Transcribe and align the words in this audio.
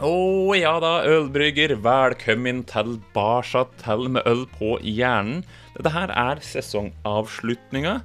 Å 0.00 0.54
ja 0.56 0.78
da, 0.80 1.02
ølbrygger. 1.04 1.74
Velkommen 1.84 2.62
tilbake 2.64 3.66
til 3.82 4.06
med 4.08 4.24
øl 4.24 4.46
på 4.54 4.78
hjernen. 4.80 5.42
Dette 5.74 5.90
her 5.92 6.12
er 6.16 6.38
sesongavslutninga, 6.40 7.98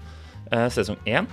eh, 0.52 0.66
sesong 0.76 0.97
én. 1.08 1.29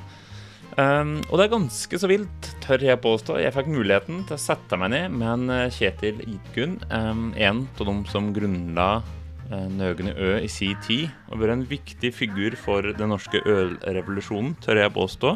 Um, 0.78 1.16
og 1.26 1.40
det 1.40 1.48
er 1.48 1.56
ganske 1.56 1.98
så 1.98 2.06
vilt, 2.06 2.46
tør 2.62 2.78
jeg 2.78 3.00
påstå. 3.02 3.40
Jeg 3.42 3.52
fikk 3.56 3.72
muligheten 3.74 4.22
til 4.28 4.36
å 4.36 4.38
sette 4.38 4.78
meg 4.78 4.92
ned 4.94 5.10
med 5.10 5.32
en 5.32 5.50
eh, 5.50 5.74
Kjetil 5.74 6.22
Idgunn, 6.22 6.78
um, 6.94 7.32
en 7.34 7.66
av 7.66 7.82
dem 7.88 8.04
som 8.06 8.30
grunnla 8.32 9.02
uh, 9.50 9.66
Nøgne 9.66 10.14
Ø 10.14 10.36
i 10.38 10.46
si 10.46 10.76
tid, 10.86 11.10
og 11.26 11.42
vært 11.42 11.56
en 11.56 11.66
viktig 11.66 12.12
figur 12.14 12.54
for 12.54 12.86
den 12.86 13.10
norske 13.10 13.42
ølrevolusjonen, 13.42 14.54
tør 14.62 14.78
jeg 14.84 14.94
påstå, 14.94 15.34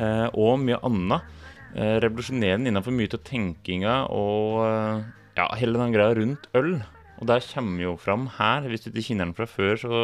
uh, 0.00 0.28
og 0.32 0.64
mye 0.64 0.80
annet. 0.88 1.28
Uh, 1.70 1.98
revolusjonerende 2.02 2.70
innenfor 2.70 2.94
mye 2.94 3.12
av 3.14 3.20
tenkinga 3.26 3.96
og 4.10 4.56
uh, 4.64 5.04
ja, 5.38 5.46
hele 5.60 5.78
den 5.78 5.94
greia 5.94 6.16
rundt 6.18 6.48
øl. 6.58 6.80
Og 7.20 7.28
der 7.28 7.44
kommer 7.44 7.84
jo 7.84 7.96
fram 8.00 8.26
her. 8.38 8.66
Hvis 8.68 8.84
du 8.84 8.90
ikke 8.90 9.10
kjenner 9.10 9.28
den 9.28 9.36
fra 9.36 9.46
før, 9.48 9.76
så 9.78 10.00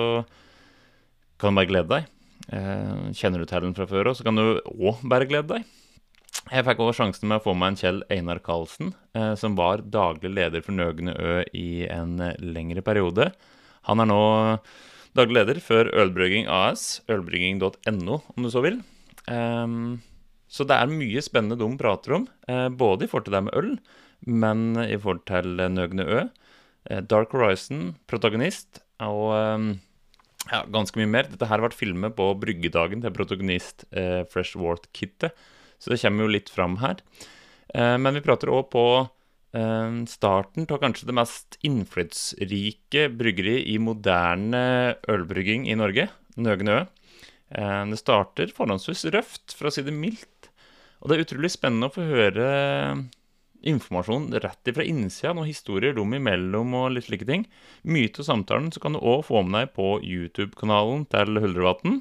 kan 1.41 1.52
du 1.52 1.60
bare 1.60 1.71
glede 1.71 1.91
deg. 1.93 2.12
Eh, 2.52 3.10
kjenner 3.16 3.43
du 3.43 3.48
til 3.48 3.65
den 3.65 3.74
fra 3.74 3.88
før 3.91 4.12
òg, 4.12 4.19
så 4.19 4.27
kan 4.27 4.38
du 4.38 4.60
òg 4.71 5.02
bare 5.10 5.29
glede 5.29 5.57
deg. 5.57 5.74
Jeg 6.52 6.66
fikk 6.66 6.83
òg 6.84 6.93
sjansen 6.95 7.27
med 7.30 7.41
å 7.41 7.47
få 7.48 7.55
meg 7.59 7.73
en 7.73 7.79
Kjell 7.80 8.02
Einar 8.12 8.38
Karlsen, 8.45 8.93
eh, 9.16 9.33
som 9.41 9.57
var 9.59 9.83
daglig 9.83 10.30
leder 10.37 10.62
for 10.62 10.77
Nøgne 10.77 11.16
Ø 11.16 11.41
i 11.57 11.87
en 11.91 12.21
lengre 12.38 12.85
periode. 12.87 13.33
Han 13.88 14.02
er 14.02 14.10
nå 14.10 14.21
daglig 15.16 15.41
leder 15.41 15.62
for 15.65 15.88
Ølbrygging 15.91 16.46
AS, 16.46 17.01
ølbrygging.no, 17.10 18.21
om 18.37 18.46
du 18.46 18.52
så 18.52 18.62
vil. 18.62 18.83
Um, 19.27 19.98
så 20.49 20.67
det 20.69 20.77
er 20.79 20.93
mye 20.93 21.23
spennende 21.25 21.59
de 21.61 21.69
prater 21.81 22.19
om, 22.21 22.29
eh, 22.49 22.69
både 22.69 23.07
i 23.07 23.11
forhold 23.11 23.29
til 23.29 23.37
det 23.39 23.45
med 23.49 23.59
øl, 23.59 23.73
men 24.27 24.67
i 24.87 24.97
forhold 24.97 25.25
til 25.29 25.59
Nøgne 25.75 26.07
Ø. 26.07 26.23
Eh, 26.91 27.03
Dark 27.03 27.35
Horizon, 27.35 27.97
protagonist, 28.07 28.80
og 29.03 29.35
ja, 30.51 30.63
ganske 30.73 30.99
mye 31.01 31.11
mer. 31.11 31.29
Dette 31.30 31.49
her 31.49 31.59
har 31.59 31.66
vært 31.66 31.79
filmet 31.79 32.16
på 32.19 32.29
bryggedagen 32.41 33.03
til 33.03 33.15
protagonist 33.15 33.87
eh, 33.91 34.23
Fresh 34.30 34.59
Wart-kittet, 34.61 35.35
så 35.79 35.93
det 35.93 36.01
kommer 36.03 36.27
jo 36.27 36.35
litt 36.37 36.53
fram 36.53 36.79
her. 36.83 37.03
Eh, 37.75 37.97
men 38.01 38.16
vi 38.16 38.25
prater 38.25 38.53
òg 38.55 38.69
på 38.73 38.85
eh, 39.03 39.97
starten 40.10 40.69
av 40.71 40.83
kanskje 40.83 41.09
det 41.10 41.16
mest 41.19 41.59
innflytelsesrike 41.66 43.09
bryggeri 43.19 43.59
i 43.75 43.79
moderne 43.83 44.63
ølbrygging 45.10 45.66
i 45.71 45.79
Norge, 45.79 46.09
Nøgen 46.38 46.73
Ø. 46.73 46.81
Eh, 47.51 47.83
det 47.91 48.01
starter 48.01 48.55
forhåndsvis 48.55 49.07
røft, 49.15 49.57
for 49.57 49.69
å 49.69 49.75
si 49.75 49.85
det 49.87 49.95
mildt. 49.95 50.31
Og 51.01 51.09
det 51.09 51.16
er 51.16 51.27
utrolig 51.27 51.52
spennende 51.52 51.91
å 51.91 51.95
få 51.95 52.07
høre 52.09 52.47
informasjon 53.66 54.29
rett 54.43 54.71
ifra 54.71 54.85
innsida, 54.87 55.33
noen 55.35 55.49
historier 55.49 55.97
dem 55.97 56.15
imellom 56.16 56.75
og 56.79 56.93
litt 56.95 57.09
slike 57.09 57.27
ting. 57.29 57.47
Mye 57.88 58.13
av 58.13 58.29
samtalen 58.29 58.71
så 58.73 58.83
kan 58.83 58.97
du 58.97 59.01
òg 59.01 59.25
få 59.29 59.43
med 59.47 59.66
deg 59.66 59.75
på 59.77 59.97
YouTube-kanalen 60.05 61.07
til 61.13 61.41
Huldrevatn. 61.43 62.01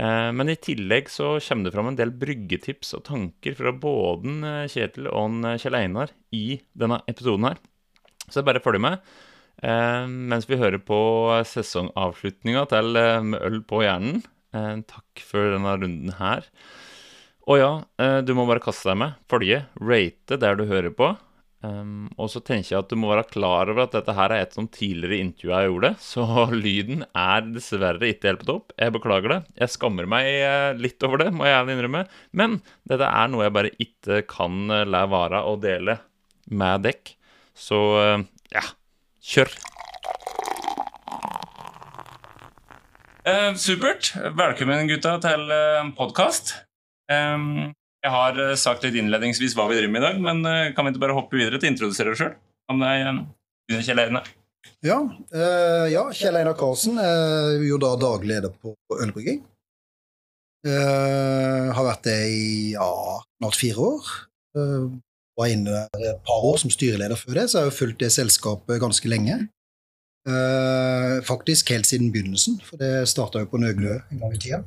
Eh, 0.00 0.30
men 0.32 0.48
i 0.48 0.56
tillegg 0.56 1.10
så 1.12 1.34
kommer 1.44 1.68
det 1.68 1.74
fram 1.74 1.90
en 1.90 1.98
del 1.98 2.14
bryggetips 2.16 2.94
og 2.96 3.04
tanker 3.08 3.56
fra 3.58 3.74
både 3.76 4.38
eh, 4.48 4.70
Kjetil 4.72 5.10
og 5.10 5.42
eh, 5.44 5.58
Kjell 5.60 5.76
Einar 5.76 6.14
i 6.32 6.62
denne 6.72 7.02
episoden 7.10 7.50
her. 7.50 7.60
Så 8.32 8.44
bare 8.46 8.62
følg 8.64 8.80
med. 8.80 9.02
Mens 9.62 10.46
vi 10.48 10.56
hører 10.56 10.80
på 10.80 10.96
sesongavslutninga 11.46 12.62
til 12.70 12.96
Med 13.28 13.42
øl 13.44 13.58
på 13.68 13.82
hjernen. 13.84 14.22
Takk 14.88 15.22
for 15.28 15.52
denne 15.52 15.74
runden 15.76 16.14
her. 16.16 16.48
Å 17.42 17.58
ja, 17.58 17.70
du 18.22 18.32
må 18.38 18.46
bare 18.46 18.62
kaste 18.62 18.92
deg 18.92 19.00
med. 19.02 19.20
Følge, 19.30 19.64
rate 19.82 20.38
der 20.38 20.58
du 20.58 20.66
hører 20.68 20.94
på. 20.94 21.10
Um, 21.62 22.08
og 22.18 22.26
så 22.32 22.40
tenker 22.42 22.72
jeg 22.72 22.80
at 22.80 22.90
du 22.90 22.96
må 22.98 23.12
være 23.12 23.28
klar 23.30 23.70
over 23.70 23.84
at 23.84 23.92
dette 23.94 24.14
her 24.16 24.32
er 24.34 24.42
et 24.42 24.54
som 24.56 24.66
tidligere 24.66 25.20
intervju 25.22 25.52
jeg 25.52 25.68
gjorde, 25.68 25.90
så 26.02 26.46
lyden 26.50 27.04
er 27.14 27.44
dessverre 27.46 28.08
ikke 28.10 28.32
helt 28.32 28.42
på 28.42 28.48
topp. 28.50 28.74
Jeg 28.82 28.94
beklager 28.96 29.36
det. 29.36 29.40
Jeg 29.62 29.74
skammer 29.76 30.08
meg 30.10 30.30
litt 30.82 31.06
over 31.06 31.22
det, 31.22 31.30
må 31.34 31.46
jeg 31.46 31.54
gjerne 31.54 31.76
innrømme. 31.76 32.04
Men 32.34 32.58
dette 32.90 33.10
er 33.10 33.30
noe 33.30 33.46
jeg 33.46 33.56
bare 33.58 33.74
ikke 33.86 34.22
kan 34.30 34.78
la 34.90 35.04
være 35.10 35.44
å 35.46 35.54
dele 35.62 36.00
med 36.50 36.82
dekk. 36.88 37.14
Så 37.54 37.78
ja, 38.50 38.64
kjør. 39.22 39.54
Eh, 43.22 43.48
supert. 43.54 44.16
Velkommen, 44.34 44.88
gutta, 44.90 45.14
til 45.22 45.46
en 45.54 45.94
podkast. 45.94 46.56
Jeg 48.02 48.10
har 48.10 48.40
sagt 48.58 48.82
litt 48.86 48.96
innledningsvis 48.98 49.54
hva 49.58 49.68
vi 49.70 49.78
driver 49.78 49.92
med 49.94 50.02
i 50.02 50.06
dag, 50.08 50.20
men 50.24 50.42
kan 50.74 50.86
vi 50.86 50.92
ikke 50.94 51.04
bare 51.04 51.16
hoppe 51.16 51.38
videre 51.38 51.60
til 51.60 51.70
å 51.70 51.72
introdusere 51.74 52.12
deg 52.12 52.18
sjøl? 52.18 52.34
Om 52.72 52.82
det 52.82 52.88
er 52.98 53.82
Kjell 53.86 54.02
Einar. 54.02 54.26
Ja, 54.82 54.98
ja, 55.90 56.02
Kjell 56.14 56.40
Einar 56.40 56.56
Karlsen 56.58 56.98
er 57.02 57.62
jo 57.62 57.78
da 57.82 57.92
daglig 58.00 58.34
leder 58.34 58.52
på 58.62 58.74
ølbrygging. 58.98 59.40
Har 60.66 61.86
vært 61.86 62.04
det 62.06 62.18
i 62.30 62.44
ja, 62.74 62.90
snart 63.38 63.58
fire 63.58 63.88
år. 63.92 64.12
Var 65.38 65.54
inne 65.54 65.86
et 65.96 66.22
par 66.26 66.44
år 66.50 66.58
som 66.62 66.70
styreleder 66.70 67.18
før 67.18 67.40
det, 67.40 67.48
så 67.48 67.58
jeg 67.58 67.64
har 67.64 67.70
jo 67.70 67.78
fulgt 67.78 68.02
det 68.02 68.12
selskapet 68.14 68.82
ganske 68.82 69.10
lenge. 69.10 69.40
faktisk 71.26 71.70
helt 71.74 71.86
siden 71.86 72.12
begynnelsen, 72.14 72.60
for 72.62 72.78
det 72.78 73.08
starta 73.10 73.42
jo 73.42 73.50
på 73.50 73.58
Nøglø 73.58 73.96
en 73.98 74.20
gang 74.20 74.34
i 74.34 74.38
tida. 74.38 74.62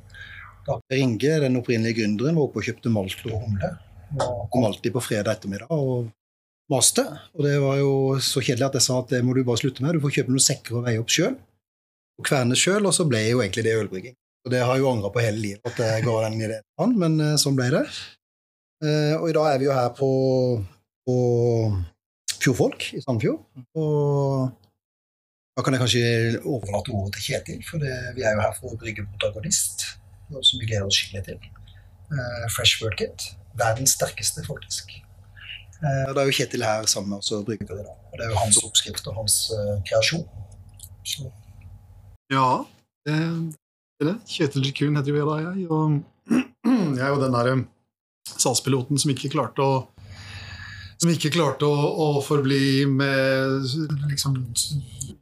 Da 0.66 0.80
Ringe, 0.90 1.40
den 1.44 1.58
opprinnelige 1.60 2.02
gründeren, 2.02 2.38
var 2.38 2.48
oppe 2.48 2.62
og 2.62 2.66
kjøpte 2.66 2.92
malt 2.94 3.20
og 3.30 3.38
humle. 3.38 3.72
Kom 4.54 4.66
alltid 4.66 4.94
på 4.96 5.04
fredag 5.04 5.38
ettermiddag 5.38 5.70
og 5.74 6.08
maste. 6.72 7.04
Og 7.36 7.46
det 7.46 7.56
var 7.62 7.78
jo 7.78 7.92
så 8.24 8.42
kjedelig 8.42 8.70
at 8.70 8.78
jeg 8.80 8.86
sa 8.88 9.00
at 9.02 9.12
det 9.14 9.22
må 9.26 9.36
du 9.36 9.44
bare 9.46 9.62
slutte 9.62 9.86
med. 9.86 9.98
Du 9.98 10.04
får 10.04 10.16
kjøpe 10.20 10.34
noen 10.34 10.46
sekker 10.46 10.80
og 10.80 10.86
veie 10.88 11.02
opp 11.02 11.14
sjøl. 11.14 11.36
Og 12.16 12.26
kverne 12.26 12.58
sjøl, 12.58 12.86
og 12.88 12.96
så 12.96 13.06
ble 13.10 13.22
jo 13.28 13.42
egentlig 13.44 13.66
det 13.68 13.76
ølbrygging. 13.78 14.16
Og 14.46 14.54
det 14.54 14.62
har 14.62 14.78
jeg 14.78 14.86
jo 14.86 14.92
angra 14.92 15.12
på 15.14 15.24
hele 15.26 15.42
livet 15.42 15.70
at 15.70 15.82
jeg 15.82 16.06
ga 16.06 16.16
den 16.28 16.38
ideen, 16.40 16.94
men 17.02 17.18
sånn 17.42 17.58
ble 17.58 17.68
det. 17.74 17.84
Og 19.18 19.26
i 19.30 19.34
dag 19.36 19.50
er 19.50 19.62
vi 19.62 19.68
jo 19.68 19.74
her 19.74 19.90
på, 19.98 20.10
på 21.10 21.16
Fjordfolk 22.38 22.88
i 22.94 23.02
Sandfjord. 23.02 23.42
Og 23.82 24.46
da 25.58 25.66
kan 25.66 25.76
jeg 25.76 25.82
kanskje 25.82 26.06
overlate 26.44 26.94
ordet 26.94 27.18
til 27.18 27.28
Kjetil, 27.30 27.62
for 27.66 27.82
det, 27.82 27.94
vi 28.18 28.26
er 28.26 28.38
jo 28.38 28.46
her 28.46 28.58
for 28.58 28.74
å 28.74 28.80
brygge 28.80 29.08
protagonist 29.16 29.88
som 30.30 30.60
vi 30.60 30.68
gleder 30.70 30.88
oss 30.88 31.00
skikkelig 31.00 31.24
til. 31.28 31.50
Uh, 32.12 32.46
Fresh 32.54 32.84
Work 32.84 33.02
It, 33.02 33.28
Verdens 33.58 33.96
sterkeste, 33.98 34.44
faktisk. 34.46 34.92
Uh, 35.82 36.14
det 36.14 36.22
er 36.22 36.30
jo 36.30 36.36
Kjetil 36.40 36.66
her 36.66 36.88
sammen 36.90 37.14
med 37.14 37.24
oss 37.24 37.32
og 37.36 37.46
bruker 37.48 37.70
det. 37.70 37.86
da. 37.86 37.96
Det 38.16 38.26
er 38.26 38.34
jo 38.34 38.42
hans 38.42 38.62
oppskrift 38.64 39.08
og 39.12 39.20
hans 39.20 39.38
uh, 39.54 39.78
kreasjon. 39.88 40.26
Så. 41.06 41.30
Ja, 42.34 42.66
det 43.06 43.16
er 43.22 44.12
det. 44.12 44.18
Kjetil 44.30 44.66
Rikun 44.66 44.98
heter 44.98 45.14
jo 45.14 45.20
jeg 45.22 45.30
da, 45.30 45.40
jeg. 45.50 45.68
Og 45.70 46.38
jeg 46.98 47.04
er 47.06 47.12
jo 47.14 47.22
den 47.22 47.36
derre 47.38 47.58
SAS-piloten 48.36 49.02
som 49.02 49.14
ikke 49.14 49.34
klarte 49.36 49.66
å 49.66 49.76
som 51.06 51.14
ikke 51.14 51.34
klarte 51.36 51.68
å, 51.70 51.74
å 52.02 52.08
forbli 52.26 52.86
med 52.90 53.66
liksom, 54.10 54.38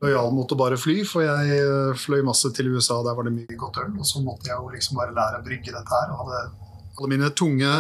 lojal 0.04 0.32
mot 0.36 0.52
å 0.52 0.58
bare 0.60 0.80
fly. 0.80 1.02
For 1.08 1.26
jeg 1.26 1.60
eh, 1.60 1.96
fløy 2.00 2.24
masse 2.26 2.52
til 2.56 2.72
USA, 2.72 3.02
der 3.04 3.18
var 3.18 3.28
det 3.28 3.36
mye 3.36 3.60
godt 3.60 3.82
øl. 3.84 3.92
Og 4.00 4.08
så 4.08 4.24
måtte 4.24 4.48
jeg 4.50 4.56
jo 4.56 4.72
liksom 4.72 5.00
bare 5.02 5.16
lære 5.16 5.42
å 5.42 5.46
brygge 5.46 5.74
dette 5.74 5.98
her. 5.98 6.14
Og 6.14 6.22
hadde 6.24 6.44
alle 6.94 7.10
mine 7.12 7.32
tunge 7.36 7.72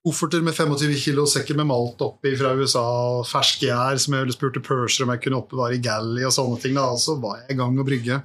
kofferter 0.00 0.42
med 0.44 0.56
25 0.56 0.94
kilo 1.00 1.26
sekker 1.28 1.58
med 1.60 1.68
malt 1.68 2.00
oppi 2.02 2.32
fra 2.40 2.54
USA, 2.56 2.82
og 3.20 3.26
ferske 3.28 3.68
gjær 3.68 4.00
som 4.00 4.16
jeg 4.16 4.32
spurte 4.32 4.62
Perser 4.64 5.04
om 5.04 5.12
jeg 5.12 5.20
kunne 5.26 5.42
oppbevare 5.42 5.76
i 5.76 5.82
Galley 5.84 6.24
og 6.28 6.34
sånne 6.34 6.60
ting. 6.60 6.76
Da. 6.76 6.88
Så 7.00 7.16
var 7.22 7.40
jeg 7.42 7.54
i 7.54 7.60
gang 7.60 7.78
å 7.78 7.86
brygge. 7.86 8.20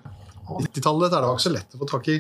På 0.46 0.60
90-tallet 0.62 1.16
er 1.16 1.24
det 1.24 1.32
ikke 1.32 1.48
så 1.48 1.56
lett 1.56 1.76
å 1.76 1.82
få 1.82 1.90
tak 1.90 2.12
i, 2.14 2.20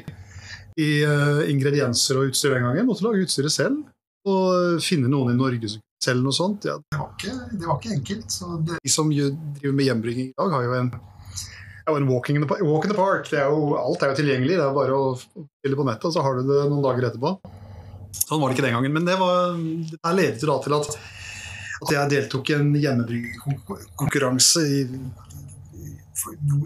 i 0.82 0.90
uh, 1.06 1.44
ingredienser 1.52 2.20
og 2.20 2.32
utstyr 2.32 2.56
den 2.56 2.66
gangen. 2.66 2.82
Jeg 2.82 2.90
måtte 2.90 3.06
lage 3.08 3.28
utstyret 3.28 3.54
selv. 3.54 3.84
Og 4.26 4.82
finne 4.82 5.06
noen 5.06 5.36
i 5.36 5.38
Norge 5.38 5.70
som 5.70 5.85
selv 6.06 6.26
noe 6.26 6.36
sånt. 6.36 6.68
Ja, 6.68 6.78
det, 6.80 7.00
var 7.00 7.12
ikke, 7.16 7.34
det, 7.52 7.66
var 7.66 7.82
ikke, 7.82 7.98
enkelt. 7.98 8.32
Så 8.32 8.56
det, 8.62 8.80
de 8.84 8.94
som 8.94 9.12
driver 9.12 9.76
med 9.76 9.90
hjembrygging 9.90 10.32
i 10.32 10.38
dag, 10.38 10.56
har 10.56 10.66
jo 10.66 10.78
en, 10.78 10.94
ja, 10.94 11.96
en 11.96 12.08
walking 12.10 12.40
in 12.40 12.46
the, 12.46 12.62
walk 12.64 12.88
in 12.88 12.94
the 12.94 12.98
park. 12.98 13.30
Er 13.34 13.50
jo, 13.50 13.76
alt 13.80 14.06
er 14.06 14.14
jo 14.14 14.20
tilgjengelig. 14.22 14.58
Det 14.60 14.66
er 14.66 14.78
bare 14.78 14.98
å 14.98 15.12
spille 15.20 15.80
på 15.80 15.88
nettet, 15.90 16.10
og 16.10 16.16
så 16.16 16.26
har 16.26 16.40
du 16.40 16.48
det 16.50 16.64
noen 16.70 16.86
dager 16.86 17.10
etterpå. 17.10 17.36
Sånn 18.16 18.42
var 18.42 18.50
det 18.50 18.58
ikke 18.58 18.68
den 18.68 18.78
gangen. 18.78 18.96
Men 18.96 19.10
det, 19.10 19.20
var, 19.20 19.60
det 19.92 20.16
ledet 20.18 20.46
jo 20.46 20.50
da 20.54 20.58
til 20.64 20.78
at, 20.78 20.98
at 21.82 21.94
jeg 21.98 22.14
deltok 22.16 22.52
i 22.52 22.58
en 22.58 22.74
hjemmebryggekonkurranse 22.80 24.66
i, 24.66 24.82
i, 25.84 25.94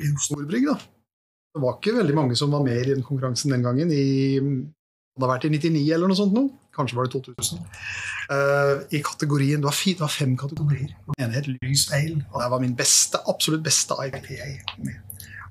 i 0.06 0.14
Storbrygg. 0.28 0.70
da. 0.70 0.78
Det 1.50 1.64
var 1.64 1.80
ikke 1.80 1.98
veldig 1.98 2.16
mange 2.16 2.38
som 2.38 2.52
var 2.54 2.62
med 2.64 2.78
i 2.78 2.92
den 2.94 3.06
konkurransen 3.06 3.56
den 3.56 3.66
gangen. 3.66 3.92
I, 3.92 4.38
det 4.40 5.26
hadde 5.26 5.32
vært 5.34 5.48
i 5.50 5.54
99 5.58 5.82
eller 5.96 6.12
noe 6.12 6.20
sånt. 6.20 6.36
Noe. 6.38 6.54
Kanskje 6.80 6.98
var 6.98 7.10
det 7.10 7.14
2000. 7.18 7.66
Uh, 8.30 8.76
I 8.96 9.02
kategorien, 9.04 9.60
det 9.60 9.68
var, 9.68 9.76
fire, 9.76 9.98
det 10.00 10.06
var, 10.06 10.14
fem 10.14 10.38
kategorier. 10.40 10.94
Den 11.10 11.26
ene 11.26 11.36
het 11.36 11.50
Lys 11.52 11.90
Ale. 11.96 12.22
og 12.32 12.40
Det 12.44 12.52
var 12.54 12.64
min 12.64 12.78
beste, 12.78 13.20
absolutt 13.28 13.66
beste 13.66 13.98
IPA. 14.06 14.54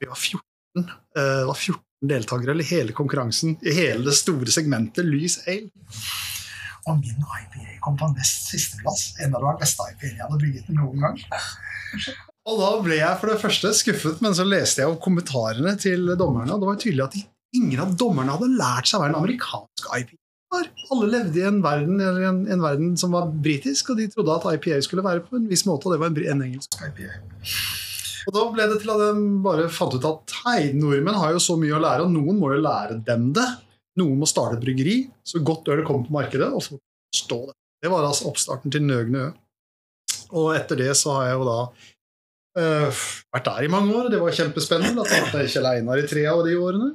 Vi 0.01 0.09
var 0.09 0.17
14, 0.17 0.41
uh, 0.79 0.89
det 1.21 1.51
var 1.51 1.59
14 1.59 1.85
deltakere 2.09 2.55
i 2.63 2.69
hele 2.69 2.95
konkurransen, 2.95 3.57
i 3.67 3.75
hele 3.75 4.07
det 4.07 4.15
store 4.17 4.53
segmentet 4.55 5.07
Lys 5.07 5.41
Ale. 5.47 5.69
Og 6.89 7.01
min 7.03 7.19
IPA 7.21 7.79
kom 7.85 7.99
på 8.01 8.09
nest 8.15 8.49
sisteplass. 8.53 9.11
En 9.25 9.35
av 9.37 9.45
de 9.45 9.55
beste 9.61 9.85
IPA 9.93 10.13
jeg 10.13 10.23
hadde 10.23 10.41
brygget 10.41 10.71
noen 10.73 11.05
gang. 11.05 11.19
Og 12.49 12.63
da 12.63 12.71
ble 12.81 13.01
jeg 13.03 13.21
for 13.21 13.33
det 13.33 13.41
første 13.43 13.75
skuffet, 13.77 14.23
men 14.25 14.37
så 14.37 14.47
leste 14.49 14.81
jeg 14.81 14.89
opp 14.89 15.03
kommentarene 15.05 15.75
til 15.81 16.15
dommerne, 16.17 16.55
og 16.55 16.63
det 16.63 16.71
var 16.71 16.81
tydelig 16.81 17.05
at 17.05 17.19
ingen 17.59 17.83
av 17.83 17.93
dommerne 17.99 18.33
hadde 18.33 18.55
lært 18.57 18.89
seg 18.89 19.03
hva 19.03 19.11
en 19.11 19.19
amerikansk 19.19 19.91
IPA. 19.99 20.17
Alle 20.49 21.09
levde 21.13 21.41
i 21.41 21.45
en 21.45 21.59
verden, 21.65 22.01
en, 22.01 22.39
en 22.49 22.63
verden 22.65 22.95
som 23.01 23.13
var 23.13 23.29
britisk, 23.45 23.93
og 23.93 23.99
de 24.01 24.07
trodde 24.13 24.37
at 24.39 24.47
IPA 24.57 24.81
skulle 24.85 25.05
være 25.05 25.25
på 25.27 25.37
en 25.37 25.49
viss 25.51 25.67
måte, 25.69 25.89
og 25.89 25.95
det 25.95 26.01
var 26.01 26.13
en, 26.13 26.21
en 26.33 26.45
engelsk 26.47 26.79
IPA. 26.87 27.11
Og 28.29 28.35
da 28.37 28.45
ble 28.53 28.69
det 28.71 28.79
til 28.83 28.93
at 28.93 29.03
de 29.03 29.27
bare 29.45 29.69
fant 29.73 29.95
ut 29.97 30.07
at 30.09 30.37
hei, 30.45 30.71
nordmenn 30.77 31.17
har 31.21 31.35
jo 31.37 31.43
så 31.43 31.57
mye 31.61 31.77
å 31.77 31.83
lære, 31.83 32.07
og 32.07 32.15
noen 32.15 32.41
må 32.41 32.53
jo 32.55 32.63
lære 32.65 32.99
dem 33.05 33.31
det. 33.37 33.47
Noen 34.01 34.21
må 34.21 34.29
starte 34.31 34.61
bryggeri, 34.63 35.03
så 35.27 35.43
godt 35.45 35.69
øl 35.73 35.85
kommer 35.87 36.09
på 36.09 36.17
markedet, 36.17 36.49
og 36.49 36.65
så 36.65 36.77
forstå 36.77 37.39
det. 37.51 37.57
Det 37.85 37.93
var 37.93 38.09
altså 38.09 38.29
oppstarten 38.31 38.73
til 38.75 38.85
Nøgne 38.85 39.29
Ø. 39.29 39.31
Og 40.39 40.51
etter 40.53 40.77
det 40.77 40.91
så 40.99 41.15
har 41.17 41.31
jeg 41.31 41.39
jo 41.41 41.45
da 41.49 41.59
øh, 42.61 43.03
vært 43.33 43.47
der 43.49 43.65
i 43.65 43.71
mange 43.73 43.95
år, 43.95 44.09
og 44.09 44.13
det 44.13 44.21
var 44.21 44.35
kjempespennende. 44.37 45.05
Da 45.09 45.41
jeg 45.41 45.53
Kjell 45.55 45.69
Einar 45.71 46.01
i 46.01 46.09
tre 46.09 46.25
av 46.29 46.43
de 46.45 46.57
årene. 46.59 46.91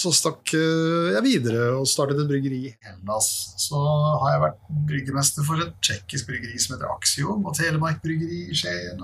Så 0.00 0.10
stakk 0.10 0.50
øh, 0.58 1.12
jeg 1.14 1.22
videre 1.22 1.68
og 1.78 1.86
startet 1.88 2.18
et 2.18 2.28
bryggeri 2.28 2.58
i 2.66 2.72
Hellas. 2.82 3.28
Så 3.62 3.78
har 3.78 4.32
jeg 4.34 4.42
vært 4.42 4.64
bryggemester 4.88 5.46
for 5.46 5.62
et 5.62 5.76
tsjekkisk 5.86 6.28
bryggeri 6.28 6.58
som 6.60 6.74
heter 6.74 6.90
Axiom, 6.90 7.44
og 7.46 7.54
Telemark 7.56 8.00
bryggeri 8.02 8.40
i 8.50 8.58
Skien. 8.58 9.00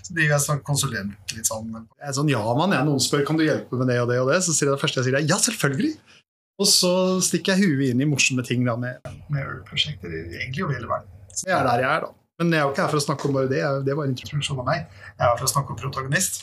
Så 0.00 0.16
driver 0.16 0.34
jeg 0.34 0.44
som 0.46 0.62
konsulent 0.66 1.36
litt 1.36 1.50
sånn. 1.50 1.68
Jeg 1.76 2.08
er 2.08 2.16
sånn, 2.16 2.32
ja, 2.32 2.40
mann, 2.56 2.72
jeg. 2.74 2.88
Noen 2.88 3.04
spør 3.04 3.26
kan 3.28 3.38
du 3.38 3.44
hjelpe 3.44 3.78
med 3.78 3.92
det 3.92 4.00
og 4.02 4.08
det 4.10 4.18
og 4.22 4.32
det. 4.32 4.40
Så 4.46 4.56
sier 4.56 4.70
jeg 4.70 4.78
det 4.78 4.82
første 4.82 5.02
jeg 5.02 5.10
sier, 5.10 5.18
er 5.20 5.28
ja, 5.28 5.38
selvfølgelig. 5.44 5.92
Og 6.60 6.68
så 6.68 6.92
stikker 7.24 7.56
jeg 7.56 7.70
huet 7.70 7.92
inn 7.94 8.02
i 8.04 8.08
morsomme 8.08 8.44
ting 8.44 8.64
da, 8.66 8.74
med, 8.80 9.04
med 9.32 9.44
ølprosjekter 9.44 10.12
egentlig 10.12 10.64
over 10.66 10.76
hele 10.76 10.88
verden. 10.90 11.12
Så 11.36 11.46
jeg 11.48 11.56
er 11.56 11.68
der 11.68 11.84
jeg 11.84 11.92
er, 11.92 12.08
da. 12.08 12.16
Men 12.40 12.54
jeg 12.56 12.60
er 12.62 12.64
jo 12.64 12.72
ikke 12.72 12.84
her 12.86 12.92
for 12.94 13.00
å 13.00 13.04
snakke 13.04 13.28
om 13.28 13.36
bare 13.36 13.48
det. 13.52 13.60
Det 13.84 13.94
var 13.96 14.08
en 14.08 14.12
introduksjon 14.16 14.60
av 14.62 14.68
meg. 14.68 14.88
Jeg 15.12 15.20
er 15.20 15.28
her 15.28 15.36
for 15.36 15.48
å 15.48 15.52
snakke 15.52 15.74
om 15.74 15.78
protagonist. 15.80 16.42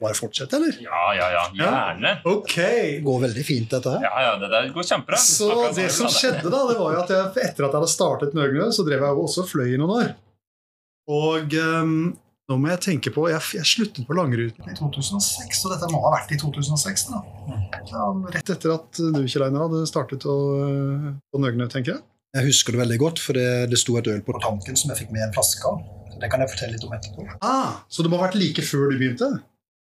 Bare 0.00 0.16
fortsette, 0.16 0.56
eller? 0.58 0.78
Ja, 0.82 1.02
ja, 1.14 1.28
ja. 1.34 1.44
Gjerne. 1.58 2.14
Ok. 2.28 2.54
Det 2.56 3.02
går 3.04 3.20
veldig 3.26 3.44
fint, 3.46 3.68
dette 3.70 3.92
her. 3.92 4.06
Ja, 4.08 4.24
ja, 4.26 4.32
det 4.40 4.50
der 4.52 4.72
går 4.74 4.88
kjempebra. 4.88 5.20
Så 5.20 5.50
det 5.76 5.88
som 5.94 6.10
skjedde, 6.10 6.48
da, 6.48 6.64
det 6.70 6.78
var 6.80 6.96
jo 6.96 7.02
at 7.04 7.12
jeg, 7.12 7.28
etter 7.44 7.66
at 7.66 7.70
jeg 7.70 7.78
hadde 7.78 7.92
startet 7.92 8.36
Nøgnø, 8.38 8.70
så 8.74 8.86
drev 8.88 9.04
jeg 9.04 9.18
jo 9.18 9.24
også 9.28 9.46
fløy 9.50 9.74
i 9.74 9.80
noen 9.80 9.94
år. 9.98 10.12
Og 11.12 11.56
um, 11.58 11.96
nå 12.50 12.58
må 12.60 12.70
jeg 12.70 12.80
tenke 12.84 13.10
på 13.14 13.24
Jeg, 13.30 13.42
jeg 13.56 13.66
sluttet 13.66 14.06
på 14.06 14.14
Langruten 14.16 14.70
i 14.70 14.74
2006, 14.78 15.62
og 15.66 15.74
dette 15.74 15.90
må 15.92 16.02
ha 16.06 16.12
vært 16.16 16.34
i 16.34 16.38
2006. 16.40 17.08
da. 17.10 17.22
Ja, 17.90 18.06
rett 18.36 18.54
etter 18.56 18.76
at 18.76 19.00
du, 19.00 19.22
Kjell 19.26 19.46
Einar, 19.48 19.68
hadde 19.68 19.86
startet 19.90 20.26
å, 20.28 20.36
på 21.30 21.42
Nøgnø, 21.42 21.68
tenker 21.72 21.96
jeg. 21.96 22.04
Jeg 22.32 22.48
husker 22.48 22.74
det 22.74 22.80
veldig 22.80 23.00
godt, 23.02 23.20
for 23.20 23.36
det, 23.36 23.48
det 23.68 23.78
sto 23.80 23.98
et 24.00 24.08
øl 24.08 24.22
på 24.24 24.34
tanken 24.40 24.78
som 24.78 24.92
jeg 24.92 25.02
fikk 25.02 25.10
med 25.12 25.26
en 25.26 25.34
flaske 25.36 25.68
av. 25.68 25.82
Det 26.22 26.30
kan 26.32 26.40
jeg 26.40 26.52
fortelle 26.52 26.76
litt 26.76 26.84
om 26.86 26.94
etterpå. 26.96 27.24
Ah, 27.44 27.82
så 27.92 28.04
det 28.04 28.12
må 28.12 28.20
ha 28.20 28.28
vært 28.28 28.38
like 28.40 28.64
før 28.64 28.92
du 28.92 29.00
begynte? 29.00 29.28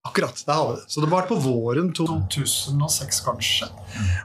Akkurat. 0.08 0.44
der 0.46 0.54
har 0.54 0.70
vi 0.70 0.76
det. 0.80 0.86
Så 0.88 1.02
det 1.02 1.10
var 1.12 1.28
på 1.28 1.36
våren 1.36 1.94
2006, 1.94 3.20
kanskje, 3.26 3.68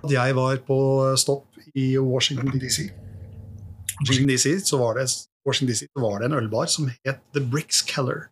at 0.05 0.11
jeg 0.13 0.37
var 0.37 0.57
på 0.67 0.79
stopp 1.19 1.47
i 1.75 1.99
Washington 1.99 2.59
DC. 2.61 2.91
Washington 4.09 4.31
DC, 4.31 4.61
så 4.69 4.79
var 4.79 4.95
det, 4.95 5.09
Washington 5.47 5.73
DC, 5.75 5.87
var 5.99 6.19
det 6.21 6.31
en 6.31 6.39
ølbar 6.39 6.67
som 6.71 6.91
het 7.07 7.21
The 7.35 7.43
Bricks 7.43 7.83
Keller. 7.83 8.29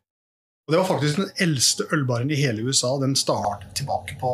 Og 0.68 0.72
Det 0.72 0.78
var 0.78 0.86
faktisk 0.86 1.16
den 1.16 1.30
eldste 1.42 1.84
ølbaren 1.92 2.30
i 2.30 2.38
hele 2.38 2.62
USA. 2.62 2.94
Den 3.02 3.16
startet 3.16 3.74
tilbake 3.74 4.14
på 4.20 4.30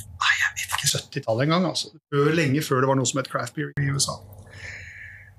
nei, 0.00 0.32
jeg 0.40 0.54
vet 0.54 0.64
ikke, 0.64 0.88
70-tallet 0.96 1.44
en 1.44 1.52
gang. 1.52 1.66
Altså. 1.68 1.92
Før, 2.14 2.32
lenge 2.32 2.62
før 2.64 2.80
det 2.80 2.88
var 2.88 2.96
noe 2.96 3.06
som 3.06 3.20
het 3.20 3.28
craft 3.28 3.54
beer 3.54 3.74
i 3.76 3.90
USA. 3.92 4.16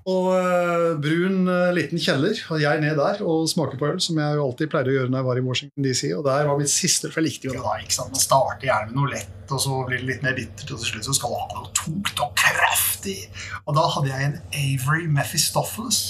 Og 0.06 0.26
øh, 0.38 1.00
brun 1.02 1.48
øh, 1.50 1.72
liten 1.74 1.98
kjeller, 1.98 2.38
og 2.54 2.60
jeg 2.62 2.80
ned 2.80 2.94
der 2.94 3.22
og 3.26 3.48
smaker 3.50 3.78
på 3.78 3.88
øl, 3.88 3.96
som 4.00 4.18
jeg 4.22 4.36
jo 4.38 4.44
alltid 4.44 4.68
pleide 4.70 4.92
å 4.92 4.94
gjøre 4.94 5.10
når 5.10 5.18
jeg 5.18 5.26
var 5.26 5.40
i 5.40 5.42
Washington 5.42 5.86
DC. 5.86 6.02
Og 6.14 6.22
der 6.28 6.46
var 6.46 6.60
mitt 6.60 6.70
siste, 6.70 7.10
for 7.10 7.18
jeg 7.18 7.26
likte 7.26 7.48
jo 7.48 7.54
det 7.56 7.62
da. 7.64 7.72
ikke 7.82 7.96
sant? 7.96 8.12
Man 8.14 8.22
starter 8.22 8.68
gjerne 8.68 8.92
med 8.92 9.00
noe 9.00 9.10
lett, 9.10 9.32
og 9.50 9.64
så 9.64 9.80
blir 9.88 9.98
det 10.04 10.08
litt 10.12 10.22
mer 10.22 10.36
bittert, 10.38 10.70
og 10.70 10.78
til 10.78 10.92
slutt 10.92 11.08
så 11.08 11.16
skal 11.18 11.34
du 11.34 11.40
ha 11.40 11.48
noe 11.56 11.72
tungt 11.80 12.22
og 12.22 12.38
kraftig. 12.38 13.16
Og 13.64 13.74
da 13.80 13.88
hadde 13.96 14.12
jeg 14.12 14.28
en 14.28 14.38
Avery 14.62 15.10
Mephistopheles, 15.18 16.00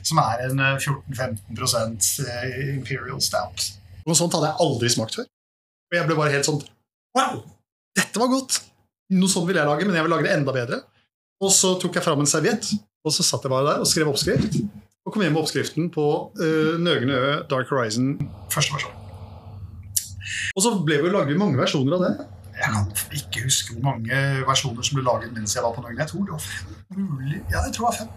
som 0.00 0.22
er 0.24 0.46
en 0.46 0.64
øh, 0.70 0.80
14-15% 0.80 2.10
øh, 2.24 2.58
Imperial 2.78 3.20
Stout. 3.20 3.68
Noe 4.08 4.16
sånt 4.16 4.32
hadde 4.38 4.48
jeg 4.54 4.62
aldri 4.64 4.94
smakt 4.96 5.20
før. 5.20 5.28
Og 5.92 6.00
jeg 6.00 6.08
ble 6.08 6.20
bare 6.22 6.32
helt 6.38 6.48
sånn 6.48 6.64
Wow! 7.16 7.44
Dette 8.00 8.20
var 8.20 8.32
godt! 8.32 8.62
Noe 9.12 9.28
sånt 9.28 9.44
vil 9.48 9.60
jeg 9.60 9.68
lage, 9.68 9.84
men 9.84 10.00
jeg 10.00 10.08
vil 10.08 10.16
lage 10.16 10.24
det 10.24 10.36
enda 10.40 10.56
bedre. 10.56 10.82
Og 11.44 11.52
så 11.52 11.76
tok 11.76 11.98
jeg 11.98 12.04
fram 12.04 12.24
en 12.24 12.28
serviett, 12.28 12.64
og 13.06 13.14
så 13.14 13.24
satt 13.26 13.46
jeg 13.46 13.52
bare 13.52 13.68
der 13.70 13.84
og 13.84 13.88
skrev 13.88 14.10
oppskrift. 14.10 14.58
Og 15.06 15.14
kom 15.14 15.22
hjem 15.22 15.36
med 15.36 15.44
oppskriften 15.44 15.90
på 15.94 16.06
uh, 16.40 16.74
Nøgne 16.82 17.14
Ø 17.14 17.34
Dark 17.50 17.70
Horizon 17.70 18.16
første 18.50 18.74
versjon. 18.74 18.96
Og 20.56 20.64
så 20.64 20.72
ble 20.82 20.98
vi 21.04 21.12
laget 21.14 21.38
mange 21.38 21.60
versjoner 21.60 21.94
av 21.94 22.02
det. 22.02 22.14
Jeg 22.56 22.72
kan 22.72 22.86
ikke 23.18 23.42
huske 23.44 23.74
hvor 23.76 23.84
mange 23.84 24.20
versjoner 24.48 24.86
som 24.86 24.98
ble 24.98 25.04
laget 25.06 25.34
mens 25.36 25.54
jeg 25.54 25.62
var 25.62 25.76
på 25.76 25.84
Nøgne. 25.84 26.00
Jeg 26.02 26.10
tror 26.10 26.24
det 26.26 26.34
var 26.34 26.46
fem. 26.46 26.78
Mulig. 26.96 27.42
Ja, 27.52 27.62
jeg 27.68 27.76
tror 27.76 27.84
det 27.84 27.90
var 27.90 27.98
fem. 28.00 28.14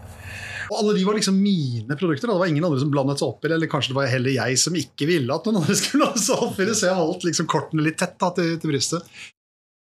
Og 0.70 0.78
alle 0.78 0.94
de 0.96 1.04
var 1.06 1.16
liksom 1.18 1.38
mine 1.42 1.96
produkter. 1.98 2.28
Da. 2.28 2.34
Det 2.34 2.42
var 2.44 2.50
ingen 2.50 2.66
andre 2.66 2.80
som 2.80 2.90
blandet 2.94 3.20
seg 3.20 3.30
opp 3.30 3.44
i 3.44 3.50
det. 3.50 3.56
Eller 3.58 3.70
kanskje 3.70 3.92
det 3.92 3.98
var 3.98 4.10
heller 4.10 4.34
jeg 4.34 4.58
som 4.62 4.78
ikke 4.78 5.08
ville 5.10 5.34
at 5.34 5.46
noen 5.46 5.60
andre 5.60 5.76
skulle 5.80 6.06
blande 6.06 6.24
seg 6.24 6.46
opp 6.46 6.58
i 6.58 6.66
det. 6.66 6.76
Så 6.78 6.88
jeg 6.88 6.98
holdt 6.98 7.26
liksom 7.28 7.48
kortene 7.50 7.86
litt 7.86 7.98
tett 8.00 8.16
da, 8.22 8.32
til, 8.34 8.56
til 8.62 8.72
brystet. 8.72 9.06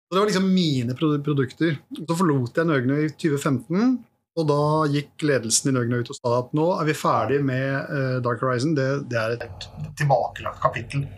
Så 0.09 0.17
det 0.17 0.23
var 0.23 0.31
liksom 0.31 0.49
mine 0.53 0.97
produkter. 0.97 1.77
Så 2.01 2.17
forlot 2.17 2.57
jeg 2.57 2.69
Nøgne 2.69 3.03
i 3.05 3.11
2015. 3.13 3.99
Og 4.39 4.47
da 4.47 4.63
gikk 4.93 5.25
ledelsen 5.27 5.73
i 5.73 5.75
Nøgne 5.75 5.99
ut 5.99 6.13
og 6.13 6.19
sa 6.19 6.35
at 6.39 6.53
nå 6.55 6.67
er 6.77 6.87
vi 6.87 6.95
ferdig 6.95 7.41
med 7.47 7.95
eh, 7.95 8.19
Dark 8.23 8.43
Horizon. 8.45 8.77
Det, 8.79 8.87
det 9.11 9.19
er 9.19 9.35
et 9.35 9.67
tilbakelagt 9.99 10.61
kapittel. 10.63 11.09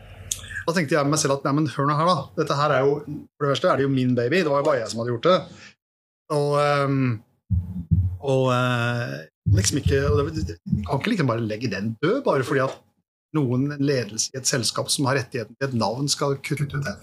Da 0.64 0.76
tenkte 0.76 0.96
jeg 0.96 1.04
med 1.04 1.16
meg 1.16 1.20
selv 1.20 1.36
at 1.36 1.44
nei, 1.44 1.66
hør 1.74 1.88
nå 1.88 1.96
her, 1.98 2.08
da. 2.08 2.16
Dette 2.38 2.56
her 2.56 2.76
er 2.76 2.86
jo, 2.86 2.94
For 3.36 3.46
det 3.46 3.52
verste 3.52 3.72
er 3.72 3.80
det 3.80 3.84
jo 3.84 3.92
min 3.92 4.14
baby. 4.16 4.40
Det 4.40 4.52
var 4.52 4.62
jo 4.62 4.68
bare 4.70 4.80
jeg 4.80 4.92
som 4.92 5.02
hadde 5.02 5.12
gjort 5.12 5.28
det. 5.28 5.36
Og, 6.30 6.52
ehm, 6.62 7.04
og 8.30 8.44
eh, 8.54 9.16
liksom 9.56 9.80
ikke 9.80 10.04
og 10.06 10.20
Kan 10.30 11.00
ikke 11.00 11.12
liksom 11.14 11.32
bare 11.32 11.44
legge 11.44 11.72
den 11.72 11.94
død 12.00 12.22
bare 12.24 12.46
fordi 12.46 12.64
at 12.68 12.78
noen 13.36 13.68
en 13.76 13.82
ledelse 13.86 14.32
i 14.34 14.38
et 14.40 14.48
selskap 14.48 14.88
som 14.90 15.06
har 15.06 15.14
rettigheten 15.20 15.54
til 15.54 15.68
et 15.68 15.74
navn, 15.78 16.08
skal 16.10 16.34
kutte 16.42 16.66
ut 16.66 16.72
det. 16.82 16.94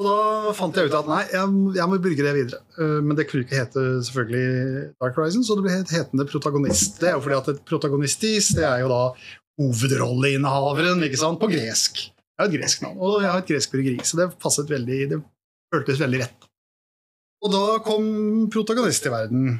Og 0.00 0.06
da 0.06 0.54
fant 0.56 0.76
jeg 0.80 0.88
ut 0.88 0.96
at 0.96 1.10
nei, 1.10 1.20
jeg, 1.34 1.50
jeg 1.76 1.88
må 1.92 1.98
brygge 2.00 2.24
det 2.24 2.32
videre. 2.38 2.60
Eh, 2.80 3.00
Men 3.04 3.18
det 3.18 3.26
kunne 3.28 3.44
ikke 3.44 3.58
hete 3.60 3.84
selvfølgelig 4.08 4.86
Dark 5.02 5.18
Horizon, 5.20 5.44
så 5.44 5.58
det 5.58 5.66
ble 5.66 5.74
het- 5.76 5.92
hetende 5.92 6.24
Protagonist. 6.30 6.96
Det 7.02 7.10
er 7.10 7.18
jo 7.18 7.24
fordi 7.26 7.38
at 7.42 7.52
et 7.54 7.64
protagonistis 7.68 8.52
det 8.56 8.64
er 8.64 8.80
jo 8.86 8.88
da 8.94 9.02
hovedrolleinnehaveren 9.60 11.02
ikke 11.04 11.20
sant, 11.20 11.40
på 11.40 11.48
gresk. 11.52 11.98
Jeg 12.06 12.40
har 12.46 12.48
et 12.48 12.56
gresk 12.60 12.82
navn, 12.86 12.96
og 13.04 13.18
jeg 13.20 13.30
har 13.30 13.42
et 13.42 13.50
gresk 13.50 13.72
bryggeri, 13.74 13.98
så 14.06 14.16
det 14.16 14.30
passet 14.40 14.70
veldig, 14.70 15.00
det 15.12 15.18
føltes 15.74 16.00
veldig 16.00 16.20
rett. 16.22 16.46
Og 17.44 17.52
da 17.52 17.64
kom 17.84 18.06
protagonist 18.52 19.04
i 19.08 19.12
verden, 19.12 19.58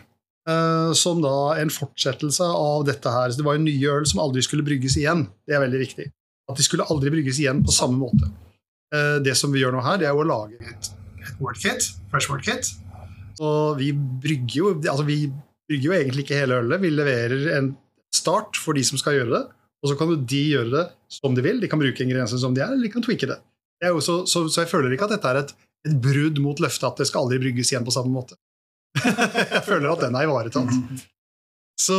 eh, 0.48 0.92
som 0.96 1.20
da 1.24 1.34
en 1.60 1.72
fortsettelse 1.72 2.46
av 2.46 2.86
dette 2.88 3.12
her. 3.12 3.30
Så 3.30 3.40
det 3.40 3.46
var 3.48 3.58
en 3.58 3.66
nye 3.66 3.96
øl 3.98 4.06
som 4.08 4.22
aldri 4.24 4.44
skulle 4.46 4.66
brygges 4.66 4.96
igjen. 5.00 5.26
Det 5.48 5.56
er 5.56 5.64
veldig 5.64 5.82
viktig. 5.82 6.08
At 6.50 6.58
de 6.58 6.66
skulle 6.66 6.86
aldri 6.90 7.12
brygges 7.14 7.42
igjen 7.42 7.64
på 7.66 7.74
samme 7.74 8.00
måte. 8.00 8.30
Eh, 8.94 9.18
det 9.24 9.36
som 9.38 9.52
vi 9.54 9.62
gjør 9.62 9.76
nå 9.76 9.84
her, 9.86 10.00
det 10.00 10.08
er 10.08 10.16
jo 10.16 10.24
å 10.24 10.30
lage 10.30 10.58
et, 10.60 10.90
et 11.22 11.36
word 11.42 11.60
kit, 11.60 11.92
fresh 12.12 12.30
word 12.32 12.44
kit. 12.46 12.72
Så 13.38 13.52
vi 13.78 13.92
brygger 13.94 14.56
jo 14.58 14.72
altså 14.80 15.06
vi 15.06 15.22
brygger 15.70 15.86
jo 15.86 15.96
egentlig 15.96 16.26
ikke 16.26 16.42
hele 16.42 16.58
ølet. 16.64 16.82
Vi 16.82 16.90
leverer 16.92 17.46
en 17.56 17.72
start 18.14 18.58
for 18.58 18.76
de 18.76 18.82
som 18.86 19.00
skal 19.00 19.20
gjøre 19.20 19.34
det. 19.36 19.44
Og 19.80 19.88
så 19.88 19.96
kan 19.96 20.10
jo 20.12 20.18
de 20.18 20.42
gjøre 20.50 20.72
det 20.74 20.84
som 21.14 21.36
de 21.36 21.44
vil. 21.44 21.60
De 21.62 21.68
kan 21.70 21.80
bruke 21.80 22.04
ingrediensene 22.04 22.42
som 22.42 22.56
de 22.56 22.60
er, 22.60 22.74
eller 22.74 22.84
de 22.84 22.92
kan 22.92 23.04
tweake 23.04 23.28
det. 23.30 23.38
det 23.80 23.94
jo 23.94 24.02
så, 24.04 24.20
så, 24.28 24.44
så 24.52 24.64
jeg 24.64 24.72
føler 24.72 24.92
ikke 24.92 25.06
at 25.08 25.14
dette 25.14 25.30
er 25.30 25.40
et, 25.40 25.54
et 25.88 25.96
brudd 26.04 26.40
mot 26.42 26.60
løftet 26.60 26.88
at 26.90 27.00
det 27.00 27.08
skal 27.08 27.24
aldri 27.24 27.40
brygges 27.46 27.72
igjen 27.72 27.86
på 27.86 27.94
samme 27.94 28.12
måte. 28.12 28.36
jeg 29.54 29.62
føler 29.66 29.88
at 29.92 30.04
den 30.04 30.18
er 30.18 30.26
ivaretatt. 30.26 30.72
Så 31.80 31.96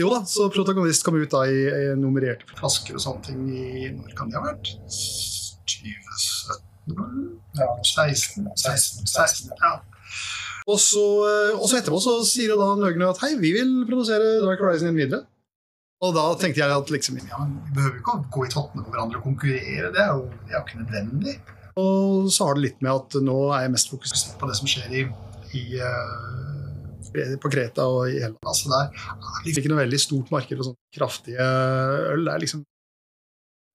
jo 0.00 0.10
da, 0.12 0.22
så 0.28 0.46
protagonist 0.52 1.04
kom 1.04 1.18
ut 1.20 1.32
da 1.32 1.42
i, 1.44 1.58
nummererte 2.00 2.48
flasker 2.56 2.96
og 2.96 3.02
sånne 3.04 3.26
ting 3.26 3.42
i 3.52 3.90
Når 3.92 4.14
kan 4.16 4.30
det 4.32 4.38
ha 4.38 4.44
vært? 4.46 4.70
2017? 5.68 6.94
Ja, 7.58 7.68
16? 7.82 8.48
16, 8.56 9.04
16 9.10 9.52
ja. 9.60 9.74
Og 10.64 10.80
så, 10.80 11.04
øh, 11.28 11.60
og 11.60 11.68
så 11.68 11.76
etterpå 11.78 12.00
så 12.00 12.16
sier 12.24 12.56
da 12.56 12.70
Løgne 12.80 13.10
at 13.12 13.20
hei, 13.20 13.34
vi 13.40 13.52
vil 13.52 13.82
produsere 13.88 14.38
Dark 14.44 14.62
Horizon 14.64 14.88
inn 14.92 15.00
videre. 15.02 15.26
Og 16.04 16.14
da 16.16 16.24
tenkte 16.40 16.60
jeg 16.60 16.72
at 16.72 16.90
liksom, 16.92 17.18
ja, 17.20 17.42
vi 17.44 17.76
behøver 17.76 18.00
ikke 18.00 18.14
å 18.16 18.24
gå 18.32 18.46
i 18.46 18.52
tottene 18.52 18.84
på 18.84 18.92
hverandre 18.92 19.20
og 19.20 19.28
konkurrere. 19.28 19.92
Det 19.92 20.00
er 20.00 20.10
jo, 20.12 20.24
det 20.44 20.52
er 20.52 20.58
jo 20.58 20.64
ikke 20.64 20.80
nødvendig. 20.80 21.36
Og 21.80 22.32
så 22.32 22.48
har 22.48 22.56
det 22.56 22.64
litt 22.64 22.82
med 22.84 22.92
at 22.92 23.16
nå 23.24 23.36
er 23.50 23.64
jeg 23.64 23.74
mest 23.74 23.92
fokusert 23.92 24.36
på 24.40 24.48
det 24.48 24.56
som 24.58 24.70
skjer 24.70 24.92
i, 24.94 25.04
i 25.58 25.64
eh, 25.80 27.34
på 27.40 27.50
Kreta 27.52 27.86
og 27.90 28.08
i 28.10 28.20
Hellas. 28.22 28.62
Det 28.64 28.78
er 28.78 29.44
liksom 29.46 29.62
ikke 29.62 29.72
noe 29.72 29.82
veldig 29.82 30.00
stort 30.02 30.32
marked 30.34 30.56
for 30.56 30.68
sånne 30.70 30.96
kraftige 30.96 31.48
øl. 32.14 32.24
Det 32.26 32.32
er 32.32 32.42
liksom 32.42 32.64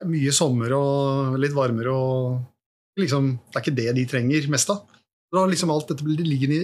mye 0.10 0.34
sommer 0.36 0.74
og 0.78 1.38
litt 1.42 1.56
varmere 1.56 1.94
og 1.94 3.00
liksom, 3.00 3.32
Det 3.48 3.56
er 3.56 3.64
ikke 3.64 3.78
det 3.78 3.92
de 3.96 4.06
trenger 4.12 4.52
mest 4.52 4.72
av. 4.74 4.84
Da 5.32 5.46
liksom 5.48 5.72
alt 5.72 5.92
dette 5.92 6.04
ligger 6.04 6.52
i, 6.52 6.60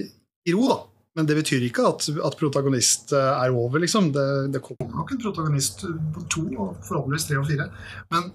i 0.48 0.54
ro, 0.56 0.66
da. 0.68 0.78
Men 1.16 1.28
det 1.28 1.38
betyr 1.38 1.62
ikke 1.64 1.86
at, 1.88 2.04
at 2.12 2.36
protagonist 2.36 3.14
eh, 3.16 3.30
er 3.40 3.54
over, 3.56 3.80
liksom. 3.80 4.10
Det, 4.12 4.26
det 4.52 4.60
kommer 4.64 4.98
nok 4.98 5.14
en 5.14 5.22
protagonist 5.22 5.86
på 5.86 6.24
to, 6.32 6.42
og 6.60 6.74
forhåpentligvis 6.84 7.28
tre 7.30 7.38
og 7.40 7.48
fire. 7.48 7.70
Men 8.12 8.28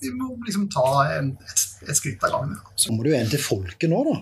vi 0.00 0.12
må 0.16 0.30
liksom 0.46 0.64
ta 0.72 0.86
en, 1.18 1.34
et, 1.44 1.64
et 1.84 1.98
skritt 1.98 2.24
av 2.24 2.38
gangen. 2.38 2.56
Så 2.72 2.94
må 2.94 3.04
du 3.04 3.10
jo 3.12 3.18
en 3.18 3.28
til 3.28 3.42
folket 3.44 3.92
nå, 3.92 4.00
da. 4.08 4.16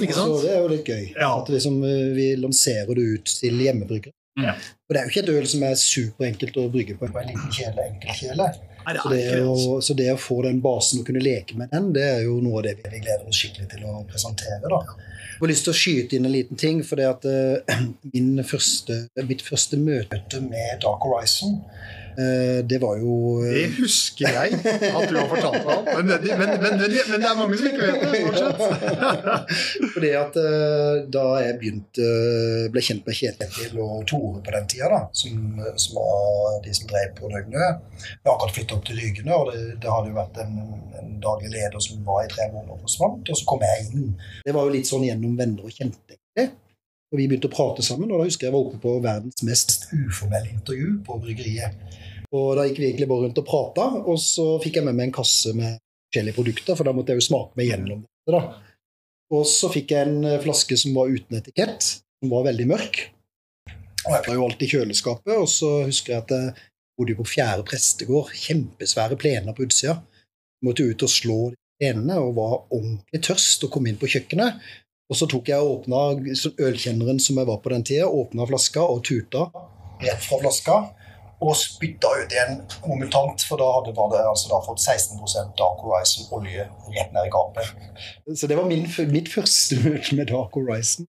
Ikke 0.00 0.16
sant? 0.16 0.34
Så 0.34 0.42
det 0.46 0.52
er 0.54 0.60
jo 0.62 0.72
litt 0.72 0.88
gøy. 0.88 1.06
Ja. 1.12 1.30
At 1.36 1.52
liksom, 1.52 1.78
eh, 1.84 2.10
vi 2.16 2.26
lanserer 2.40 2.92
det 2.96 3.06
ut 3.16 3.38
til 3.42 3.62
hjemmebryggere. 3.66 4.16
Ja. 4.40 4.54
Og 4.56 4.94
det 4.94 5.00
er 5.00 5.04
jo 5.04 5.12
ikke 5.12 5.22
et 5.26 5.32
øl 5.34 5.48
som 5.50 5.64
er 5.68 5.74
superenkelt 5.76 6.54
å 6.56 6.68
brygge 6.72 6.96
på 6.96 7.08
en 7.08 7.28
liten 7.28 7.52
kjele, 7.52 7.88
enkel 7.90 8.16
kjele. 8.16 8.46
Nei, 8.82 8.94
det 8.94 9.02
Så 9.02 9.10
det, 9.12 9.22
altså. 9.38 9.74
å, 9.76 9.80
så 9.84 9.96
det 9.98 10.08
å 10.10 10.18
få 10.18 10.38
den 10.46 10.60
basen 10.64 11.02
og 11.02 11.06
kunne 11.06 11.22
leke 11.22 11.56
med 11.58 11.70
den, 11.70 11.90
det 11.94 12.06
er 12.16 12.22
jo 12.24 12.38
noe 12.42 12.62
av 12.62 12.66
det 12.66 12.76
vi 12.80 13.02
gleder 13.02 13.28
oss 13.28 13.38
skikkelig 13.38 13.68
til 13.74 13.84
å 13.86 14.00
presentere. 14.08 14.62
da. 14.64 14.80
Jeg 15.32 15.44
har 15.44 15.52
lyst 15.52 15.66
til 15.66 15.74
å 15.74 15.78
skyte 15.78 16.16
inn 16.16 16.28
en 16.28 16.34
liten 16.34 16.58
ting, 16.58 16.82
for 16.86 16.98
det 17.00 17.08
at 17.10 17.26
uh, 17.28 17.82
min 18.14 18.42
første, 18.46 19.04
mitt 19.28 19.44
første 19.44 19.78
møte 19.78 20.42
med 20.44 20.82
Dark 20.82 21.04
Horizon, 21.06 21.60
det 22.68 22.78
var 22.82 22.98
jo 23.00 23.14
eh, 23.42 23.54
Det 23.54 23.66
husker 23.78 24.36
jeg 24.36 24.58
at 24.58 25.08
du 25.10 25.16
har 25.16 25.28
fortalt 25.30 25.58
meg 25.64 25.72
om. 25.74 25.86
Men, 25.88 26.10
men, 26.10 26.36
men, 26.38 26.76
men, 26.78 26.82
det 26.82 27.28
er 27.28 27.38
mange 27.38 27.58
som 27.58 27.68
ikke 27.70 27.88
vet 27.88 28.04
det. 28.04 28.22
fortsatt. 28.26 28.62
Fordi 29.94 30.12
at 30.20 30.38
eh, 30.42 31.02
da 31.16 31.24
jeg 31.44 31.58
begynte, 31.60 32.08
ble 32.74 32.84
kjent 32.84 33.06
med 33.08 33.18
Kjetil 33.18 33.80
og 33.82 34.06
Tore 34.10 34.42
på 34.44 34.54
den 34.56 34.68
tida, 34.70 34.90
da, 34.92 35.02
som, 35.16 35.60
som 35.80 36.00
var 36.00 36.58
de 36.66 36.74
som 36.76 36.90
drev 36.90 37.14
på 37.18 37.30
Døgnø 37.32 37.62
Jeg 37.62 38.26
har 38.26 38.34
akkurat 38.34 38.56
flytta 38.56 38.78
opp 38.78 38.88
til 38.88 39.00
Rygene, 39.00 39.36
og 39.36 39.52
det, 39.52 39.62
det 39.82 39.92
hadde 39.92 40.12
jo 40.12 40.18
vært 40.18 40.42
en, 40.44 40.58
en 41.00 41.14
daglig 41.22 41.52
leder 41.54 41.84
som 41.84 42.02
var 42.06 42.26
i 42.26 42.32
tre 42.32 42.48
måneder 42.52 42.76
og 42.76 42.84
forsvant, 42.86 43.28
og 43.28 43.38
så 43.38 43.48
kom 43.48 43.64
jeg 43.66 43.88
inn. 43.90 44.10
Det 44.46 44.56
var 44.56 44.68
jo 44.68 44.76
litt 44.76 44.90
sånn 44.90 45.06
gjennom 45.06 45.38
venner 45.38 45.68
og 45.68 45.74
kjente. 45.74 46.18
egentlig. 46.36 46.61
Og 47.12 47.20
vi 47.20 47.28
begynte 47.28 47.50
å 47.50 47.52
prate 47.52 47.84
sammen, 47.84 48.08
og 48.08 48.22
da 48.22 48.26
husker 48.28 48.48
jeg 48.48 48.54
var 48.54 48.64
oppe 48.64 48.80
på 48.80 48.96
verdens 49.04 49.44
mest 49.44 49.90
uformelle 49.92 50.54
intervju 50.54 50.94
på 51.04 51.18
bryggeriet. 51.20 51.98
Og 52.32 52.54
da 52.56 52.64
gikk 52.64 52.78
vi 52.80 52.86
egentlig 52.88 53.08
bare 53.10 53.26
rundt 53.26 53.40
og 53.42 53.48
prata, 53.48 53.88
og 54.00 54.16
så 54.20 54.54
fikk 54.62 54.80
jeg 54.80 54.86
med 54.86 54.96
meg 54.96 55.10
en 55.10 55.16
kasse 55.18 55.52
med 55.56 55.76
forskjellige 56.08 56.38
produkter, 56.38 56.78
for 56.78 56.88
da 56.88 56.94
måtte 56.96 57.12
jeg 57.12 57.20
jo 57.20 57.26
smake 57.28 57.60
meg 57.60 57.68
gjennom 57.68 58.04
det. 58.06 58.32
da. 58.32 58.42
Og 59.32 59.44
så 59.48 59.68
fikk 59.72 59.92
jeg 59.92 60.08
en 60.08 60.40
flaske 60.40 60.76
som 60.80 60.96
var 60.96 61.12
uten 61.12 61.36
etikett, 61.36 61.88
som 62.22 62.32
var 62.32 62.48
veldig 62.48 62.68
mørk. 62.72 63.02
Og 64.02 64.14
jeg 64.16 64.24
var 64.26 64.36
jo 64.38 64.46
alltid 64.46 64.66
i 64.66 64.70
kjøleskapet, 64.72 65.34
og 65.36 65.48
så 65.50 65.70
husker 65.86 66.14
jeg 66.14 66.24
at 66.24 66.32
jeg 66.34 66.54
bodde 66.98 67.18
på 67.18 67.28
Fjerde 67.28 67.66
prestegård. 67.68 68.32
Kjempesvære 68.34 69.18
plener 69.20 69.56
på 69.56 69.66
utsida. 69.66 69.98
Måtte 70.64 70.86
ut 70.88 71.04
og 71.04 71.12
slå 71.12 71.38
plenene 71.80 72.18
og 72.22 72.36
var 72.38 72.56
ordentlig 72.70 73.22
tørst 73.26 73.64
og 73.66 73.72
kom 73.74 73.88
inn 73.90 73.98
på 74.00 74.10
kjøkkenet. 74.10 74.60
Og 75.10 75.18
så 75.18 75.26
tok 75.28 75.50
jeg 75.50 75.60
og 75.60 75.82
åpna 75.82 76.02
ølkjenneren 76.62 77.18
som 77.20 77.40
jeg 77.40 77.48
var 77.48 77.58
på 77.60 77.72
den 77.72 77.84
tida, 77.84 78.06
åpna 78.08 78.46
flaska 78.48 78.84
og 78.86 79.02
tuta 79.04 79.48
rett 80.02 80.24
fra 80.24 80.40
flaska. 80.40 80.82
Og 81.42 81.56
spytta 81.58 82.06
ut 82.20 82.30
igjen 82.30 82.60
momentant, 82.86 83.42
for 83.48 83.58
da 83.58 83.66
hadde 83.74 83.96
var 83.96 84.12
altså 84.30 84.52
da 84.52 84.60
fått 84.62 84.78
16 84.78 85.18
Dark 85.58 85.80
Horizon 85.82 86.28
olje 86.36 86.68
rett 86.94 87.10
ned 87.10 87.26
i 87.26 87.32
gapet. 87.34 87.72
Så 88.38 88.46
det 88.46 88.58
var 88.58 88.68
min, 88.70 88.86
mitt 89.10 89.30
første 89.32 89.80
møte 89.82 90.14
med 90.14 90.30
Dark 90.30 90.54
Horizon. 90.54 91.08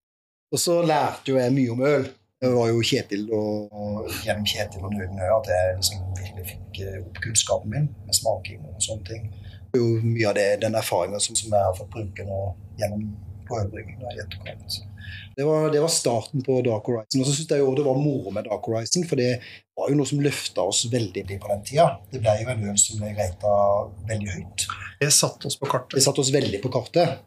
Og 0.53 0.61
så 0.61 0.79
lærte 0.81 1.33
jo 1.33 1.37
jeg 1.37 1.53
mye 1.53 1.73
om 1.75 1.85
øl. 1.85 2.07
Det 2.41 2.49
var 2.51 2.71
jo 2.71 2.81
Kjetil 2.83 3.29
og, 3.31 3.69
og 3.71 4.09
gjennom 4.25 4.47
Kjetil 4.49 4.83
og 4.83 4.91
Nødnø 4.91 5.27
at 5.37 5.51
jeg 5.53 5.75
liksom 5.77 6.01
virkelig 6.17 6.47
fikk 6.49 6.79
eh, 6.83 6.97
opp 6.99 7.21
kunnskapen 7.23 7.71
min 7.71 7.85
med 8.03 8.17
smaking 8.17 8.65
og 8.67 8.81
sånne 8.83 9.05
ting. 9.07 9.29
Det 9.69 9.79
er 9.79 9.83
jo 9.85 10.01
mye 10.01 10.27
av 10.27 10.35
det, 10.35 10.47
den 10.65 10.75
erfaringa 10.75 11.21
som, 11.23 11.37
som 11.39 11.53
jeg 11.53 11.69
har 11.69 11.77
fått 11.77 11.93
bruke 11.93 12.25
nå 12.27 12.41
gjennom 12.81 13.05
på 13.53 13.79
i 13.83 14.23
etterkant. 14.23 14.81
Det 15.35 15.43
var, 15.43 15.71
det 15.73 15.81
var 15.81 15.89
starten 15.89 16.43
på 16.45 16.59
Dark 16.65 16.85
Horizon. 16.85 17.21
Og 17.21 17.27
så 17.27 17.33
syns 17.33 17.51
jeg 17.51 17.63
jo 17.63 17.73
det 17.77 17.85
var 17.85 17.97
moro 17.97 18.33
med 18.33 18.45
Dark 18.45 18.65
Horizon, 18.69 19.05
for 19.09 19.19
det 19.19 19.39
var 19.77 19.89
jo 19.89 19.97
noe 19.97 20.09
som 20.09 20.21
løfta 20.21 20.65
oss 20.69 20.85
veldig 20.93 21.25
på 21.25 21.49
den 21.49 21.63
tida. 21.65 21.87
Det 22.11 22.21
ble 22.21 22.35
jo 22.41 22.51
en 22.53 22.67
øl 22.69 22.79
som 22.81 23.01
ble 23.01 23.13
rata 23.17 23.55
veldig 24.11 24.35
høyt. 24.37 24.67
Det 25.01 25.09
satte 25.13 25.49
oss 25.49 25.57
på 25.59 25.69
kartet. 25.71 25.97
Det 25.97 26.05
satte 26.05 26.21
oss 26.21 26.33
veldig 26.33 26.61
på 26.63 26.71
kartet. 26.73 27.23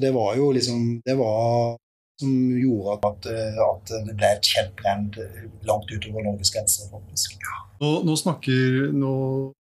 Det 0.00 0.10
var 0.14 0.36
jo 0.38 0.48
liksom 0.56 1.02
Det 1.04 1.14
var 1.18 1.76
som 2.20 2.34
gjorde 2.60 2.98
at, 3.10 3.30
eh, 3.32 3.60
at 3.66 3.94
det 4.08 4.16
ble 4.20 4.30
et 4.36 4.50
kjent 4.52 4.74
brand 4.80 5.18
langt 5.68 5.90
utover 5.92 6.24
Norges 6.26 6.52
grenser, 6.54 6.90
faktisk. 6.92 7.38
Nå, 7.80 7.94
nå, 8.04 8.14
snakker, 8.20 8.90
nå 8.92 9.12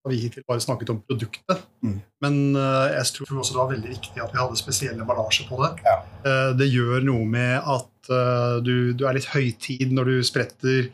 har 0.03 0.11
vi 0.11 0.19
hittil 0.21 0.43
bare 0.47 0.61
snakket 0.61 0.91
om 0.93 0.99
produktet, 1.07 1.63
Mm. 1.83 1.95
men 2.21 2.35
eh, 2.55 2.93
jeg 2.97 3.07
tror 3.15 3.39
også 3.41 3.53
det 3.55 3.59
var 3.59 3.71
veldig 3.71 3.89
viktig 3.95 4.21
at 4.23 4.31
vi 4.35 4.39
hadde 4.39 4.59
spesiell 4.59 4.99
emballasje 5.01 5.47
på 5.49 5.57
det. 5.63 5.71
Ja. 5.87 5.95
Eh, 6.27 6.51
det 6.59 6.67
gjør 6.69 7.03
noe 7.07 7.25
med 7.27 7.57
at 7.57 8.11
eh, 8.13 8.59
du, 8.63 8.93
du 8.93 9.03
er 9.07 9.17
litt 9.17 9.31
høytid 9.33 9.91
når 9.95 10.11
du 10.11 10.15
spretter 10.27 10.91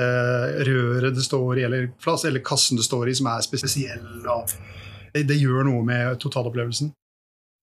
eh, 0.00 0.64
røret 0.68 1.14
det 1.14 1.26
står 1.26 1.60
i, 1.60 1.66
eller, 1.68 1.90
eller 1.92 2.44
kassen 2.46 2.80
det 2.80 2.86
står 2.88 3.10
i, 3.12 3.14
som 3.20 3.28
er 3.34 3.44
spesiell. 3.44 4.08
Og 4.24 4.54
det, 5.12 5.26
det 5.28 5.38
gjør 5.42 5.68
noe 5.68 5.84
med 5.86 6.18
totalopplevelsen. 6.22 6.92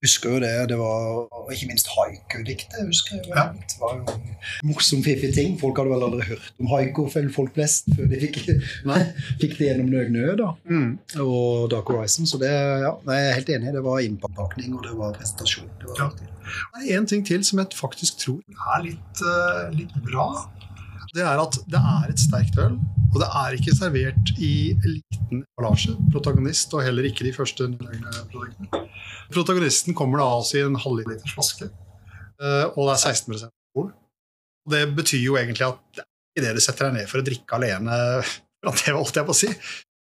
Husker 0.00 0.32
jo 0.32 0.38
det. 0.40 0.50
Det 0.70 0.78
var 0.80 1.26
og 1.28 1.50
ikke 1.52 1.66
minst 1.68 1.90
haiku-diktet. 1.92 2.86
husker 2.88 3.18
jeg. 3.18 3.26
Ja. 3.34 3.42
Det 3.52 3.76
var 3.80 3.98
jo 3.98 4.14
morsom, 4.70 5.02
fiffig 5.04 5.34
ting. 5.36 5.58
Folk 5.60 5.76
hadde 5.76 5.92
vel 5.92 6.06
aldri 6.06 6.26
hørt 6.30 6.46
om 6.60 6.70
haiku, 6.72 7.02
folk 7.12 7.52
flest, 7.56 7.90
før 7.96 8.08
de 8.08 8.20
fikk, 8.22 8.38
fikk 9.42 9.58
det 9.58 9.68
gjennom 9.68 9.90
Nøgnø 9.92 10.36
da. 10.40 10.50
Mm. 10.70 10.94
og 11.20 11.68
Dark 11.74 11.92
Horizon. 11.92 12.28
Så 12.30 12.40
det, 12.40 12.48
ja, 12.50 12.94
jeg 13.12 13.28
er 13.28 13.36
helt 13.40 13.52
enig. 13.58 13.74
Det 13.76 13.84
var 13.84 14.00
innpakning, 14.06 14.78
og 14.78 14.86
det 14.88 14.94
var 14.96 15.16
presentasjon. 15.18 15.68
Det 15.82 15.92
var 15.92 16.06
Ja. 16.06 16.10
Det 16.80 16.88
er 16.90 16.98
en 16.98 17.06
ting 17.06 17.20
til 17.26 17.44
som 17.46 17.60
jeg 17.60 17.76
faktisk 17.78 18.16
tror 18.24 18.40
er 18.74 18.80
litt, 18.88 19.20
uh, 19.22 19.68
litt 19.76 19.92
bra. 20.08 20.30
Det 21.10 21.22
er 21.26 21.40
at 21.42 21.56
det 21.66 21.78
er 21.80 22.10
et 22.12 22.22
sterkt 22.22 22.58
øl, 22.62 22.76
og 23.10 23.16
det 23.18 23.28
er 23.40 23.56
ikke 23.56 23.74
servert 23.74 24.30
i 24.38 24.52
liten 24.84 25.40
emballasje. 25.40 25.96
Protagonist, 26.14 26.74
og 26.76 26.84
heller 26.86 27.08
ikke 27.08 27.26
de 27.26 27.32
første 27.34 27.66
produktene. 28.30 28.84
Protagonisten 29.34 29.96
kommer 29.98 30.22
da 30.22 30.28
altså 30.36 30.60
i 30.60 30.64
en 30.68 30.78
halvliters 30.78 31.34
flaske, 31.34 31.66
eh, 31.66 32.66
og 32.70 32.86
det 32.86 32.94
er 32.94 33.02
16% 33.10 33.50
alkohol. 33.50 33.90
Og 34.66 34.72
Det 34.76 34.84
betyr 34.96 35.24
jo 35.24 35.36
egentlig 35.40 35.66
at 35.66 35.82
det 35.96 36.04
er 36.04 36.10
ikke 36.30 36.46
det 36.46 36.54
du 36.54 36.64
setter 36.64 36.86
deg 36.88 36.98
ned 37.00 37.10
for 37.10 37.22
å 37.22 37.26
drikke 37.26 37.58
alene. 37.58 38.00
Det 38.60 38.92
holdt 38.92 39.16
jeg 39.16 39.24
på 39.24 39.32
å 39.32 39.38
si. 39.38 39.48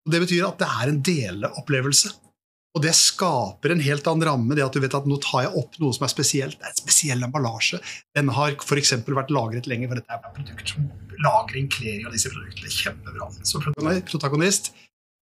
Det 0.09 0.21
betyr 0.23 0.47
at 0.47 0.63
det 0.63 0.69
er 0.81 0.89
en 0.89 1.03
deleopplevelse. 1.05 2.15
Og 2.76 2.83
det 2.85 2.92
skaper 2.92 3.73
en 3.73 3.80
helt 3.80 4.09
annen 4.11 4.28
ramme. 4.28 4.54
det 4.54 4.64
at 4.66 4.75
du 4.76 4.83
vet 4.85 4.95
at 4.95 5.06
Nå 5.09 5.16
tar 5.25 5.47
jeg 5.47 5.52
opp 5.56 5.78
noe 5.80 5.97
som 5.97 6.04
er 6.04 6.12
spesielt. 6.12 6.59
Det 6.61 6.66
er 6.68 6.75
en 6.75 6.83
spesiell 6.83 7.25
emballasje. 7.25 7.80
Den 8.14 8.28
har 8.37 8.52
f.eks. 8.61 8.92
vært 9.06 9.33
lagret 9.33 9.68
lenger, 9.71 9.88
for 9.88 10.00
dette 10.02 10.12
er 10.12 10.35
produkt 10.37 10.75
som 10.75 10.90
lagring 11.25 11.71
kler 11.73 12.02
jo 12.04 12.12
disse 12.12 12.28
produktene 12.35 12.75
kjempebra. 12.75 13.30
Så 13.49 13.62
protagoni- 13.64 14.04
protagonist, 14.04 14.75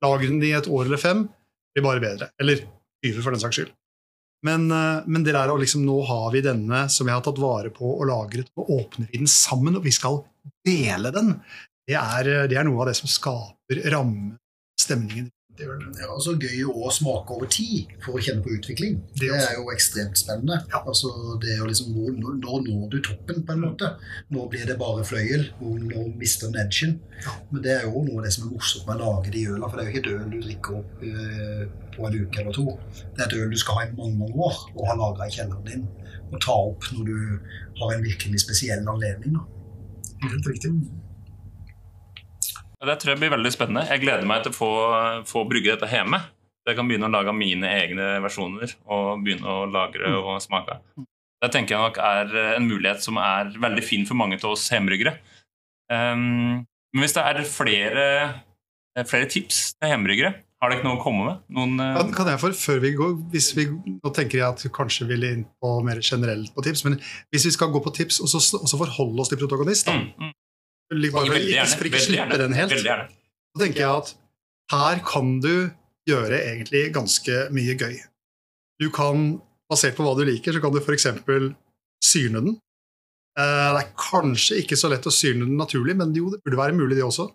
lager 0.02 0.26
den 0.26 0.42
i 0.42 0.50
et 0.58 0.66
år 0.66 0.88
eller 0.88 0.98
fem, 0.98 1.28
blir 1.74 1.86
bare 1.86 2.02
bedre. 2.02 2.30
Eller 2.42 2.66
20, 3.06 3.22
for 3.22 3.30
den 3.30 3.44
saks 3.44 3.60
skyld. 3.60 3.72
Men, 4.44 4.66
eh, 4.74 5.04
men 5.06 5.22
det 5.24 5.32
der 5.32 5.48
å 5.48 5.56
liksom, 5.60 5.86
nå 5.86 6.02
har 6.04 6.26
vi 6.34 6.42
denne 6.44 6.88
som 6.92 7.06
jeg 7.06 7.16
har 7.16 7.22
tatt 7.24 7.38
vare 7.40 7.70
på 7.72 7.86
og 7.94 8.04
lagret, 8.10 8.50
og 8.58 8.68
åpner 8.80 9.08
vi 9.12 9.22
den 9.22 9.30
sammen, 9.30 9.78
og 9.78 9.86
vi 9.86 9.94
skal 9.94 10.24
dele 10.66 11.14
den. 11.14 11.36
Det 11.86 11.94
er, 11.96 12.28
eh, 12.28 12.46
det 12.50 12.58
er 12.58 12.66
noe 12.66 12.82
av 12.82 12.90
det 12.90 12.96
som 12.98 13.08
skaper 13.08 13.80
ramme, 13.94 14.34
stemningen. 14.80 15.30
Det 15.54 15.68
gjør 15.68 15.76
det. 15.78 15.90
Er 16.02 16.10
også 16.10 16.32
gøy 16.34 16.64
å 16.66 16.90
smake 16.90 17.34
over 17.36 17.46
tid 17.46 17.92
for 18.02 18.18
å 18.18 18.22
kjenne 18.26 18.42
på 18.42 18.56
utvikling. 18.56 18.96
Det 19.14 19.28
Det 19.30 19.36
er 19.38 19.52
jo 19.54 19.68
ekstremt 19.70 20.18
spennende. 20.18 20.56
Ja. 20.72 20.80
Altså, 20.82 21.12
det 21.42 21.52
er 21.54 21.68
liksom, 21.68 21.92
når, 21.94 22.40
når 22.42 22.64
når 22.66 22.88
du 22.90 22.98
toppen, 23.06 23.44
på 23.46 23.54
en 23.54 23.62
måte? 23.62 23.92
Nå 24.34 24.48
blir 24.50 24.66
det 24.66 24.78
bare 24.80 25.04
fløyel. 25.06 25.46
Nå 25.60 26.08
mister 26.18 26.50
den 26.50 26.58
edgen? 26.64 26.96
Ja. 27.22 27.36
Men 27.52 27.62
det 27.62 27.72
er 27.76 27.86
jo 27.86 28.02
noe 28.02 28.18
av 28.18 28.26
det 28.26 28.34
som 28.34 28.48
er 28.48 28.56
morsomt 28.56 28.88
med 28.88 28.98
å 28.98 29.12
lage 29.12 29.34
de 29.36 29.44
ølene. 29.46 29.70
For 29.70 29.78
det 29.78 29.84
er 29.84 29.90
jo 29.90 29.94
ikke 29.94 30.02
et 30.02 30.10
øl 30.16 30.34
du 30.34 30.38
drikker 30.48 30.80
opp 30.80 31.06
eh, 31.10 31.62
på 31.94 32.08
en 32.08 32.18
uke 32.24 32.42
eller 32.42 32.58
to. 32.58 32.66
Det 33.14 33.22
er 33.22 33.26
et 33.28 33.38
øl 33.38 33.54
du 33.54 33.60
skal 33.62 33.78
ha 33.78 33.86
i 33.86 33.94
mange 33.94 34.18
mange 34.24 34.48
år 34.50 34.60
og 34.74 34.84
ha 34.90 34.98
lagra 34.98 35.30
i 35.30 35.38
kjelleren 35.38 35.70
din. 35.70 35.86
Og 36.32 36.36
ta 36.42 36.58
opp 36.66 36.90
når 36.96 37.06
du 37.12 37.16
har 37.78 37.94
en 37.94 38.06
virkelig 38.10 38.42
spesiell 38.42 38.82
anledning. 38.90 39.38
Da. 39.38 39.46
Helt 40.26 40.50
riktig. 40.50 40.74
Det 42.88 42.96
tror 43.00 43.14
jeg 43.14 43.20
blir 43.22 43.34
veldig 43.34 43.52
spennende. 43.54 43.86
Jeg 43.90 44.02
gleder 44.04 44.28
meg 44.28 44.44
til 44.44 44.54
å 44.54 44.56
få, 44.56 44.70
få 45.28 45.44
brygge 45.48 45.74
dette 45.74 45.90
hjemme. 45.90 46.20
Så 46.64 46.72
jeg 46.72 46.78
kan 46.78 46.88
begynne 46.88 47.10
å 47.10 47.12
lage 47.12 47.34
mine 47.36 47.68
egne 47.68 48.06
versjoner 48.24 48.70
og 48.88 49.24
begynne 49.24 49.50
å 49.50 49.66
lagre 49.68 50.14
og 50.16 50.38
smake. 50.40 50.78
Det 51.44 51.50
tenker 51.52 51.76
jeg 51.76 51.84
nok 51.84 51.98
er 52.00 52.30
en 52.54 52.68
mulighet 52.68 53.04
som 53.04 53.18
er 53.20 53.50
veldig 53.60 53.84
fin 53.84 54.06
for 54.08 54.16
mange 54.16 54.38
av 54.40 54.54
oss 54.54 54.64
hjemmebryggere. 54.72 55.18
Um, 55.92 56.64
men 56.94 57.04
hvis 57.04 57.12
det 57.16 57.24
er 57.26 57.42
flere, 57.44 58.06
flere 59.04 59.28
tips 59.28 59.74
til 59.76 59.92
hjemmebryggere, 59.92 60.32
har 60.64 60.72
dere 60.72 60.86
noe 60.86 60.96
å 60.96 61.02
komme 61.02 61.26
med? 61.26 61.42
Noen, 61.52 61.76
uh... 61.76 61.98
Kan, 62.16 62.30
jeg 62.32 62.40
for, 62.40 62.56
før 62.56 62.78
vi 62.80 62.94
går, 62.96 63.18
hvis 63.34 63.50
vi, 63.58 63.66
Nå 63.98 64.12
tenker 64.16 64.38
jeg 64.38 64.46
at 64.46 64.62
vi 64.64 64.70
kanskje 64.72 65.04
vil 65.10 65.26
inn 65.28 65.42
på 65.60 65.74
mer 65.84 66.00
generelt 66.00 66.54
på 66.54 66.64
tips, 66.64 66.86
men 66.86 66.96
hvis 67.34 67.44
vi 67.50 67.52
skal 67.58 67.74
gå 67.74 67.82
på 67.84 67.92
tips 67.98 68.22
og 68.24 68.32
så, 68.32 68.40
forholde 68.72 69.20
oss 69.20 69.32
til 69.32 69.42
protagonist, 69.42 69.90
da, 69.90 69.98
mm, 70.00 70.30
mm, 70.30 70.32
bare 70.90 71.26
ikke 71.26 71.36
veldig 71.38 72.02
slippe 72.02 72.38
den 72.40 72.56
helt, 72.56 72.74
så 72.74 73.60
tenker 73.62 73.84
jeg 73.84 73.90
at 74.02 74.14
her 74.72 75.00
kan 75.06 75.38
du 75.44 75.70
gjøre 76.08 76.40
egentlig 76.40 76.88
ganske 76.94 77.46
mye 77.54 77.76
gøy. 77.80 77.96
Du 78.82 78.90
kan, 78.92 79.38
basert 79.70 79.96
på 79.96 80.04
hva 80.04 80.14
du 80.18 80.24
liker, 80.28 80.52
så 80.52 80.60
kan 80.62 80.74
du 80.74 80.80
f.eks. 80.82 81.08
syrne 82.04 82.42
den. 82.44 82.56
Eh, 83.38 83.70
det 83.74 83.80
er 83.80 83.92
kanskje 83.98 84.60
ikke 84.62 84.78
så 84.78 84.90
lett 84.92 85.06
å 85.08 85.14
syrne 85.14 85.48
den 85.48 85.58
naturlig, 85.58 85.96
men 85.98 86.14
jo, 86.16 86.28
det 86.32 86.42
burde 86.44 86.60
være 86.60 86.76
mulig, 86.76 86.98
det 86.98 87.06
også. 87.06 87.28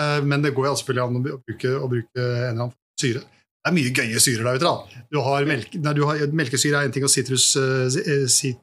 Eh, 0.00 0.20
men 0.24 0.44
det 0.44 0.54
går 0.56 0.70
jo 0.70 0.76
selvfølgelig 0.80 1.04
an 1.04 1.18
å 1.18 1.24
bruke, 1.24 1.72
å 1.74 1.90
bruke 1.90 2.20
en 2.20 2.44
eller 2.50 2.66
annen 2.68 2.76
syre. 3.00 3.24
Det 3.64 3.70
er 3.70 3.76
mye 3.78 3.92
gøye 3.96 4.20
syrer 4.20 4.46
der 4.46 4.60
ute. 4.60 4.70
da. 4.70 5.02
Du 5.12 5.20
har, 5.24 5.48
melke, 5.48 5.80
nei, 5.80 5.94
du 5.96 6.02
har 6.08 6.20
Melkesyre 6.36 6.82
er 6.82 6.88
en 6.88 6.94
ting, 6.94 7.04
og 7.06 7.12
sitrus, 7.12 7.50
eh, 7.56 8.26
sit, 8.28 8.60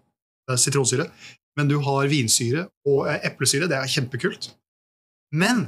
sitronsyre. 0.62 1.08
Men 1.60 1.72
du 1.72 1.77
har 1.84 2.12
vinsyre 2.12 2.67
og 2.88 3.10
eplesyre. 3.17 3.70
Det 3.70 3.77
er 3.77 3.91
kjempekult. 3.91 4.51
Men 5.36 5.67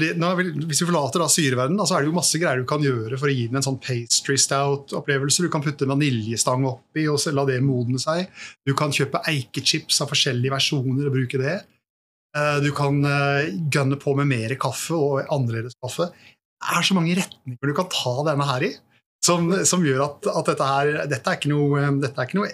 det, 0.00 0.14
nå, 0.16 0.30
hvis 0.40 0.80
vi 0.80 0.88
forlater 0.88 1.20
da 1.20 1.28
syreverdenen, 1.28 1.84
så 1.84 1.98
er 1.98 2.04
det 2.04 2.08
jo 2.08 2.16
masse 2.16 2.38
greier 2.40 2.62
du 2.62 2.68
kan 2.68 2.84
gjøre 2.84 3.18
for 3.20 3.28
å 3.28 3.34
gi 3.34 3.44
den 3.50 3.58
en 3.60 3.66
sånn 3.66 3.80
pastry 3.82 4.38
stout-opplevelse. 4.40 5.44
Du 5.44 5.52
kan 5.52 5.64
putte 5.64 5.88
vaniljestang 5.88 6.64
oppi 6.68 7.04
og 7.12 7.20
la 7.36 7.44
det 7.50 7.58
modne 7.64 8.00
seg. 8.00 8.30
Du 8.64 8.72
kan 8.78 8.94
kjøpe 8.94 9.20
eikechips 9.28 10.00
av 10.00 10.08
forskjellige 10.12 10.54
versjoner 10.54 11.10
og 11.10 11.18
bruke 11.18 11.42
det. 11.42 11.58
Eh, 12.32 12.58
du 12.64 12.70
kan 12.76 13.02
gønne 13.02 13.68
gunne 13.72 14.00
på 14.00 14.16
med 14.16 14.30
mer 14.30 14.56
kaffe 14.60 14.96
og 14.96 15.26
annerledes 15.26 15.76
kaffe. 15.82 16.08
Det 16.62 16.78
er 16.78 16.86
så 16.86 16.96
mange 16.96 17.18
retninger 17.18 17.72
du 17.72 17.76
kan 17.76 17.90
ta 17.92 18.14
denne 18.30 18.48
her 18.48 18.64
i, 18.64 18.72
som, 19.22 19.50
som 19.68 19.84
gjør 19.84 20.06
at, 20.06 20.28
at, 20.30 20.48
dette 20.48 20.66
her 20.66 20.92
Dette 21.10 21.34
er 21.34 21.50
noe, 21.50 21.82
dette 22.00 22.16
er 22.16 22.30
ikke 22.30 22.40
noe, 22.40 22.52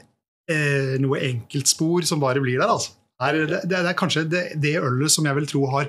eh, 0.51 0.97
noe 1.03 1.21
enkeltspor 1.29 2.07
som 2.09 2.23
bare 2.23 2.43
blir 2.45 2.61
der. 2.61 2.71
altså. 2.71 2.95
Er, 3.19 3.35
det, 3.51 3.63
det, 3.67 3.79
er 3.83 3.99
kanskje 3.99 4.29
det, 4.31 4.45
det, 4.63 4.77
ølet 4.79 5.11
som 5.11 5.27
jeg 5.27 5.35
vil 5.41 5.49
tro 5.51 5.65
har 5.73 5.89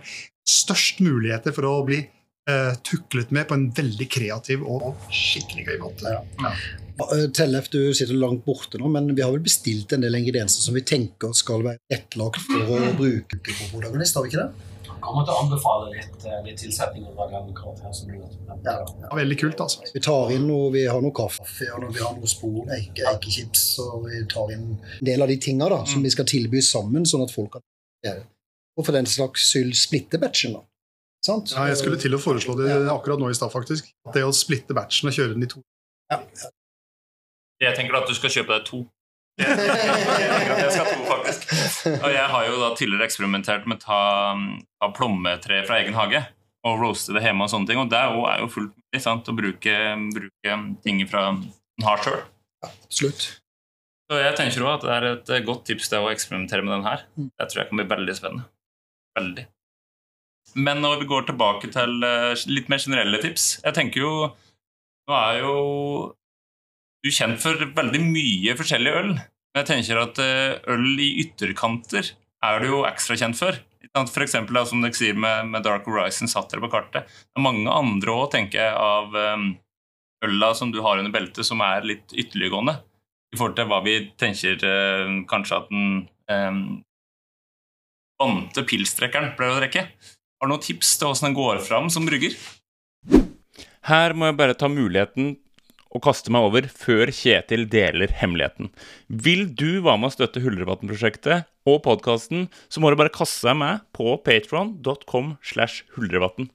størst 0.49 1.01
muligheter 1.05 1.53
for 1.53 1.67
å 1.69 1.75
bli 1.85 1.99
eh, 2.01 2.71
tuklet 2.85 3.29
med 3.35 3.45
på 3.49 3.57
en 3.57 3.67
veldig 3.75 4.07
kreativ 4.09 4.63
og 4.65 4.95
skikkelig 5.13 5.67
gøy 5.67 5.81
måte. 5.83 6.15
Ja. 6.15 6.23
Ja. 6.41 6.53
Eh, 7.05 7.27
Tellef, 7.35 7.69
du 7.69 7.93
sitter 7.93 8.17
langt 8.17 8.41
borte 8.47 8.81
nå, 8.81 8.89
men 8.91 9.13
vi 9.13 9.23
har 9.23 9.31
vel 9.35 9.45
bestilt 9.45 9.93
en 9.93 10.03
del 10.03 10.17
ingredienser 10.19 10.65
som 10.65 10.75
vi 10.75 10.83
tenker 10.87 11.35
skal 11.37 11.63
være 11.67 11.99
ettlagt 11.99 12.41
for 12.47 12.73
å 12.75 12.81
bruke 12.99 13.39
på 13.45 13.69
protagonist, 13.75 14.17
har 14.17 14.25
vi 14.25 14.33
ikke 14.33 14.47
det? 14.47 14.65
Kommer 15.03 15.27
til 15.27 15.35
å 15.35 15.43
anbefale 15.43 15.91
litt, 15.93 16.25
eh, 16.25 16.39
litt 16.45 16.59
tilsetninger 16.61 17.19
av 17.19 17.31
den 17.33 17.53
karakteren 17.57 17.95
som 17.95 18.09
du 18.09 18.17
ja, 18.19 18.57
ja, 18.65 19.11
Veldig 19.15 19.37
kult, 19.41 19.61
altså. 19.65 19.85
Vi 19.93 20.01
tar 20.03 20.33
inn 20.35 20.47
noe, 20.49 20.71
vi 20.73 20.87
har 20.87 21.03
noe 21.03 21.15
kaffe, 21.15 21.45
og 21.75 21.87
vi 21.93 22.01
har 22.01 22.17
noe 22.17 22.29
spor, 22.29 22.63
eike, 22.75 23.05
eikechips, 23.13 23.69
og 23.85 24.09
vi 24.09 24.25
tar 24.31 24.55
inn 24.55 24.67
en 24.79 25.07
del 25.11 25.25
av 25.25 25.31
de 25.31 25.39
tinga 25.41 25.69
da, 25.71 25.83
som 25.85 26.03
mm. 26.03 26.09
vi 26.09 26.17
skal 26.17 26.29
tilby 26.29 26.63
sammen, 26.65 27.07
sånn 27.09 27.25
at 27.27 27.33
folk 27.35 27.57
kan 27.57 27.65
gjøre 28.05 28.27
og 28.79 28.85
for 28.87 28.95
den 28.95 29.09
slags 29.09 29.49
skyld 29.51 29.75
splitte 29.75 30.19
batchen. 30.21 30.55
da. 30.55 30.63
Sant? 31.25 31.51
Ja, 31.51 31.65
jeg 31.67 31.81
skulle 31.81 31.99
til 31.99 32.15
å 32.15 32.21
foreslå 32.21 32.55
det 32.61 32.71
akkurat 32.87 33.19
nå 33.19 33.27
i 33.31 33.35
stad, 33.35 33.51
faktisk. 33.51 33.91
At 34.07 34.15
det 34.15 34.23
å 34.23 34.31
splitte 34.35 34.75
batchen 34.77 35.11
og 35.11 35.17
kjøre 35.17 35.35
den 35.35 35.43
i 35.43 35.49
to. 35.51 35.63
Ja. 36.13 36.21
Jeg 37.59 37.75
tenker 37.75 37.99
at 37.99 38.07
du 38.07 38.15
skal 38.15 38.31
kjøpe 38.31 38.55
deg 38.55 38.63
to. 38.69 38.85
Jeg 39.39 40.59
jeg 40.59 40.71
skal 40.75 40.89
to, 40.89 41.05
faktisk. 41.07 41.45
Og 41.95 42.09
jeg 42.11 42.25
har 42.33 42.47
jo 42.47 42.59
da 42.59 42.73
tidligere 42.77 43.07
eksperimentert 43.07 43.67
med 43.69 43.79
å 43.79 43.85
ta, 43.85 44.01
ta 44.81 44.91
plommetre 44.95 45.61
fra 45.67 45.79
egen 45.79 45.97
hage 45.97 46.23
og 46.67 46.81
roaste 46.81 47.15
det 47.15 47.23
hjemme 47.23 47.45
og 47.45 47.51
sånne 47.53 47.69
ting. 47.69 47.79
Og 47.81 47.91
det 47.91 47.99
er 47.99 48.41
jo 48.43 48.49
fullt 48.51 48.73
mulig 48.75 49.03
å 49.31 49.37
bruke, 49.37 49.75
bruke 50.15 50.57
ting 50.83 51.03
fra 51.09 51.29
en 51.31 51.43
har 51.85 52.03
sjøl. 52.03 52.19
Absolutt. 52.65 53.29
Så 54.09 54.17
jeg 54.17 54.35
tenker 54.39 54.65
også 54.65 54.75
at 54.75 54.85
det 54.87 54.97
er 54.97 55.39
et 55.39 55.47
godt 55.47 55.67
tips 55.69 55.91
det 55.91 56.01
å 56.01 56.09
eksperimentere 56.11 56.65
med 56.65 56.75
den 56.79 56.87
her. 56.87 57.05
Det 57.15 57.47
tror 57.49 57.61
jeg 57.61 57.71
kan 57.71 57.79
bli 57.79 57.89
veldig 57.93 58.15
spennende. 58.17 58.49
Veldig. 59.19 59.45
Men 60.57 60.81
når 60.81 61.03
vi 61.03 61.09
går 61.09 61.27
tilbake 61.27 61.69
til 61.71 62.05
eh, 62.05 62.45
litt 62.49 62.69
mer 62.71 62.81
generelle 62.81 63.19
tips 63.21 63.59
Jeg 63.61 63.75
tenker 63.77 64.01
jo 64.01 64.13
Nå 65.09 65.13
er 65.13 65.41
jo 65.43 65.53
du 66.99 67.09
er 67.09 67.15
kjent 67.15 67.39
for 67.41 67.69
veldig 67.75 68.01
mye 68.03 68.55
forskjellig 68.59 68.95
øl. 69.01 69.13
Men 69.15 69.61
jeg 69.61 69.69
tenker 69.69 70.01
at 70.01 70.19
eh, 70.23 70.59
øl 70.73 70.89
i 71.01 71.09
ytterkanter 71.23 72.11
er 72.45 72.61
du 72.61 72.69
jo 72.69 72.83
ekstra 72.87 73.17
kjent 73.19 73.39
for. 73.39 73.57
For 73.97 74.23
eksempel, 74.23 74.59
som 74.69 74.83
dere 74.83 74.95
sier 74.95 75.17
med, 75.17 75.55
Dark 75.65 75.87
Horizon 75.89 76.29
satt 76.29 76.51
dere 76.51 76.61
på 76.65 76.71
kartet. 76.71 77.07
Det 77.09 77.39
er 77.39 77.45
mange 77.45 77.71
andre 77.73 78.13
òg, 78.13 78.27
tenker 78.35 78.61
jeg, 78.61 78.75
av 78.75 79.15
um, 79.15 79.47
øla 80.27 80.51
som 80.55 80.69
du 80.71 80.77
har 80.85 81.01
under 81.01 81.13
beltet, 81.13 81.41
som 81.47 81.63
er 81.65 81.87
litt 81.87 82.13
ytterliggående. 82.13 82.77
I 83.33 83.39
forhold 83.39 83.57
til 83.57 83.67
hva 83.71 83.81
vi 83.85 83.95
tenker 84.19 84.61
uh, 84.61 85.15
kanskje 85.29 85.57
at 85.57 85.73
den 85.73 85.89
um, 86.29 86.61
vante 88.21 88.65
pilstrekkeren 88.69 89.33
pleier 89.39 89.57
å 89.57 89.61
drikke. 89.63 89.87
Har 90.39 90.47
du 90.47 90.53
noen 90.53 90.63
tips 90.63 90.93
til 90.99 91.09
åssen 91.09 91.31
den 91.31 91.39
går 91.39 91.63
fram 91.65 91.89
som 91.91 92.05
brygger? 92.07 92.37
Her 93.89 94.13
må 94.13 94.29
jeg 94.29 94.37
bare 94.39 94.57
ta 94.59 94.69
muligheten 94.71 95.33
og 95.89 96.03
kaste 96.05 96.31
meg 96.33 96.45
over 96.47 96.67
før 96.69 97.09
Kjetil 97.13 97.65
deler 97.71 98.11
hemmeligheten. 98.19 98.69
Vil 99.07 99.47
du 99.49 99.81
være 99.85 99.97
med 100.01 100.11
å 100.11 100.15
støtte 100.15 100.43
Huldrevatn-prosjektet 100.43 101.47
og 101.69 101.81
podkasten, 101.85 102.47
så 102.69 102.81
må 102.81 102.91
du 102.91 102.99
bare 102.99 103.13
kaste 103.13 103.49
deg 103.49 103.57
med 103.61 103.83
på 103.95 104.13
patron.com 104.25 105.35
slash 105.41 105.85
huldrevatn. 105.95 106.49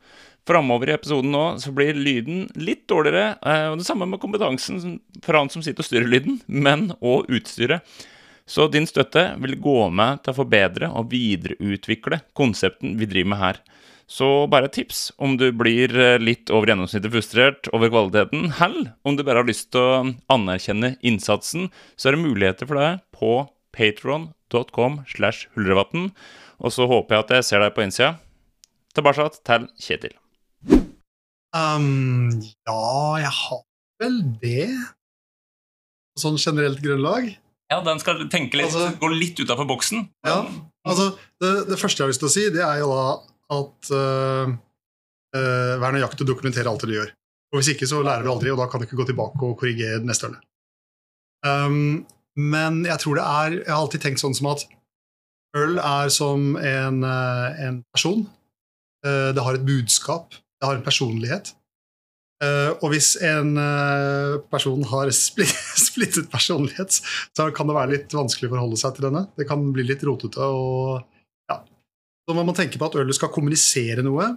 Framover 0.44 0.90
i 0.90 0.94
episoden 0.94 1.33
nå 1.33 1.44
så 1.62 1.73
blir 1.73 1.97
lyden 1.97 2.44
litt 2.61 2.85
dårligere, 2.90 3.38
eh, 3.40 3.68
og 3.73 3.79
det 3.81 3.87
samme 3.88 4.07
med 4.09 4.20
kompetansen 4.20 4.99
fra 5.25 5.40
han 5.40 5.49
som 5.53 5.64
sitter 5.64 5.81
og 5.81 5.88
styrer 5.88 6.11
lyden, 6.11 6.42
men 6.47 6.90
og 7.01 7.31
utstyret. 7.33 7.81
Så 8.44 8.66
din 8.68 8.85
støtte 8.85 9.23
vil 9.40 9.57
gå 9.57 9.79
med 9.88 10.20
til 10.20 10.35
å 10.35 10.38
forbedre 10.42 10.90
og 10.92 11.09
videreutvikle 11.14 12.20
konsepten 12.37 12.99
vi 13.01 13.09
driver 13.09 13.31
med 13.33 13.40
her. 13.40 13.61
Så 14.14 14.27
bare 14.46 14.68
et 14.68 14.77
tips 14.77 15.09
om 15.18 15.35
du 15.40 15.48
blir 15.57 15.90
eh, 15.98 16.20
litt 16.22 16.50
over 16.55 16.70
gjennomsnittet 16.70 17.11
frustrert 17.11 17.70
over 17.74 17.90
kvaliteten, 17.90 18.53
hell 18.61 18.77
om 19.03 19.16
du 19.18 19.24
bare 19.27 19.42
har 19.42 19.48
lyst 19.48 19.72
til 19.74 19.83
å 19.83 20.05
anerkjenne 20.31 20.92
innsatsen, 21.03 21.66
så 21.98 22.09
er 22.09 22.14
det 22.14 22.22
muligheter 22.22 22.70
for 22.70 22.79
deg 22.79 23.03
på 23.16 23.33
patron.com 23.74 25.00
slash 25.11 25.48
hullrevatn. 25.57 26.12
Og 26.62 26.77
så 26.77 26.87
håper 26.87 27.16
jeg 27.16 27.24
at 27.24 27.35
jeg 27.35 27.48
ser 27.48 27.64
deg 27.64 27.74
på 27.74 27.83
innsida. 27.83 28.12
Tilbake 28.94 29.27
til 29.42 29.66
Kjetil. 29.83 30.14
Um, 31.55 32.31
ja, 32.66 32.87
jeg 33.18 33.35
har 33.40 33.62
vel 34.03 34.20
det. 34.38 34.70
Sånn 36.22 36.38
generelt 36.38 36.79
grunnlag. 36.87 37.33
Ja, 37.72 37.83
den 37.83 37.98
skal 37.98 38.22
tenke 38.31 38.61
litt, 38.61 38.70
altså, 38.70 38.94
gå 39.00 39.11
litt 39.11 39.40
utafor 39.42 39.66
boksen. 39.66 40.07
Ja, 40.22 40.44
altså, 40.87 41.16
det, 41.42 41.55
det, 41.66 41.79
første 41.81 42.03
jeg 42.03 42.07
har 42.07 42.14
lyst 42.14 42.22
til 42.22 42.31
å 42.31 42.35
si, 42.37 42.50
det 42.55 42.62
er 42.62 42.85
jo 42.85 42.92
da 42.94 43.07
at 43.58 43.90
uh, 43.94 44.54
uh, 45.36 45.74
vær 45.82 45.94
nøyaktig 45.96 46.26
og 46.26 46.32
dokumentere 46.32 46.70
alt 46.70 46.84
det 46.84 46.90
du 46.90 46.96
gjør. 46.98 47.12
Og 47.52 47.60
Hvis 47.60 47.72
ikke 47.74 47.88
så 47.90 48.02
lærer 48.02 48.26
du 48.26 48.32
aldri, 48.32 48.52
og 48.52 48.60
da 48.60 48.68
kan 48.70 48.80
du 48.80 48.88
ikke 48.88 48.98
gå 48.98 49.08
tilbake 49.10 49.42
og 49.46 49.58
korrigere 49.60 50.02
neste 50.04 50.30
ølet. 50.30 50.44
Um, 51.46 52.04
men 52.34 52.82
jeg 52.88 52.98
tror 53.02 53.18
det 53.18 53.24
er 53.24 53.52
Jeg 53.58 53.68
har 53.68 53.82
alltid 53.82 54.00
tenkt 54.02 54.22
sånn 54.22 54.34
som 54.34 54.48
at 54.50 54.64
øl 55.54 55.76
er 55.78 56.08
som 56.10 56.56
en, 56.56 57.04
uh, 57.04 57.60
en 57.66 57.82
person. 57.94 58.24
det 59.04 59.42
har 59.44 59.54
et 59.54 59.66
budskap, 59.66 60.32
det 60.32 60.64
har 60.64 60.78
en 60.78 60.86
personlighet. 60.86 61.50
Uh, 62.42 62.74
og 62.82 62.90
hvis 62.92 63.14
en 63.22 63.54
uh, 63.56 64.40
person 64.50 64.82
har 64.90 65.10
splittet 65.86 66.30
personlighet, 66.32 66.98
så 67.36 67.48
kan 67.54 67.70
det 67.70 67.76
være 67.76 67.92
litt 67.94 68.16
vanskelig 68.16 68.50
å 68.50 68.54
forholde 68.56 68.80
seg 68.80 68.96
til 68.96 69.08
denne. 69.08 69.26
Det 69.38 69.46
kan 69.48 69.62
bli 69.74 69.86
litt 69.86 70.04
rotete. 70.06 70.42
og. 70.42 71.04
Så 72.24 72.37
man 72.37 72.46
må 72.48 72.54
tenke 72.56 72.80
på 72.80 72.88
at 72.88 72.96
ølet 73.00 73.16
skal 73.16 73.32
kommunisere 73.32 74.04
noe. 74.04 74.30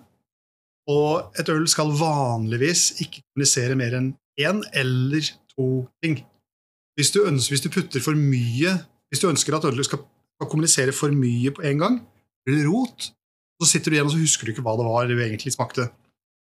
Og 0.92 1.40
et 1.40 1.50
øl 1.52 1.68
skal 1.68 1.92
vanligvis 2.00 2.94
ikke 3.04 3.22
kommunisere 3.24 3.76
mer 3.80 3.96
enn 3.98 4.12
én 4.40 4.62
eller 4.78 5.32
to 5.52 5.88
ting. 6.04 6.22
Hvis 6.98 7.12
du, 7.14 7.24
ønsker, 7.28 7.54
hvis 7.54 7.64
du 7.66 7.70
putter 7.70 8.02
for 8.02 8.18
mye 8.18 8.72
Hvis 9.08 9.22
du 9.22 9.28
ønsker 9.30 9.56
at 9.56 9.66
ølet 9.70 9.86
skal, 9.88 10.02
skal 10.36 10.50
kommunisere 10.52 10.92
for 10.92 11.14
mye 11.16 11.52
på 11.56 11.64
en 11.64 11.80
gang, 11.80 11.94
blir 12.44 12.58
det 12.60 12.66
rot. 12.68 13.06
Så 13.62 13.70
sitter 13.72 13.92
du 13.92 13.96
igjen 13.96 14.10
og 14.10 14.12
så 14.12 14.20
husker 14.20 14.44
du 14.44 14.52
ikke 14.52 14.66
hva 14.66 14.74
det 14.76 14.88
var 14.88 15.08
du 15.08 15.16
egentlig 15.16 15.54
smakte. 15.56 15.86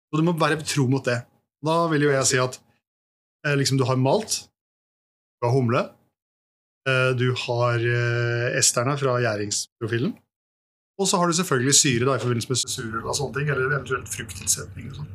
Så 0.09 0.17
du 0.17 0.25
må 0.25 0.33
være 0.39 0.57
tro 0.65 0.87
mot 0.89 1.05
det. 1.05 1.19
Da 1.65 1.75
vil 1.91 2.07
jo 2.07 2.13
jeg 2.13 2.29
si 2.29 2.39
at 2.41 2.57
eh, 3.45 3.53
liksom, 3.59 3.77
du 3.77 3.85
har 3.85 4.01
malt, 4.01 4.47
du 5.37 5.45
har 5.45 5.53
humle, 5.53 5.83
eh, 6.89 7.11
du 7.17 7.27
har 7.45 7.85
eh, 7.85 8.57
esterne 8.57 8.97
fra 8.97 9.19
gjæringsprofilen, 9.21 10.15
og 10.95 11.09
så 11.09 11.19
har 11.19 11.27
du 11.27 11.35
selvfølgelig 11.35 11.75
syre 11.75 12.07
da, 12.07 12.15
i 12.15 12.23
forbindelse 12.23 12.51
med 12.51 12.61
surøl 12.61 13.03
og 13.03 13.17
sånne 13.17 13.35
ting, 13.37 13.49
eller 13.51 13.67
eventuelt 13.67 14.11
frukttilsetning. 14.13 14.91
Og 14.91 15.01
sånn. 15.01 15.09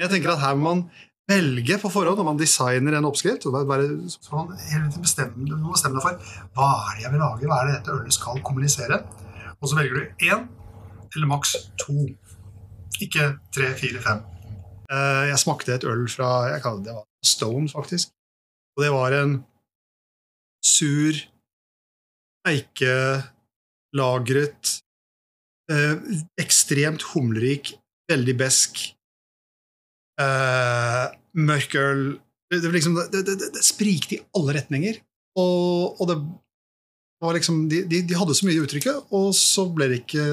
Jeg 0.00 0.10
tenker 0.12 0.32
at 0.32 0.42
her 0.42 0.54
må 0.56 0.62
man 0.70 0.80
velge 1.28 1.76
på 1.82 1.90
forhånd 1.92 2.16
når 2.18 2.26
man 2.30 2.40
designer 2.40 2.96
en 2.96 3.08
oppskrift. 3.08 3.46
og 3.46 3.66
bare, 3.68 3.88
så 4.08 4.18
man 4.32 4.54
hele 4.70 4.88
tiden 4.88 5.04
bestemme, 5.04 5.44
man 5.50 5.74
bestemme 5.74 5.98
deg 5.98 6.04
for 6.06 6.12
hva 6.56 6.68
er 6.88 6.92
det 6.96 7.04
jeg 7.04 7.12
vil 7.12 7.22
lage, 7.24 7.50
hva 7.50 7.58
er 7.58 7.64
det 7.68 7.74
dette 7.76 7.94
ølet 7.96 8.16
skal 8.16 8.40
kommunisere. 8.46 8.96
Og 9.58 9.64
så 9.68 9.74
velger 9.76 9.94
du 9.94 10.02
én 10.30 10.42
eller 11.16 11.28
maks 11.28 11.50
to. 11.82 11.98
Ikke 13.04 13.24
tre, 13.54 13.66
fire, 13.78 14.00
fem. 14.02 14.18
Eh, 14.88 15.24
jeg 15.28 15.38
smakte 15.44 15.74
et 15.74 15.84
øl 15.84 16.08
fra 16.08 16.28
jeg 16.54 16.62
kaller 16.64 16.82
det, 16.82 16.86
det 16.88 16.94
var 16.96 17.06
Stone, 17.24 17.68
faktisk. 17.68 18.06
Og 18.76 18.84
det 18.84 18.92
var 18.94 19.10
en 19.12 19.44
sur, 20.64 21.14
eikelagret, 22.48 23.22
eh, 25.72 25.96
ekstremt 26.40 27.04
humlerik, 27.12 27.74
veldig 28.10 28.36
besk, 28.40 28.80
eh, 30.20 31.04
mørk 31.38 31.76
øl 31.78 32.02
det, 32.50 32.62
det, 32.62 32.72
liksom, 32.72 32.94
det, 33.12 33.24
det, 33.28 33.64
sprikte 33.64 34.16
i 34.16 34.22
alle 34.36 34.54
retninger. 34.56 35.00
Og, 35.36 36.00
og, 36.00 36.08
det 36.08 36.16
var 37.20 37.34
liksom, 37.36 37.66
de, 37.68 37.82
de, 37.90 38.02
de 38.08 38.16
hadde 38.16 38.34
så 38.34 38.46
mye 38.46 38.56
i 38.56 38.62
uttrykket, 38.64 39.10
og 39.12 39.34
så 39.36 39.66
ble 39.72 39.90
det 39.92 40.04
ikke 40.04 40.28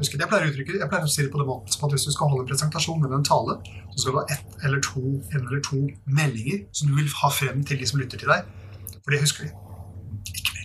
Husker, 0.00 0.16
jeg, 0.16 0.30
pleier 0.30 0.46
å 0.46 0.48
uttrykke, 0.48 0.78
jeg 0.80 0.88
pleier 0.88 1.04
å 1.04 1.10
si 1.12 1.20
det 1.20 1.28
på 1.28 1.36
den 1.42 1.48
måten 1.50 1.72
som 1.74 1.82
at 1.84 1.92
hvis 1.92 2.06
du 2.08 2.12
skal 2.14 2.30
holde 2.32 2.46
en 2.46 2.48
presentasjon 2.48 3.02
eller 3.04 3.18
en 3.18 3.26
tale, 3.26 3.58
så 3.92 4.00
skal 4.00 4.14
du 4.14 4.18
ha 4.22 4.22
ett 4.32 4.62
eller 4.64 4.80
to, 4.86 5.02
en 5.02 5.42
eller 5.42 5.60
to 5.66 5.80
meldinger 6.08 6.62
som 6.72 6.88
du 6.88 6.94
vil 6.96 7.10
ha 7.20 7.28
frem 7.36 7.60
til 7.68 7.82
de 7.82 7.88
som 7.90 8.00
lytter 8.00 8.22
til 8.22 8.32
deg. 8.32 8.46
For 8.94 9.12
det 9.12 9.20
husker 9.20 9.44
de. 9.44 9.50
Ikke 10.32 10.54
mer. 10.56 10.59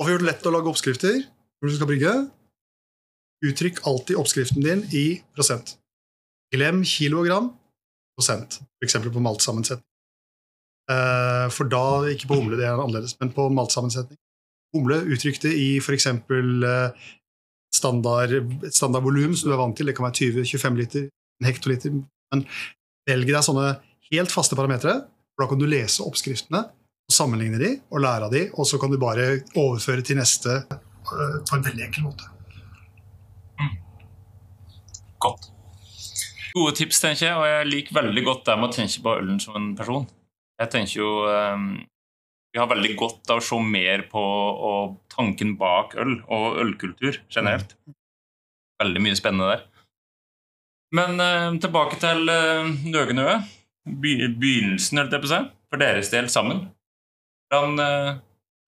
Og 0.00 0.10
gjort 0.10 0.24
det 0.24 0.28
lett 0.28 0.46
å 0.48 0.52
lage 0.54 0.70
oppskrifter 0.70 1.20
når 1.22 1.70
du 1.70 1.76
skal 1.76 1.90
brygge. 1.90 2.12
Uttrykk 3.44 3.82
alltid 3.88 4.18
oppskriften 4.18 4.64
din 4.64 4.84
i 4.96 5.04
prosent. 5.36 5.76
Glem 6.54 6.82
kilogram, 6.86 7.52
prosent. 8.18 8.60
F.eks. 8.80 8.98
på 9.04 9.22
maltsammensetning. 9.22 9.86
Eh, 10.90 11.46
For 11.54 11.70
da, 11.70 12.04
ikke 12.10 12.30
på 12.30 12.38
humle, 12.40 12.58
det 12.60 12.66
er 12.68 12.78
annerledes, 12.78 13.16
men 13.20 13.32
på 13.34 13.48
maltsammensetning. 13.54 14.18
Humle 14.74 15.00
uttrykte 15.14 15.52
i 15.54 15.76
f.eks. 15.78 16.08
standard, 17.74 18.34
et 18.66 18.74
standardvolum 18.74 19.34
som 19.38 19.50
du 19.50 19.54
er 19.54 19.60
vant 19.60 19.76
til. 19.76 19.90
Det 19.90 19.96
kan 19.96 20.08
være 20.08 20.30
20-25 20.44 20.80
liter, 20.80 21.10
en 21.40 21.50
hektoliter. 21.50 21.98
Men 22.34 22.46
velg 23.08 23.30
deg 23.30 23.46
sånne 23.46 23.76
helt 24.10 24.32
faste 24.34 24.58
parametere, 24.58 25.04
for 25.34 25.44
da 25.44 25.50
kan 25.50 25.60
du 25.62 25.66
lese 25.70 26.04
oppskriftene, 26.06 26.64
og 26.64 26.83
sammenligne 27.12 27.60
de 27.60 27.70
og 27.92 28.02
lære 28.04 28.28
av 28.28 28.34
de, 28.34 28.44
og 28.56 28.68
så 28.68 28.80
kan 28.80 28.92
du 28.92 28.98
bare 29.00 29.40
overføre 29.52 30.04
til 30.06 30.18
neste 30.20 30.60
eh, 30.64 31.36
på 31.44 31.56
en 31.56 31.66
veldig 31.66 31.86
enkel 31.88 32.06
måte. 32.06 32.30
Godt. 35.24 35.50
Gode 36.54 36.76
tips, 36.78 37.00
tenker 37.02 37.26
jeg, 37.26 37.34
og 37.34 37.48
jeg 37.48 37.70
liker 37.70 37.96
veldig 37.96 38.22
godt 38.26 38.46
det 38.46 38.54
med 38.60 38.68
å 38.68 38.76
tenke 38.76 39.02
på 39.02 39.16
ølen 39.18 39.40
som 39.42 39.56
en 39.58 39.72
person. 39.78 40.06
Jeg 40.60 40.70
tenker 40.70 41.00
jo 41.00 41.08
um, 41.26 41.64
Vi 42.54 42.60
har 42.60 42.68
veldig 42.70 42.92
godt 42.94 43.32
av 43.34 43.40
å 43.40 43.42
se 43.42 43.58
mer 43.58 44.04
på 44.06 44.22
og 44.22 44.92
tanken 45.10 45.56
bak 45.58 45.96
øl 45.98 46.20
og 46.30 46.60
ølkultur 46.62 47.18
generelt. 47.26 47.74
Veldig 48.78 49.02
mye 49.02 49.18
spennende 49.18 49.50
der. 49.50 49.64
Men 50.94 51.18
uh, 51.18 51.50
tilbake 51.58 51.98
til 51.98 52.30
uh, 52.30 52.70
Nøgenøe. 52.86 53.40
By 53.84 54.14
begynnelsen, 54.38 55.02
holdt 55.02 55.12
jeg 55.12 55.24
på 55.24 55.28
å 55.28 55.32
si, 55.34 55.40
for 55.68 55.82
deres 55.82 56.08
del 56.14 56.30
sammen. 56.32 56.62
Hvordan, 57.54 57.78
eh, 57.78 58.16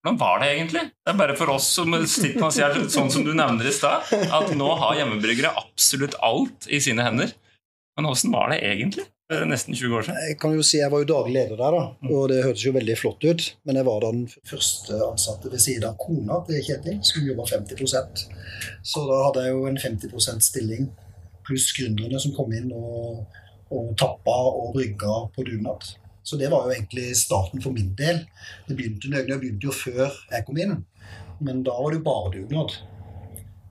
hvordan 0.04 0.20
var 0.20 0.38
det 0.42 0.52
egentlig? 0.52 0.84
Det 1.02 1.12
er 1.12 1.18
bare 1.18 1.34
for 1.38 1.50
oss 1.56 1.66
som 1.78 1.96
sitter 2.06 2.46
og 2.46 2.54
sier 2.54 2.78
sånn 2.92 3.10
som 3.10 3.26
du 3.26 3.32
nevner 3.34 3.66
i 3.66 3.74
stad, 3.74 4.06
at 4.38 4.52
nå 4.54 4.68
har 4.78 5.00
hjemmebryggere 5.00 5.50
absolutt 5.58 6.14
alt 6.22 6.68
i 6.70 6.78
sine 6.82 7.02
hender. 7.02 7.34
Men 7.96 8.06
åssen 8.12 8.30
var 8.30 8.52
det 8.52 8.60
egentlig? 8.62 9.08
Det 9.26 9.40
er 9.40 9.48
nesten 9.50 9.74
20 9.74 9.96
år 9.98 10.04
siden. 10.06 10.18
Jeg 10.28 10.36
kan 10.38 10.52
jo 10.54 10.62
si 10.62 10.78
jeg 10.78 10.90
var 10.92 11.02
jo 11.02 11.08
daglig 11.10 11.32
leder 11.34 11.58
der, 11.58 11.74
da, 11.74 12.10
og 12.14 12.28
det 12.30 12.44
hørtes 12.44 12.62
jo 12.62 12.72
veldig 12.76 12.94
flott 13.00 13.24
ut. 13.26 13.46
Men 13.66 13.80
jeg 13.80 13.88
var 13.88 14.04
den 14.04 14.20
første 14.46 15.00
ansatte 15.02 15.50
ved 15.50 15.64
siden 15.64 15.88
av 15.88 15.96
kona 15.98 16.38
til 16.46 16.62
Kjetil, 16.62 17.00
som 17.02 17.26
jobba 17.26 17.48
50% 17.50 18.22
Så 18.86 19.02
da 19.08 19.18
hadde 19.24 19.48
jeg 19.48 19.56
jo 19.56 19.66
en 19.66 19.82
50% 19.82 20.46
stilling, 20.46 20.86
pluss 21.46 21.72
gründerne 21.74 22.22
som 22.22 22.36
kom 22.38 22.54
inn 22.54 22.70
og, 22.70 23.24
og 23.74 23.90
tappa 23.98 24.36
og 24.52 24.70
brygga 24.78 25.18
på 25.34 25.48
dugnad. 25.50 25.90
Så 26.26 26.38
det 26.40 26.50
var 26.50 26.66
jo 26.66 26.74
egentlig 26.74 27.12
starten 27.18 27.62
for 27.62 27.74
min 27.76 27.94
del. 27.98 28.24
Det 28.66 28.74
begynte, 28.74 29.12
det 29.14 29.38
begynte 29.38 29.68
jo 29.68 29.74
før 29.74 30.10
jeg 30.32 30.46
kom 30.46 30.58
inn, 30.58 30.76
men 31.38 31.62
da 31.66 31.76
var 31.78 31.92
det 31.92 32.00
jo 32.00 32.06
bare 32.08 32.34
dugnad. 32.34 32.74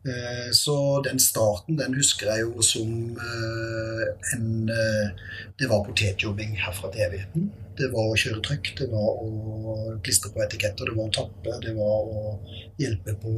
Eh, 0.05 0.51
Så 0.51 1.01
den 1.01 1.19
starten 1.19 1.79
den 1.79 1.95
husker 1.97 2.29
jeg 2.29 2.45
jo 2.45 2.61
som 2.61 2.89
eh, 3.17 4.03
en 4.35 4.69
eh, 4.69 5.23
Det 5.57 5.69
var 5.71 5.81
potetjobbing 5.87 6.53
herfra 6.61 6.91
til 6.93 7.07
evigheten. 7.07 7.47
Det 7.75 7.89
var 7.91 8.11
å 8.11 8.19
kjøre 8.19 8.43
trykk, 8.45 8.69
det 8.77 8.85
var 8.91 9.17
å 9.19 9.97
klistre 10.05 10.29
på 10.31 10.43
etiketter, 10.45 10.87
det 10.87 10.95
var 10.95 11.09
å 11.09 11.15
tappe, 11.15 11.55
det 11.63 11.73
var 11.75 12.05
å 12.07 12.35
hjelpe 12.79 13.17
på, 13.19 13.33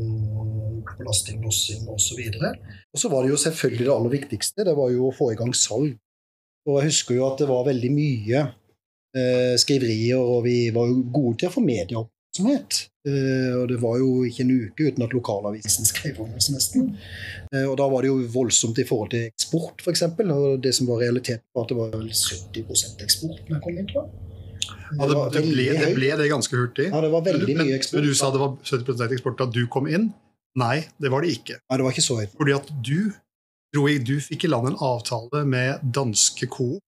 lasting, 1.08 1.40
lossing 1.42 1.88
osv. 1.90 2.20
Og 2.38 3.02
så 3.02 3.10
var 3.10 3.24
det 3.24 3.32
jo 3.32 3.40
selvfølgelig 3.48 3.88
det 3.88 3.96
aller 3.96 4.14
viktigste, 4.14 4.68
det 4.68 4.76
var 4.78 4.92
jo 4.94 5.08
å 5.08 5.16
få 5.16 5.32
i 5.34 5.40
gang 5.40 5.56
salg. 5.58 5.96
Og 6.68 6.78
jeg 6.78 6.92
husker 6.92 7.18
jo 7.18 7.26
at 7.32 7.42
det 7.42 7.50
var 7.50 7.66
veldig 7.66 7.92
mye 7.96 8.44
skriverier, 9.58 10.20
og 10.20 10.44
vi 10.46 10.68
var 10.76 10.90
jo 10.90 11.00
gode 11.14 11.40
til 11.42 11.50
å 11.50 11.54
få 11.54 11.62
medieoppmerksomhet. 11.66 12.82
Eh, 13.08 13.54
og 13.56 13.68
det 13.72 13.78
var 13.80 14.00
jo 14.02 14.26
ikke 14.28 14.44
en 14.44 14.52
uke 14.52 14.88
uten 14.90 15.06
at 15.06 15.16
lokalavisen 15.16 15.88
skrev 15.92 16.20
om 16.24 16.36
oss, 16.38 16.50
nesten. 16.54 16.94
Eh, 17.54 17.64
og 17.64 17.78
da 17.80 17.88
var 17.92 18.04
det 18.04 18.12
jo 18.12 18.22
voldsomt 18.34 18.80
i 18.82 18.88
forhold 18.88 19.14
til 19.14 19.28
eksport, 19.30 19.84
f.eks. 19.84 20.06
Og 20.26 20.48
det 20.64 20.74
som 20.76 20.90
var 20.90 21.04
realiteten, 21.06 21.46
var 21.56 21.68
at 21.68 21.74
det 21.74 21.80
var 21.80 21.94
vel 21.96 22.10
70 22.12 23.04
eksport 23.06 23.44
når 23.48 23.60
jeg 23.60 23.66
kom 23.68 23.78
inn, 23.78 23.92
tror 23.92 24.08
jeg. 24.08 24.24
Ja, 24.68 25.06
det, 25.08 25.16
det, 25.36 25.44
ble, 25.44 25.68
det 25.76 25.92
ble 25.96 26.10
det 26.20 26.28
ganske 26.32 26.56
hurtig. 26.56 26.90
Ja, 26.90 27.00
det 27.04 27.12
var 27.12 27.24
veldig 27.24 27.54
men, 27.54 27.68
mye 27.68 27.78
eksport. 27.78 28.00
Men 28.00 28.08
du 28.08 28.18
sa 28.18 28.32
det 28.34 28.42
var 28.42 28.56
70% 28.64 29.16
eksport 29.18 29.40
da 29.40 29.48
du 29.52 29.64
kom 29.72 29.88
inn. 29.92 30.10
Nei, 30.58 30.82
det 31.00 31.12
var 31.14 31.24
det 31.24 31.36
ikke. 31.38 31.60
Nei, 31.62 31.80
det 31.80 31.86
var 31.86 31.96
ikke 31.96 32.06
så 32.08 32.20
høyt. 32.20 32.36
Fordi 32.40 32.56
at 32.56 32.70
du 32.84 33.12
tror 33.76 33.90
jeg, 33.92 34.04
du 34.08 34.16
fikk 34.24 34.48
i 34.48 34.52
land 34.52 34.72
en 34.72 34.80
avtale 34.84 35.44
med 35.48 35.84
danske 35.96 36.48
Coop, 36.52 36.82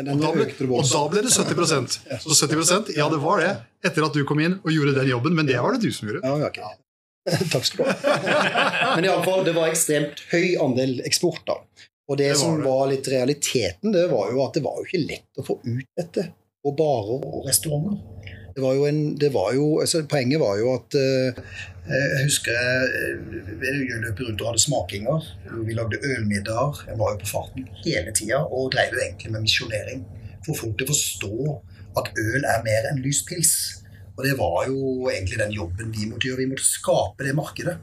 og 0.00 0.06
da 0.22 0.30
ble, 0.32 0.46
det 0.48 0.68
og 0.72 0.86
da 0.88 1.00
ble 1.12 1.20
det 1.26 1.30
70 1.34 1.98
Så 2.24 2.46
70% 2.48 2.94
ja, 2.96 3.08
det 3.12 3.18
var 3.20 3.42
det, 3.42 3.50
etter 3.84 4.06
at 4.06 4.14
du 4.16 4.22
kom 4.28 4.40
inn 4.40 4.54
og 4.62 4.70
gjorde 4.72 4.94
den 4.96 5.10
jobben, 5.10 5.34
men 5.36 5.48
det 5.48 5.58
var 5.60 5.76
det 5.76 5.82
du 5.84 5.92
som 5.92 6.08
gjorde. 6.08 6.22
Ja, 6.24 6.48
okay. 6.48 6.78
Takk 7.52 7.66
skal 7.68 7.84
du 7.84 7.90
ha. 7.90 8.94
Men 8.96 9.04
i 9.04 9.10
alle 9.12 9.22
fall, 9.26 9.44
det 9.46 9.52
var 9.54 9.68
ekstremt 9.70 10.24
høy 10.32 10.56
andel 10.64 10.96
eksport. 11.06 11.42
da. 11.46 11.58
Og 12.10 12.16
det, 12.18 12.32
Det 12.32 12.32
var 12.32 12.40
som 12.40 12.56
det. 12.58 12.64
var 12.66 12.88
litt 12.90 13.08
realiteten, 13.12 13.92
det 13.94 14.06
var 14.10 14.32
jo 14.32 14.40
at 14.46 14.56
det 14.58 14.64
var 14.64 14.80
jo 14.80 14.88
ikke 14.88 15.04
lett 15.04 15.38
å 15.38 15.44
få 15.46 15.58
ut 15.62 15.86
dette 16.00 16.24
på 16.62 16.72
barer 16.78 17.22
og 17.28 17.46
restauranter. 17.46 18.00
Det 18.52 18.62
var 18.62 18.74
jo 18.76 18.86
en, 18.86 19.00
det 19.18 19.30
var 19.34 19.52
jo, 19.56 19.66
altså 19.80 20.02
Poenget 20.08 20.40
var 20.40 20.58
jo 20.60 20.72
at 20.74 20.96
eh, 20.98 21.42
Jeg 21.88 22.24
husker 22.26 22.56
eh, 22.56 23.36
jeg 23.64 24.00
løp 24.04 24.20
rundt 24.20 24.42
og 24.44 24.50
hadde 24.50 24.62
smakinger. 24.62 25.28
Vi 25.66 25.76
lagde 25.76 26.00
ølmiddager. 26.04 26.82
Jeg 26.90 26.98
var 27.00 27.14
jo 27.14 27.20
på 27.22 27.30
farten 27.30 27.68
hele 27.84 28.14
tida 28.16 28.42
og 28.44 28.72
drev 28.74 28.96
jo 28.96 29.04
egentlig 29.04 29.32
med 29.32 29.46
misjonering. 29.46 30.04
Få 30.46 30.56
folk 30.58 30.76
til 30.78 30.88
å 30.88 30.92
forstå 30.92 31.56
at 32.00 32.10
øl 32.18 32.44
er 32.48 32.66
mer 32.66 32.90
enn 32.90 33.02
lys 33.04 33.22
pils. 33.28 33.54
Og 34.16 34.26
det 34.26 34.34
var 34.38 34.66
jo 34.68 35.08
egentlig 35.10 35.40
den 35.40 35.54
jobben 35.56 35.92
vi 35.94 36.08
måtte 36.10 36.28
gjøre. 36.28 36.44
Vi 36.44 36.52
måtte 36.52 36.68
skape 36.68 37.26
det 37.26 37.36
markedet. 37.36 37.78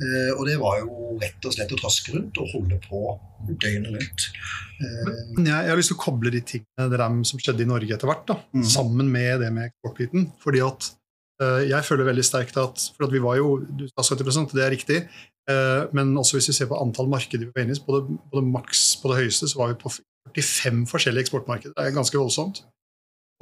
Eh, 0.00 0.32
og 0.36 0.46
det 0.48 0.56
var 0.60 0.80
jo 0.80 1.18
rett 1.20 1.44
og 1.44 1.54
slett 1.54 1.74
å 1.76 1.80
traske 1.80 2.14
rundt 2.16 2.40
og 2.40 2.54
holde 2.54 2.80
på 2.86 3.02
døgnet 3.48 3.94
rundt. 3.94 4.26
Men 5.36 5.48
jeg, 5.48 5.52
jeg 5.52 5.72
har 5.72 5.78
lyst 5.78 5.92
til 5.92 5.98
å 5.98 6.02
koble 6.02 6.32
de 6.32 6.40
tingene 6.46 6.88
det 6.92 7.00
der 7.00 7.16
som 7.28 7.42
skjedde 7.42 7.64
i 7.64 7.68
Norge 7.68 7.96
etter 7.96 8.08
hvert, 8.08 8.24
da, 8.28 8.38
mm. 8.56 8.64
sammen 8.72 9.10
med 9.12 9.42
det 9.44 9.50
med 9.54 9.70
eksportbiten. 9.70 10.28
Fordi 10.42 10.62
at 10.64 10.88
uh, 11.42 11.60
jeg 11.66 11.86
føler 11.86 12.08
veldig 12.08 12.26
sterkt 12.26 12.60
at 12.60 12.86
For 12.96 13.08
at 13.08 13.14
vi 13.14 13.22
var 13.24 13.40
jo 13.40 13.58
du 13.64 13.86
sa 13.90 14.04
70 14.06 14.54
det 14.54 14.64
er 14.64 14.74
riktig. 14.74 15.00
Uh, 15.50 15.88
men 15.96 16.14
også 16.20 16.38
hvis 16.38 16.50
vi 16.52 16.56
ser 16.60 16.70
på 16.70 16.78
antall 16.80 17.10
markeder 17.10 17.48
vi 17.48 17.52
var 17.54 17.66
inne 17.66 17.76
i, 17.76 17.82
på 17.84 17.96
det, 17.96 18.18
på 18.30 18.40
det 18.40 18.52
maks 18.54 18.84
på 19.02 19.12
det 19.12 19.22
høyeste, 19.22 19.50
så 19.50 19.62
var 19.62 19.72
vi 19.72 19.80
på 19.82 19.92
45 19.92 20.84
forskjellige 20.90 21.26
eksportmarkeder. 21.26 21.74
Det 21.76 21.88
er 21.88 21.96
ganske 21.96 22.20
voldsomt. 22.20 22.64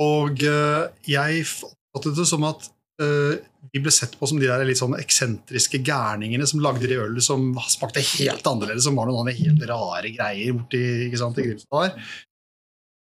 Og 0.02 0.42
uh, 0.46 0.88
jeg 1.06 1.44
oppfattet 1.44 2.18
det 2.18 2.28
som 2.30 2.46
at 2.48 2.70
vi 2.98 3.80
ble 3.82 3.92
sett 3.94 4.16
på 4.18 4.26
som 4.26 4.40
de 4.40 4.48
der 4.48 4.64
litt 4.66 4.80
sånn 4.80 4.96
eksentriske 4.98 5.80
gærningene 5.86 6.46
som 6.48 6.62
lagde 6.64 6.88
de 6.90 6.96
øl 6.98 7.18
som 7.22 7.52
smakte 7.70 8.02
helt 8.16 8.46
annerledes, 8.48 8.86
som 8.88 8.98
var 8.98 9.10
noen 9.10 9.30
helt 9.30 9.62
rare 9.70 10.10
greier 10.14 10.56
borti 10.56 10.82
ikke 11.06 11.20
sant, 11.20 11.38
i 11.38 11.46
Grimstad. 11.46 11.98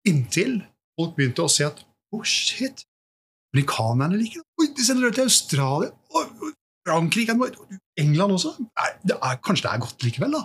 Inntil 0.10 0.58
folk 1.00 1.16
begynte 1.18 1.46
å 1.46 1.52
se 1.52 1.68
at 1.68 1.80
oh 2.16 2.26
shit, 2.28 2.84
amerikanerne 3.56 4.20
liker 4.20 4.44
det. 4.44 4.48
Oi, 4.62 4.70
de 4.76 4.88
sender 4.88 5.10
øl 5.10 5.16
til 5.16 5.30
Australia. 5.30 5.92
Frankrike, 6.86 7.36
England 8.00 8.36
også. 8.36 8.54
Nei, 8.62 8.92
det 9.08 9.16
er, 9.18 9.40
kanskje 9.44 9.66
det 9.66 9.72
er 9.72 9.82
godt 9.86 10.06
likevel, 10.06 10.36
da. 10.38 10.44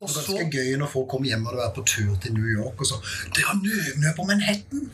Og 0.00 0.08
Det 0.08 0.16
var 0.16 0.22
så, 0.24 0.44
gøy 0.48 0.76
når 0.80 0.88
folk 0.88 1.10
kom 1.12 1.26
hjem 1.28 1.42
og 1.44 1.50
hadde 1.50 1.60
vært 1.60 1.74
på 1.76 1.82
tur 1.90 2.12
til 2.24 2.32
New 2.32 2.46
York 2.48 2.80
og 2.80 2.88
så 2.88 2.96
Det 3.36 3.42
har 3.44 3.58
nøgnø 3.60 4.12
på 4.16 4.24
Manhattan! 4.30 4.86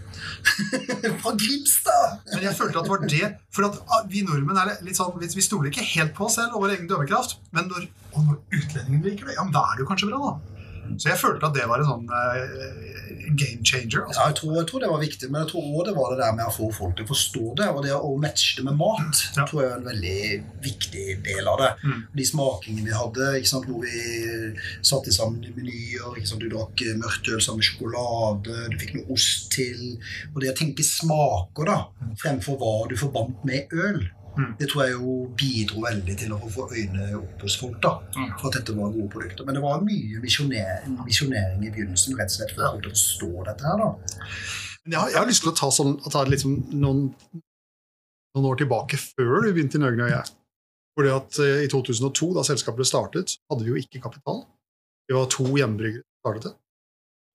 Fra 1.23 1.33
Grimstad! 1.39 2.17
men 2.33 2.43
jeg 2.43 2.57
følte 2.59 2.81
at 2.81 2.89
det 2.89 2.91
var 2.91 3.05
det 3.13 3.29
For 3.55 3.69
at 3.69 3.79
ah, 3.87 4.03
vi 4.11 4.25
nordmenn 4.27 4.59
er 4.59 4.73
litt 4.83 4.99
sånn 4.99 5.15
Vi 5.23 5.31
vi 5.37 5.47
stoler 5.47 5.71
ikke 5.71 5.87
helt 5.93 6.11
på 6.17 6.27
oss 6.27 6.41
selv 6.41 6.59
og 6.59 6.65
vår 6.65 6.75
egen 6.75 6.91
dømmekraft, 6.91 7.39
men 7.55 7.71
når, 7.71 7.87
og 8.17 8.27
når 8.27 8.43
utlendingen 8.59 9.07
liker 9.07 9.31
det, 9.31 9.39
ja, 9.39 9.47
men 9.47 9.55
da 9.55 9.63
er 9.69 9.79
det 9.79 9.87
jo 9.87 9.91
kanskje 9.93 10.11
bra, 10.11 10.33
da. 10.33 10.56
Så 10.97 11.11
jeg 11.11 11.21
følte 11.21 11.51
at 11.51 11.57
det 11.57 11.67
var 11.69 11.83
en 11.83 11.89
sånn 11.91 12.07
uh, 12.11 12.97
game 13.37 13.65
changer. 13.67 14.05
Altså. 14.05 14.21
Ja, 14.21 14.29
jeg 14.31 14.39
tror, 14.41 14.53
jeg 14.57 14.69
tror 14.71 14.83
det 14.83 14.91
var 14.91 15.03
viktig, 15.03 15.31
men 15.31 15.43
jeg 15.43 15.51
tror 15.51 15.67
også 15.67 15.87
det 15.89 15.95
var 15.97 16.13
det 16.13 16.19
der 16.23 16.37
med 16.39 16.47
å 16.47 16.55
få 16.55 16.69
folk 16.75 16.97
til 16.97 17.07
å 17.07 17.11
forstå 17.11 17.45
det, 17.61 17.69
og 17.73 17.81
det 17.87 17.95
å 17.97 18.13
matche 18.23 18.59
det 18.59 18.67
med 18.69 18.79
mat. 18.81 19.23
Ja. 19.37 19.47
tror 19.47 19.63
jeg 19.63 19.71
er 19.71 19.81
en 19.81 19.89
veldig 19.91 20.21
viktig 20.67 21.07
del 21.27 21.51
av 21.53 21.63
det. 21.63 21.73
Mm. 21.83 22.03
De 22.21 22.29
smakingene 22.31 22.87
vi 22.87 22.97
hadde, 22.97 23.31
sant, 23.51 23.69
hvor 23.71 23.83
vi 23.85 24.53
satte 24.87 25.15
sammen 25.15 25.43
menyer. 25.57 26.21
Du 26.37 26.49
drakk 26.51 26.83
eh, 26.85 26.97
mørkt 26.99 27.31
øl 27.33 27.41
sammen 27.43 27.63
med 27.63 27.69
sjokolade, 27.71 28.59
du 28.73 28.79
fikk 28.81 28.95
noe 28.99 29.17
ost 29.17 29.51
til. 29.55 29.97
Og 30.35 30.43
det 30.43 30.53
å 30.53 30.59
tenke 30.59 30.87
smaker, 30.87 31.71
da, 31.71 32.13
fremfor 32.21 32.61
hva 32.61 32.77
du 32.91 32.97
forbandt 33.01 33.45
med 33.49 33.73
øl. 33.77 34.05
Mm. 34.37 34.51
Det 34.59 34.69
tror 34.69 34.83
jeg 34.85 34.93
jo 34.99 35.15
bidro 35.37 35.81
veldig 35.87 36.17
til 36.21 36.33
å 36.37 36.39
få 36.53 36.67
øynene 36.71 37.17
opp 37.19 37.41
hos 37.47 37.57
folk 37.61 37.81
da, 37.83 37.95
Mm. 38.17 38.31
for 38.41 38.49
at 38.49 38.59
dette 38.59 38.77
var 38.77 38.91
gode 38.93 39.09
produkter. 39.15 39.45
Men 39.47 39.55
det 39.55 39.63
var 39.63 39.81
mye 39.81 40.21
misjoner- 40.21 41.05
misjonering 41.07 41.65
i 41.65 41.71
begynnelsen, 41.71 42.17
rett 42.19 42.29
og 42.31 42.37
slett 42.37 42.55
for 42.55 42.71
folk 42.73 42.85
å 42.87 42.95
forstå 42.97 43.45
dette 43.47 43.65
her. 43.65 43.77
da. 43.79 43.91
Jeg 44.87 44.99
har, 45.01 45.09
jeg 45.11 45.19
har 45.19 45.27
lyst 45.27 45.43
til 45.43 45.51
å 45.53 45.57
ta, 45.57 45.69
sånn, 45.71 45.97
ta 46.13 46.25
liksom 46.25 46.71
noen 46.73 47.09
noen 48.37 48.51
år 48.53 48.59
tilbake 48.61 48.99
før 49.01 49.43
du 49.47 49.53
begynte 49.57 49.79
i 49.79 49.81
Nøgne 49.81 50.05
og 50.05 50.11
jeg. 50.13 50.35
Fordi 50.97 51.11
at 51.17 51.39
eh, 51.41 51.65
I 51.65 51.69
2002, 51.73 52.35
da 52.37 52.43
selskapet 52.45 52.77
ble 52.77 52.85
startet, 52.89 53.37
hadde 53.51 53.65
vi 53.65 53.71
jo 53.73 53.81
ikke 53.81 54.03
kapital. 54.05 54.45
Vi 55.09 55.15
var 55.17 55.27
to 55.33 55.45
hjemmebryggere 55.57 56.05
som 56.05 56.21
startet 56.25 56.45
det. 56.51 56.55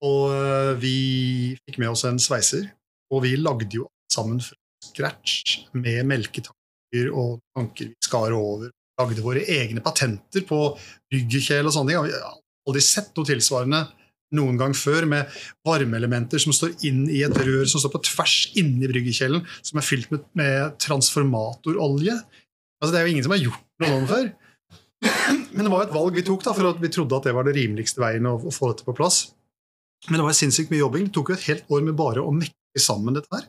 Og 0.06 0.32
eh, 0.34 0.74
vi 0.82 0.96
fikk 1.66 1.78
med 1.82 1.90
oss 1.90 2.06
en 2.06 2.18
sveiser, 2.22 2.70
og 3.12 3.24
vi 3.26 3.36
lagde 3.38 3.70
jo 3.74 3.88
sammen 4.14 4.40
fra 4.42 4.56
scratch 4.86 5.68
med 5.74 6.06
melketanker 6.10 6.58
og 7.12 7.40
tanker 7.56 7.92
vi 7.92 7.96
skar 8.04 8.36
over. 8.36 8.70
Lagde 9.00 9.24
våre 9.26 9.46
egne 9.50 9.82
patenter 9.84 10.44
på 10.48 10.60
bryggekjel 11.12 11.68
og 11.68 11.74
sånne 11.76 11.94
ting. 11.94 12.10
Vi 12.10 12.14
har 12.18 12.38
aldri 12.68 12.84
sett 12.86 13.16
noe 13.18 13.28
tilsvarende 13.28 13.86
noen 14.38 14.60
gang 14.60 14.74
før, 14.78 15.08
med 15.10 15.42
varmeelementer 15.68 16.40
som 16.40 16.54
står 16.56 16.78
inn 16.88 17.04
i 17.12 17.24
et 17.26 17.36
rør 17.36 17.66
som 17.68 17.82
står 17.84 17.92
på 17.96 18.04
tvers 18.08 18.36
inni 18.60 18.88
bryggekjelen, 18.88 19.44
som 19.60 19.82
er 19.82 19.88
fylt 19.88 20.14
med, 20.14 20.24
med 20.40 20.78
transformatorolje. 20.80 22.16
Altså, 22.80 22.94
det 22.94 23.02
er 23.02 23.06
jo 23.06 23.16
ingen 23.16 23.28
som 23.28 23.36
har 23.36 23.44
gjort 23.44 23.68
noe 23.84 23.92
sånt 23.92 24.12
før. 24.12 24.32
Men 25.52 25.66
det 25.66 25.72
var 25.74 25.82
jo 25.82 25.88
et 25.90 25.96
valg 25.98 26.18
vi 26.18 26.26
tok, 26.26 26.44
da, 26.46 26.56
for 26.56 26.72
at 26.72 26.82
vi 26.82 26.92
trodde 26.94 27.18
at 27.18 27.28
det 27.28 27.36
var 27.36 27.48
det 27.48 27.56
rimeligste 27.58 28.02
veien 28.04 28.30
å, 28.30 28.38
å 28.38 28.54
få 28.54 28.72
dette 28.72 28.88
på 28.88 28.96
plass. 28.98 29.26
Men 30.10 30.22
det 30.22 30.26
var 30.26 30.38
sinnssykt 30.38 30.72
mye 30.72 30.82
jobbing. 30.82 31.10
Det 31.10 31.16
tok 31.18 31.32
jo 31.32 31.38
et 31.38 31.48
helt 31.50 31.74
år 31.74 31.84
med 31.86 31.98
bare 32.00 32.24
å 32.24 32.34
mekke 32.34 32.82
sammen 32.82 33.18
dette 33.18 33.30
her. 33.36 33.48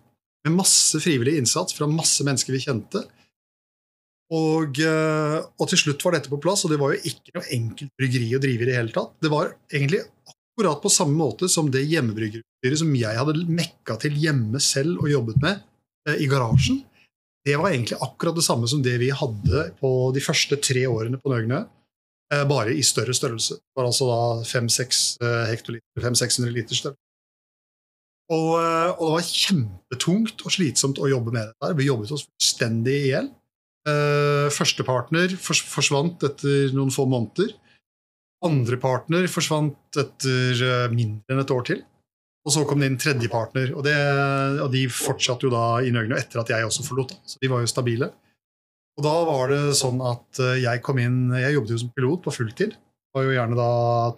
Med 0.48 0.58
masse 0.58 0.98
frivillig 1.00 1.38
innsats 1.38 1.76
fra 1.76 1.86
masse 1.88 2.24
mennesker 2.26 2.56
vi 2.56 2.64
kjente. 2.64 3.04
Og, 4.32 4.78
eh, 4.80 5.38
og, 5.42 5.66
til 5.68 5.80
slutt 5.80 6.04
var 6.06 6.16
dette 6.16 6.32
på 6.32 6.40
plass, 6.40 6.64
og 6.64 6.72
det 6.72 6.78
var 6.80 6.94
jo 6.94 7.10
ikke 7.10 7.34
noe 7.36 7.50
enkelt 7.52 7.92
bryggeri 8.00 8.30
å 8.36 8.40
drive 8.40 8.64
i 8.64 8.70
det 8.70 8.78
hele 8.78 8.94
tatt. 8.94 9.12
Det 9.20 9.32
var 9.32 9.52
egentlig 9.68 10.00
akkurat 10.30 10.80
på 10.80 10.92
samme 10.92 11.18
måte 11.18 11.50
som 11.52 11.68
det 11.72 11.84
hjemmebryggerutstyret 11.90 12.80
som 12.80 12.94
jeg 12.96 13.18
hadde 13.18 13.44
mekka 13.48 13.98
til 14.00 14.16
hjemme 14.20 14.60
selv 14.62 15.04
og 15.04 15.12
jobbet 15.12 15.44
med 15.44 15.60
eh, 16.08 16.24
i 16.24 16.30
garasjen 16.30 16.80
det 17.44 17.58
var 17.58 17.72
egentlig 17.72 17.98
akkurat 18.00 18.36
det 18.38 18.44
samme 18.46 18.68
som 18.70 18.82
det 18.82 18.94
vi 19.02 19.10
hadde 19.10 19.64
på 19.80 19.90
de 20.14 20.22
første 20.22 20.58
tre 20.62 20.84
årene 20.86 21.18
på 21.18 21.32
Nøgnø, 21.32 21.64
eh, 22.32 22.44
bare 22.48 22.74
i 22.74 22.82
større 22.86 23.14
størrelse. 23.14 23.58
Det 23.58 23.78
var 23.78 23.88
altså 23.88 24.06
da 24.10 24.20
500-600 24.46 26.46
eh, 26.46 26.54
liter 26.54 26.78
størrelse. 26.78 27.00
Og, 28.32 28.50
eh, 28.62 28.90
og, 28.94 29.02
det 29.02 29.14
var 29.16 29.26
kjempetungt 29.26 30.46
og 30.46 30.54
slitsomt 30.54 31.02
å 31.02 31.10
jobbe 31.10 31.34
med 31.34 31.50
dette. 31.50 31.74
Vi 31.80 31.90
jobbet 31.90 32.14
oss 32.14 32.28
fullstendig 32.28 32.96
i 33.00 33.10
hjel. 33.10 33.32
Første 33.82 34.84
partner 34.86 35.32
forsvant 35.42 36.22
etter 36.28 36.70
noen 36.76 36.92
få 36.94 37.02
måneder. 37.10 37.50
Andre 38.46 38.78
partner 38.78 39.26
forsvant 39.30 39.98
etter 39.98 40.86
mindre 40.94 41.34
enn 41.34 41.42
et 41.42 41.54
år 41.54 41.66
til. 41.66 41.80
Og 42.42 42.54
så 42.54 42.64
kom 42.66 42.82
det 42.82 42.90
inn 42.90 42.98
tredje 42.98 43.30
partner, 43.30 43.70
og, 43.74 43.86
og 43.86 44.70
de 44.72 44.82
fortsatte 44.90 45.46
jo 45.46 45.52
da 45.52 45.66
i 45.82 45.92
Nøgne 45.94 46.18
etter 46.18 46.42
at 46.42 46.50
jeg 46.50 46.66
også 46.66 46.86
forlot. 46.86 47.14
Så 47.26 47.38
de 47.42 47.50
var 47.50 47.62
jo 47.62 47.70
stabile. 47.70 48.10
Og 48.98 49.04
da 49.06 49.12
var 49.24 49.52
det 49.52 49.60
sånn 49.78 50.02
at 50.04 50.40
eh, 50.42 50.58
jeg 50.66 50.82
kom 50.84 50.98
inn 51.00 51.32
Jeg 51.40 51.54
jobbet 51.56 51.72
jo 51.72 51.78
som 51.80 51.92
pilot 51.96 52.26
på 52.26 52.34
fulltid. 52.34 52.74
Var 53.16 53.24
jo 53.26 53.32
gjerne 53.36 53.56
da 53.56 53.70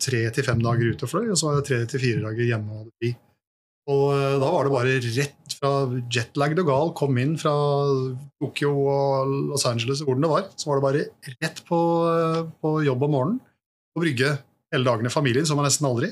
tre 0.03 0.23
til 0.35 0.47
fem 0.47 0.63
dager 0.63 0.95
ute 0.95 1.07
og 1.07 1.11
fløy, 1.11 1.29
og 1.29 1.39
så 1.39 1.49
var 1.49 1.61
jeg 1.61 1.69
tre 1.69 1.79
til 1.91 2.03
fire 2.03 2.25
dager 2.25 2.49
hjemme 2.49 2.71
og 2.71 2.83
hadde 2.83 2.95
fri. 2.99 3.13
Og 3.93 4.05
eh, 4.15 4.37
da 4.41 4.49
var 4.49 4.65
det 4.65 4.73
bare 4.73 4.97
rett 5.03 5.57
fra 5.59 5.73
jetlagd 6.13 6.61
og 6.63 6.69
gal, 6.71 6.93
kom 6.97 7.19
inn 7.21 7.35
fra 7.41 7.53
Tokyo 8.41 8.73
og 8.89 9.35
Los 9.51 9.67
Angeles, 9.69 10.01
hvor 10.05 10.17
det 10.17 10.31
var, 10.31 10.47
så 10.57 10.71
var 10.71 10.81
det 10.81 10.87
bare 10.87 11.35
rett 11.35 11.65
på, 11.69 11.81
eh, 12.11 12.41
på 12.65 12.77
jobb 12.87 13.05
om 13.09 13.17
morgenen. 13.19 13.41
På 13.95 14.03
brygge 14.03 14.33
hele 14.75 14.89
dagene. 14.89 15.13
Familien 15.13 15.47
så 15.47 15.57
man 15.59 15.69
nesten 15.69 15.87
aldri. 15.87 16.11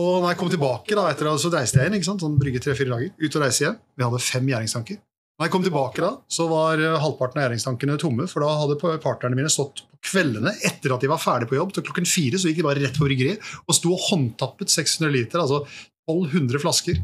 Og 0.00 0.18
når 0.22 0.32
jeg 0.32 0.40
kom 0.40 0.50
tilbake, 0.52 0.96
da, 0.96 1.06
etter 1.10 1.30
så 1.40 1.52
reiste 1.52 1.80
jeg 1.80 1.90
inn. 1.90 1.96
ikke 1.98 2.08
sant? 2.08 2.24
Sånn 2.24 2.40
brygge 2.40 2.62
tre-fire 2.62 2.92
dager, 2.92 3.14
ut 3.14 3.38
og 3.38 3.44
reise 3.44 3.64
igjen. 3.64 3.78
Vi 3.96 4.06
hadde 4.06 4.22
fem 4.24 4.50
gjæringstanker. 4.50 4.98
Når 5.40 5.48
jeg 5.48 5.52
kom 5.54 5.62
tilbake, 5.64 6.02
da, 6.04 6.10
så 6.28 6.44
var 6.50 6.82
eh, 6.82 6.98
halvparten 7.00 7.40
av 7.40 7.46
gjæringstankene 7.46 7.96
tomme. 8.02 8.26
For 8.28 8.44
da 8.44 8.50
hadde 8.60 8.76
partnerne 9.00 9.38
mine 9.38 9.52
stått 9.52 9.86
på 9.86 10.00
kveldene 10.10 10.52
etter 10.68 10.92
at 10.92 11.04
de 11.04 11.08
var 11.08 11.22
ferdige 11.22 11.52
på 11.52 11.56
jobb. 11.56 11.72
Til 11.76 11.86
klokken 11.86 12.08
fire 12.08 12.40
så 12.40 12.50
gikk 12.50 12.60
de 12.60 12.66
bare 12.66 12.82
rett 12.82 12.98
på 12.98 13.06
bryggeriet 13.06 13.54
og 13.64 13.76
sto 13.78 13.94
og 13.94 14.04
håndtappet 14.10 14.72
600 14.72 15.14
liter, 15.14 15.40
altså 15.40 15.62
1200 16.08 16.62
flasker, 16.62 17.00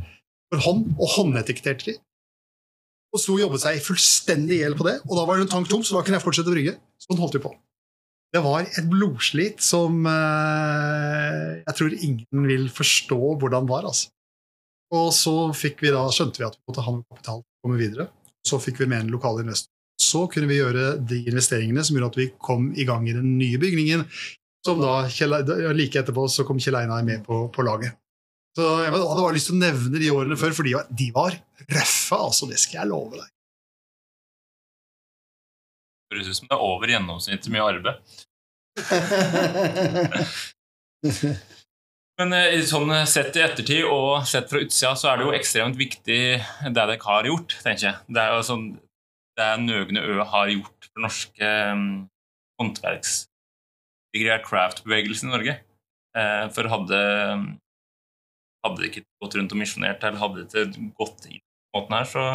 for 0.52 0.62
hånd, 0.62 0.88
og 0.96 1.12
håndetiketterte 1.16 1.90
de. 1.90 1.96
Og 3.14 3.22
sto 3.22 3.36
og 3.36 3.44
jobbet 3.44 3.62
seg 3.62 3.84
fullstendig 3.84 4.58
i 4.58 4.64
hjel 4.64 4.76
på 4.78 4.86
det. 4.88 4.98
Og 5.06 5.14
da 5.18 5.24
var 5.28 5.38
det 5.38 5.46
en 5.46 5.54
tank 5.56 5.70
tom, 5.70 5.84
så 5.86 5.96
da 5.96 6.02
kunne 6.04 6.18
jeg 6.18 6.26
fortsette 6.26 6.52
å 6.52 6.56
brygge. 6.56 6.76
Sånn 7.00 7.20
holdt 7.20 7.38
vi 7.38 7.44
på. 7.46 7.52
Det 8.34 8.42
var 8.44 8.66
et 8.66 8.88
blodslit 8.90 9.62
som 9.62 10.02
eh, 10.10 11.62
jeg 11.62 11.76
tror 11.78 11.94
ingen 11.94 12.48
vil 12.50 12.66
forstå 12.74 13.18
hvordan 13.40 13.68
var. 13.70 13.86
altså. 13.88 14.10
Og 14.94 15.08
så 15.14 15.34
vi 15.56 15.92
da, 15.94 16.04
skjønte 16.14 16.42
vi 16.42 16.46
at 16.46 16.58
vi 16.58 16.68
måtte 16.68 16.84
ha 16.84 16.94
noe 16.94 17.06
kapital 17.08 17.40
for 17.40 17.46
å 17.46 17.68
komme 17.68 17.80
videre. 17.80 18.10
Så 18.46 18.60
fikk 18.62 18.82
vi 18.82 18.90
med 18.90 19.06
en 19.06 19.14
lokal 19.14 19.40
investor. 19.42 19.72
Så 19.96 20.26
kunne 20.30 20.50
vi 20.50 20.58
gjøre 20.58 20.98
de 21.00 21.22
investeringene 21.30 21.82
som 21.86 21.96
gjorde 21.96 22.12
at 22.12 22.18
vi 22.20 22.28
kom 22.36 22.68
i 22.76 22.84
gang 22.86 23.06
i 23.08 23.14
den 23.16 23.38
nye 23.38 23.58
bygningen. 23.58 24.04
som 24.66 24.82
da, 24.82 25.06
Like 25.72 26.02
etterpå 26.02 26.26
så 26.28 26.44
kom 26.44 26.60
Kjell 26.60 26.76
Einar 26.82 27.02
med 27.06 27.24
på, 27.24 27.46
på 27.54 27.64
laget. 27.64 27.96
Så 28.56 28.66
Jeg 28.80 28.92
hadde 28.92 29.20
bare 29.20 29.36
lyst 29.36 29.50
til 29.50 29.58
å 29.58 29.60
nevne 29.60 30.00
de 30.00 30.12
årene 30.14 30.38
før, 30.40 30.54
for 30.56 30.64
de 30.64 30.76
var, 30.78 30.86
de 30.88 31.10
var 31.12 31.34
røffe. 31.66 32.16
altså, 32.16 32.48
Det 32.48 32.60
skal 32.62 32.82
jeg 32.82 32.94
love 32.94 33.18
deg 33.18 33.26
høres 36.16 36.30
ut 36.30 36.36
som 36.38 36.48
det 36.48 36.56
er 36.56 36.64
over 36.64 36.88
gjennomsnittet 36.92 37.52
mye 37.52 37.66
arbeid. 37.72 37.96
Men 42.16 42.32
eh, 42.32 42.64
sånn 42.64 42.88
sett 43.08 43.36
i 43.36 43.42
ettertid 43.44 43.84
og 43.90 44.26
sett 44.28 44.50
fra 44.50 44.60
utsida 44.64 44.94
så 44.96 45.08
er 45.10 45.16
det 45.18 45.24
jo 45.26 45.36
ekstremt 45.36 45.76
viktig 45.76 46.40
det 46.40 46.72
dere 46.78 47.04
har 47.04 47.24
gjort, 47.28 47.50
tenker 47.64 47.84
jeg. 47.90 47.96
Det 48.08 48.20
er 48.22 48.30
jo 48.32 48.42
sånn 48.46 48.66
det 49.36 49.50
Nøgne 49.66 50.00
Ø 50.00 50.24
har 50.24 50.46
gjort 50.48 50.80
for 50.88 51.00
norske 51.04 51.48
um, 51.76 52.08
håndverksbyggere, 52.56 54.40
craft-bevegelsen 54.46 55.28
i 55.28 55.34
Norge. 55.34 55.54
Eh, 56.16 56.44
for 56.56 56.64
hadde, 56.72 57.00
hadde 58.66 58.82
de 58.82 58.90
ikke 58.90 59.06
gått 59.22 59.38
rundt 59.38 59.54
og 59.54 59.62
misjonert 59.62 60.04
eller 60.04 60.22
hadde 60.22 60.44
de 60.44 60.64
ikke 60.66 60.90
gått 61.00 61.30
inn 61.30 61.40
på 61.40 61.80
måten 61.80 61.96
her, 61.96 62.10
så 62.10 62.26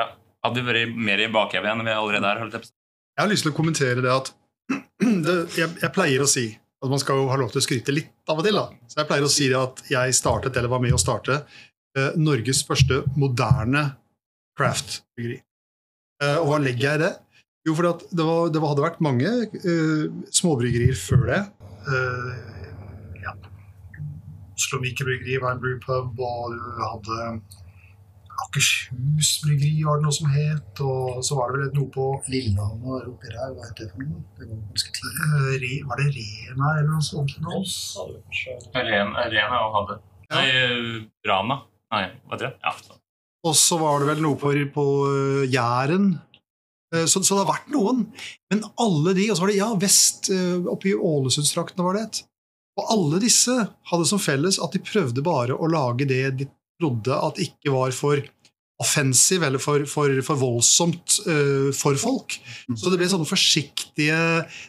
ja, 0.00 0.10
hadde 0.46 0.62
vi 0.62 0.72
vært 0.72 0.98
mer 1.08 1.22
i 1.22 1.30
bakhevet 1.32 1.72
enn 1.72 1.86
vi 1.86 1.94
allerede 1.94 2.32
er. 2.32 2.42
Holdt 2.44 2.72
jeg 3.16 3.24
har 3.24 3.32
lyst 3.32 3.46
til 3.46 3.54
å 3.54 3.56
kommentere 3.56 4.02
det 4.04 4.12
at 4.12 4.32
det, 5.24 5.36
jeg, 5.56 5.70
jeg, 5.80 5.92
pleier 5.94 6.20
å 6.20 6.28
si 6.28 6.50
at 6.52 6.90
man 6.92 7.00
skal 7.00 7.22
jo 7.22 7.30
ha 7.30 7.38
lov 7.40 7.52
til 7.52 7.62
å 7.62 7.64
skryte 7.64 7.94
litt 7.94 8.12
av 8.28 8.42
og 8.42 8.44
til. 8.44 8.58
da. 8.58 8.66
Så 8.90 9.00
Jeg 9.00 9.08
pleier 9.08 9.24
å 9.24 9.32
si 9.32 9.46
at 9.56 9.80
jeg 9.88 10.16
startet, 10.18 10.56
eller 10.58 10.72
var 10.72 10.82
med 10.84 10.92
å 10.92 11.00
starte, 11.00 11.38
eh, 11.96 12.10
Norges 12.20 12.60
første 12.68 13.00
moderne 13.16 13.86
craft-byggeri. 14.58 15.38
Eh, 16.22 16.36
og 16.42 16.50
hva 16.50 16.60
legger 16.60 16.90
jeg 16.90 17.00
i 17.00 17.04
det? 17.06 17.14
Jo, 17.66 17.72
for 17.74 17.88
det, 17.88 18.26
var, 18.28 18.52
det, 18.52 18.62
hadde 18.62 18.84
vært 18.84 19.00
mange 19.02 19.32
eh, 19.46 20.04
småbryggerier 20.36 21.00
før 21.00 21.24
det. 21.32 21.40
Eh. 21.88 22.55
Oslo 24.56 24.80
Mikrobryggeri 24.80 25.36
var 25.42 25.54
en 25.54 25.62
brewpub, 25.62 26.20
og 26.20 26.56
du 26.56 26.60
hadde 26.80 27.16
Akershus 28.44 29.30
bryggeri 29.44 29.84
var 29.84 29.98
det 29.98 30.06
noe 30.06 30.16
som 30.16 30.28
het. 30.32 30.82
Og 30.84 31.22
så 31.24 31.38
var 31.38 31.52
det 31.52 31.62
vel 31.62 31.72
noe 31.78 31.92
på 31.92 32.08
Lillehammer 32.32 33.08
oppi 33.12 33.32
der, 33.32 33.54
hva 33.56 33.68
het 33.68 33.80
det 33.80 33.88
for 33.92 34.04
noe? 34.04 34.22
Det 34.36 34.48
var 34.48 34.60
ganske 34.72 34.92
tidlig. 34.98 35.72
Eh, 35.80 35.88
var 35.88 36.02
det 36.02 36.10
Rena 36.16 36.74
eller 36.74 36.92
noe 36.92 37.06
sånt? 37.06 37.36
Rena, 38.76 39.26
Rena 39.32 39.64
hadde 39.78 39.98
Nei, 40.26 40.46
Rana. 41.28 41.60
Nei, 41.94 42.06
hva 42.26 42.34
heter 42.34 42.48
det? 42.48 42.54
Ja. 42.64 43.00
Og 43.46 43.54
så 43.54 43.76
var 43.78 44.00
det 44.02 44.08
vel 44.10 44.24
noe 44.24 44.38
på, 44.40 44.50
på 44.74 44.86
uh, 45.06 45.44
Jæren. 45.46 46.16
Så, 46.96 47.20
så, 47.20 47.34
det 47.34 47.42
har 47.44 47.50
vært 47.50 47.68
noen. 47.70 48.06
Men 48.50 48.64
alle 48.82 49.12
de, 49.14 49.28
og 49.30 49.36
så 49.36 49.44
var 49.44 49.52
det 49.52 49.58
ja, 49.58 49.68
vest 49.78 50.30
oppe 50.70 50.90
i 50.90 50.96
Ålesundstraktene 50.96 51.84
var 51.84 51.98
det 51.98 52.02
et. 52.06 52.20
Og 52.76 52.92
alle 52.92 53.20
disse 53.22 53.54
hadde 53.90 54.08
som 54.08 54.20
felles 54.20 54.60
at 54.62 54.74
de 54.76 54.82
prøvde 54.84 55.24
bare 55.24 55.56
å 55.56 55.68
lage 55.70 56.08
det 56.08 56.24
de 56.42 56.48
trodde 56.76 57.16
at 57.16 57.38
ikke 57.40 57.72
var 57.72 57.94
for 57.96 58.20
offensiv 58.82 59.40
eller 59.46 59.60
for, 59.62 59.86
for, 59.88 60.12
for 60.24 60.36
voldsomt 60.36 61.16
uh, 61.24 61.70
for 61.72 61.96
folk. 61.96 62.36
Mm. 62.68 62.76
Så 62.76 62.92
det 62.92 62.98
ble 63.00 63.08
sånne 63.08 63.28
forsiktige 63.28 64.18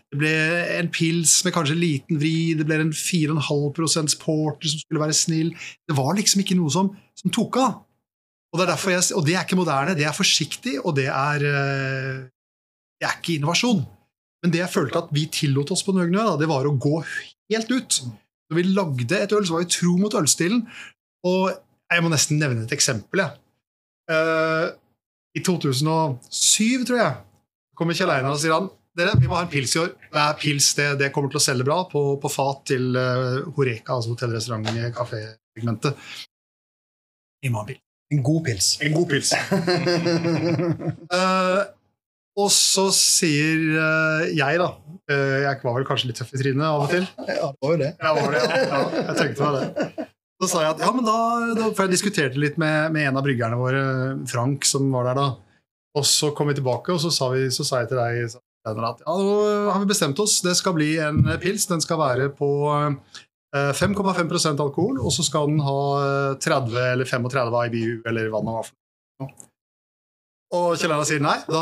Det 0.08 0.20
ble 0.22 0.32
en 0.78 0.92
pils 0.94 1.34
med 1.44 1.56
kanskje 1.56 1.76
liten 1.76 2.22
vri, 2.22 2.56
det 2.56 2.68
ble 2.68 2.80
en 2.86 2.94
4,5% 2.96 4.16
porter 4.22 4.72
som 4.72 4.80
skulle 4.86 5.04
være 5.04 5.18
snill. 5.18 5.52
Det 5.84 5.98
var 5.98 6.16
liksom 6.16 6.44
ikke 6.44 6.56
noe 6.60 6.72
som, 6.72 6.94
som 7.20 7.36
tok 7.36 7.60
av. 7.60 7.84
Og 8.56 8.64
det, 8.64 8.78
jeg, 8.80 9.04
og 9.20 9.28
det, 9.28 9.36
er 9.36 9.44
ikke 9.44 9.60
moderne, 9.60 9.98
det 9.98 10.08
er 10.08 10.16
forsiktig, 10.16 10.78
og 10.80 10.96
det 10.96 11.10
er, 11.12 11.44
uh, 11.44 12.24
det 12.96 13.10
er 13.10 13.20
ikke 13.20 13.36
innovasjon. 13.36 13.84
Men 14.48 14.54
det 14.54 14.62
jeg 14.62 14.72
følte 14.72 15.02
at 15.04 15.10
vi 15.12 15.26
tillot 15.28 15.74
oss 15.76 15.82
på 15.84 15.92
Nøgnø, 15.92 16.24
det 16.40 16.48
var 16.48 16.64
å 16.64 16.72
gå 16.80 17.02
helt 17.04 17.72
ut. 17.74 17.98
Når 18.48 18.56
vi 18.56 18.64
lagde 18.72 19.18
et 19.18 19.34
øl, 19.36 19.44
så 19.44 19.58
var 19.58 19.66
vi 19.66 19.74
tro 19.76 19.98
mot 20.00 20.14
ølstilen. 20.16 20.62
Og 21.28 21.50
jeg 21.52 22.04
må 22.06 22.12
nesten 22.14 22.40
nevne 22.40 22.64
et 22.64 22.72
eksempel. 22.72 23.26
Jeg. 23.26 23.36
Uh, 24.08 24.72
I 25.36 25.44
2007, 25.44 26.86
tror 26.88 27.02
jeg, 27.02 27.18
kommer 27.76 27.98
Kjell 27.98 28.14
Einar 28.14 28.38
og 28.38 28.40
sier 28.40 28.56
han 28.56 28.70
dere, 28.98 29.18
vi 29.20 29.28
må 29.28 29.36
ha 29.36 29.44
en 29.44 29.52
pils 29.52 29.76
i 29.76 29.82
år. 29.84 29.92
Det 30.16 30.22
er 30.24 30.38
pils, 30.40 30.70
det, 30.80 30.88
det 31.04 31.12
kommer 31.14 31.34
til 31.34 31.42
å 31.42 31.44
selge 31.44 31.68
bra 31.68 31.82
på, 31.92 32.06
på 32.24 32.32
fat 32.32 32.64
til 32.72 32.96
uh, 32.96 33.44
Horeka, 33.58 33.98
altså 33.98 34.16
hotellrestaurant-kafé-segmentet. 34.16 36.08
Vi 37.44 37.52
må 37.52 37.60
ha 37.60 37.68
en 37.68 37.74
pils. 37.74 37.84
En 38.16 38.24
god 38.24 38.46
pils. 38.48 38.70
En 38.88 38.96
god 38.96 39.12
pils. 39.12 39.34
Eh, 41.18 41.60
og 42.38 42.52
så 42.54 42.86
sier 42.94 43.64
eh, 43.82 44.28
jeg, 44.38 44.60
da 44.62 44.68
eh, 45.10 45.40
Jeg 45.48 45.62
var 45.64 45.80
vel 45.80 45.88
kanskje 45.88 46.12
litt 46.12 46.20
tøff 46.22 46.36
i 46.36 46.42
trynet 46.42 46.66
av 46.68 46.84
og 46.86 46.92
til. 46.94 47.08
Ja, 47.26 47.50
det 47.50 47.66
var 47.66 47.74
jo 47.74 47.80
det. 47.82 47.92
Jeg 47.98 48.20
var 48.20 48.36
det, 48.36 48.44
ja. 48.54 48.82
jeg 49.00 49.18
tenkte 49.22 49.48
meg 49.48 49.58
det. 49.58 50.08
Så 50.38 50.50
sa 50.52 50.62
jeg 50.62 50.76
at 50.76 50.84
ja, 50.86 50.92
men 50.94 51.08
da, 51.08 51.20
da 51.58 51.70
For 51.72 51.88
jeg 51.88 51.96
diskuterte 51.96 52.42
litt 52.42 52.60
med, 52.62 52.92
med 52.94 53.10
en 53.10 53.18
av 53.18 53.26
bryggerne 53.26 53.58
våre, 53.58 53.84
Frank, 54.30 54.68
som 54.70 54.92
var 54.94 55.10
der 55.10 55.18
da. 55.18 55.30
Og 55.98 56.06
så 56.06 56.30
kom 56.38 56.52
vi 56.52 56.60
tilbake, 56.60 56.94
og 56.94 57.02
så 57.02 57.10
sa, 57.14 57.32
vi, 57.34 57.48
så 57.54 57.66
sa 57.66 57.82
jeg 57.82 57.90
til 57.90 57.98
deg 57.98 58.38
at 58.68 59.02
ja, 59.02 59.14
nå 59.16 59.36
har 59.72 59.80
vi 59.80 59.88
bestemt 59.90 60.20
oss. 60.20 60.42
Det 60.44 60.54
skal 60.60 60.76
bli 60.76 60.92
en 61.02 61.24
pils. 61.42 61.66
Den 61.70 61.82
skal 61.82 62.02
være 62.02 62.28
på 62.36 62.50
eh, 62.76 63.72
5,5% 63.80 64.62
alkohol, 64.62 65.00
og 65.02 65.14
så 65.16 65.26
skal 65.26 65.50
den 65.50 65.64
ha 65.66 65.78
eh, 66.04 66.34
30 66.44 66.78
eller 66.84 67.10
35 67.10 67.62
IBU, 67.72 67.94
eller 68.12 68.30
hva 68.34 68.44
det 68.44 68.58
var. 68.60 68.74
Og 70.56 70.78
Kjell 70.80 70.94
Erna 70.94 71.04
sier 71.08 71.20
nei, 71.20 71.36
da, 71.50 71.62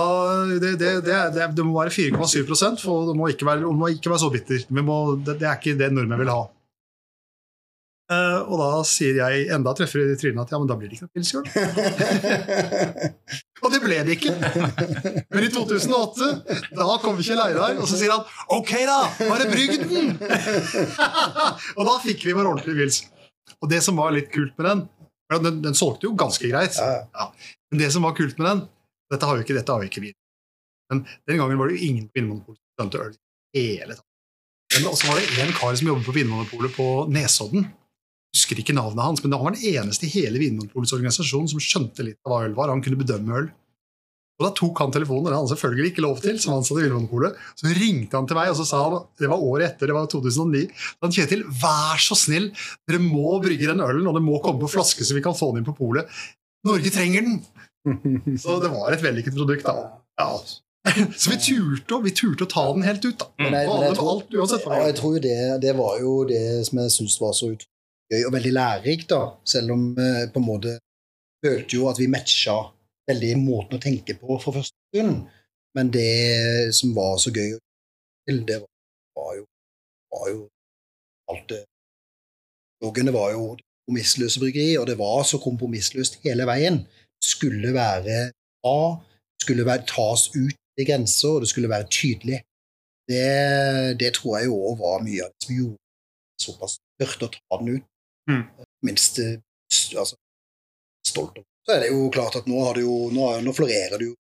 det, 0.62 0.76
det, 0.78 0.89
det, 1.08 1.21
det, 1.34 1.45
det 1.58 1.63
må 1.65 1.80
være 1.80 1.93
4,7% 1.93 2.84
for 2.84 3.08
du 3.10 3.15
må 3.17 3.32
ikke 3.32 3.48
være, 3.48 3.71
må 3.74 3.89
ikke 3.89 4.12
være 4.12 4.21
så 4.21 4.30
bitter. 4.34 4.67
Vi 4.69 4.84
må, 4.86 5.00
det, 5.26 5.39
er 5.41 5.58
ikke 5.58 5.74
det 5.80 5.89
nordmenn 5.93 6.21
vil 6.21 6.30
ha. 6.30 6.43
Uh, 8.06 8.45
og 8.45 8.60
da 8.62 8.67
sier 8.86 9.17
jeg 9.17 9.48
enda 9.56 9.71
treffere 9.74 10.13
i 10.13 10.17
trynet 10.21 10.43
at 10.43 10.52
ja, 10.54 10.60
men 10.62 10.69
da 10.69 10.76
blir 10.78 10.91
det 10.91 11.00
ikke 11.00 11.08
noe 11.08 11.15
pils 11.17 11.32
i 11.34 11.39
år. 11.39 11.48
og 13.65 13.74
det 13.74 13.80
ble 13.82 13.98
det 14.06 14.19
ikke. 14.19 14.36
Men 15.34 15.48
i 15.48 15.50
2008, 15.50 16.28
da 16.78 17.00
kommer 17.02 17.26
Kjell 17.26 17.41
Einar, 17.41 17.80
og 17.82 17.89
så 17.89 17.98
sier 17.98 18.13
han 18.13 18.21
ok, 18.54 18.76
da, 18.86 19.00
bare 19.24 19.50
brygg 19.50 19.88
den! 19.89 20.13
og 21.80 21.82
da 21.89 21.98
fikk 22.06 22.28
vi 22.30 22.38
vår 22.38 22.52
ordentlige 22.52 22.78
pils. 22.84 23.02
Og 23.58 23.74
det 23.74 23.82
som 23.82 23.98
var 23.98 24.13
litt 24.13 24.30
kult 24.34 24.54
med 24.60 24.69
den 24.69 24.86
Den, 25.41 25.56
den 25.63 25.74
solgte 25.74 26.06
jo 26.06 26.13
ganske 26.13 26.45
greit. 26.45 26.78
Ja. 26.78 27.32
Men 27.74 27.82
det 27.82 27.88
som 27.95 28.06
var 28.06 28.13
kult 28.13 28.38
med 28.38 28.45
den 28.45 28.60
Dette 29.13 29.30
har 29.30 29.38
jo 29.38 29.46
ikke, 29.46 29.58
dette 29.58 29.72
har 29.72 29.84
jo 29.84 29.91
ikke 29.91 30.04
vi. 30.04 30.12
Men 30.91 31.06
den 31.30 31.39
gangen 31.41 31.60
var 31.60 31.70
det 31.70 31.78
jo 31.78 31.88
ingen 31.89 32.10
på 32.10 32.20
Vinmonopolet 32.20 32.60
som 32.60 32.76
skjønte 32.78 33.02
øl 33.06 33.15
hele 33.56 33.98
tatt. 33.98 34.08
Men 34.76 34.96
så 34.98 35.08
var 35.08 35.20
det 35.20 35.44
en 35.46 35.54
kar 35.56 35.76
som 35.78 35.89
jobbet 35.91 36.08
på 36.08 36.15
Vinmonopolet 36.15 36.74
på 36.76 36.88
Nesodden. 37.13 37.68
Jeg 38.36 38.41
husker 38.41 38.60
ikke 38.60 38.76
navnet 38.76 39.06
hans, 39.06 39.22
men 39.24 39.32
han 39.32 39.46
var 39.46 39.56
den 39.56 39.68
eneste 39.72 40.08
i 40.08 40.12
hele 40.12 40.41
Vinmonopolets 40.41 40.91
organisasjon 40.98 41.48
som 41.54 41.62
skjønte 41.63 42.04
litt 42.04 42.20
av 42.26 42.34
hva 42.34 42.41
øl 42.50 42.58
var. 42.58 42.74
Han 42.74 42.84
kunne 42.84 43.00
bedømme 43.00 43.38
øl. 43.39 43.48
Og 44.36 44.44
Da 44.44 44.50
tok 44.52 44.82
han 44.84 44.91
telefonen, 44.91 45.24
og 45.24 45.30
det 45.30 45.38
hadde 45.38 45.46
han 45.46 45.52
selvfølgelig 45.54 45.91
ikke 45.94 46.04
lov 46.04 46.18
til. 46.20 46.39
som 46.44 46.58
han 46.58 46.65
satt 46.68 46.82
i 46.82 46.84
Vinmonopolet. 46.84 47.38
Så 47.56 47.72
ringte 47.72 48.20
han 48.20 48.28
til 48.28 48.36
meg, 48.36 48.50
og 48.52 48.58
så 48.60 48.65
sa 48.68 48.82
han, 48.84 49.06
det 49.22 49.30
var 49.32 49.39
året 49.39 49.70
etter, 49.70 49.88
det 49.88 49.96
var 49.96 50.10
2009 50.12 50.65
han 51.06 51.15
Kjetil, 51.15 51.46
vær 51.62 52.02
så 52.04 52.18
snill, 52.20 52.50
dere 52.89 53.00
må 53.00 53.39
brygge 53.39 53.72
den 53.72 53.80
ølen, 53.86 54.04
og 54.04 54.18
det 54.18 54.26
må 54.26 54.41
komme 54.44 54.60
på 54.60 54.74
flaske 54.76 55.08
så 55.08 55.15
vi 55.15 55.24
kan 55.24 55.38
få 55.38 55.54
den 55.54 55.63
inn 55.63 55.70
på 55.70 55.78
polet. 55.80 56.12
Norge 56.68 56.91
trenger 56.91 57.24
den! 57.24 57.39
Så 58.43 58.60
det 58.63 58.71
var 58.74 58.93
et 58.93 59.04
vellykket 59.04 59.36
produkt. 59.38 59.65
da. 59.65 59.76
Ja. 60.19 60.30
Så 61.19 61.32
vi 61.32 61.38
turte, 61.41 62.00
vi 62.04 62.13
turte 62.13 62.45
å 62.45 62.52
ta 62.52 62.65
den 62.74 62.86
helt 62.86 63.06
ut. 63.06 63.17
da. 63.21 63.30
Men 63.41 63.58
jeg, 63.58 63.69
men 63.69 63.88
jeg, 63.88 63.98
tror, 63.98 64.12
alt, 64.13 64.36
uansett 64.36 64.67
ja, 64.69 64.82
jeg 64.89 64.98
tror 65.00 65.17
jo 65.17 65.24
det, 65.26 65.39
det 65.63 65.74
var 65.78 65.98
jo 66.02 66.13
det 66.30 66.43
som 66.67 66.82
jeg 66.84 66.95
syns 66.98 67.17
var 67.21 67.36
så 67.38 67.52
gøy 67.56 68.21
og 68.21 68.34
veldig 68.36 68.54
lærerikt, 68.54 69.10
da. 69.13 69.21
Selv 69.48 69.76
om 69.76 69.88
eh, 69.98 70.26
på 70.34 70.41
en 70.41 70.48
måte 70.48 70.78
følte 71.45 71.80
jo 71.80 71.89
at 71.89 72.02
vi 72.02 72.10
matcha 72.12 72.58
veldig 73.10 73.34
måten 73.41 73.78
å 73.78 73.82
tenke 73.82 74.17
på 74.17 74.38
for 74.41 74.60
første 74.60 74.78
stund. 74.93 75.26
Men 75.76 75.91
det 75.93 76.74
som 76.78 76.93
var 76.95 77.17
så 77.21 77.34
gøy, 77.36 77.58
det 78.26 78.60
var, 78.62 78.69
var, 79.19 79.32
jo, 79.38 79.45
var 80.13 80.30
jo 80.32 80.43
alt 81.32 81.48
det 81.52 81.63
Loggene 82.84 83.13
var 83.15 83.32
jo 83.34 83.56
kompromissløse 83.56 84.41
bryggeri, 84.41 84.76
og 84.78 84.88
det 84.89 84.98
var 85.00 85.24
så 85.26 85.39
kompromissløst 85.41 86.19
hele 86.26 86.45
veien. 86.50 86.82
Skulle 87.23 87.73
være 87.73 88.32
bra, 88.63 88.80
skulle 89.41 89.65
være, 89.65 89.86
tas 89.89 90.28
ut 90.36 90.58
i 90.80 90.86
grenser, 90.88 91.38
og 91.38 91.41
det 91.41 91.49
skulle 91.49 91.71
være 91.71 91.89
tydelig. 91.89 92.41
Det, 93.10 93.25
det 94.01 94.12
tror 94.17 94.39
jeg 94.39 94.51
òg 94.51 94.80
var 94.82 95.04
mye 95.06 95.25
av 95.25 95.34
det 95.34 95.45
som 95.47 95.58
gjorde 95.60 96.45
såpass 96.45 96.78
tørt 96.99 97.25
å 97.25 97.32
ta 97.36 97.60
den 97.62 97.78
ut. 97.78 97.89
Mm. 98.30 98.43
Minst 98.88 99.19
eh, 99.21 99.38
altså, 99.95 100.17
stolt 101.08 101.38
over. 101.38 101.49
Så 101.65 101.73
er 101.73 101.84
det 101.84 101.91
jo 101.93 102.10
klart 102.13 102.38
at 102.38 102.49
nå, 102.49 102.60
har 102.65 102.78
det 102.78 102.86
jo, 102.86 102.95
nå, 103.13 103.30
nå 103.45 103.54
florerer 103.58 103.97
det 104.01 104.10
jo 104.12 104.15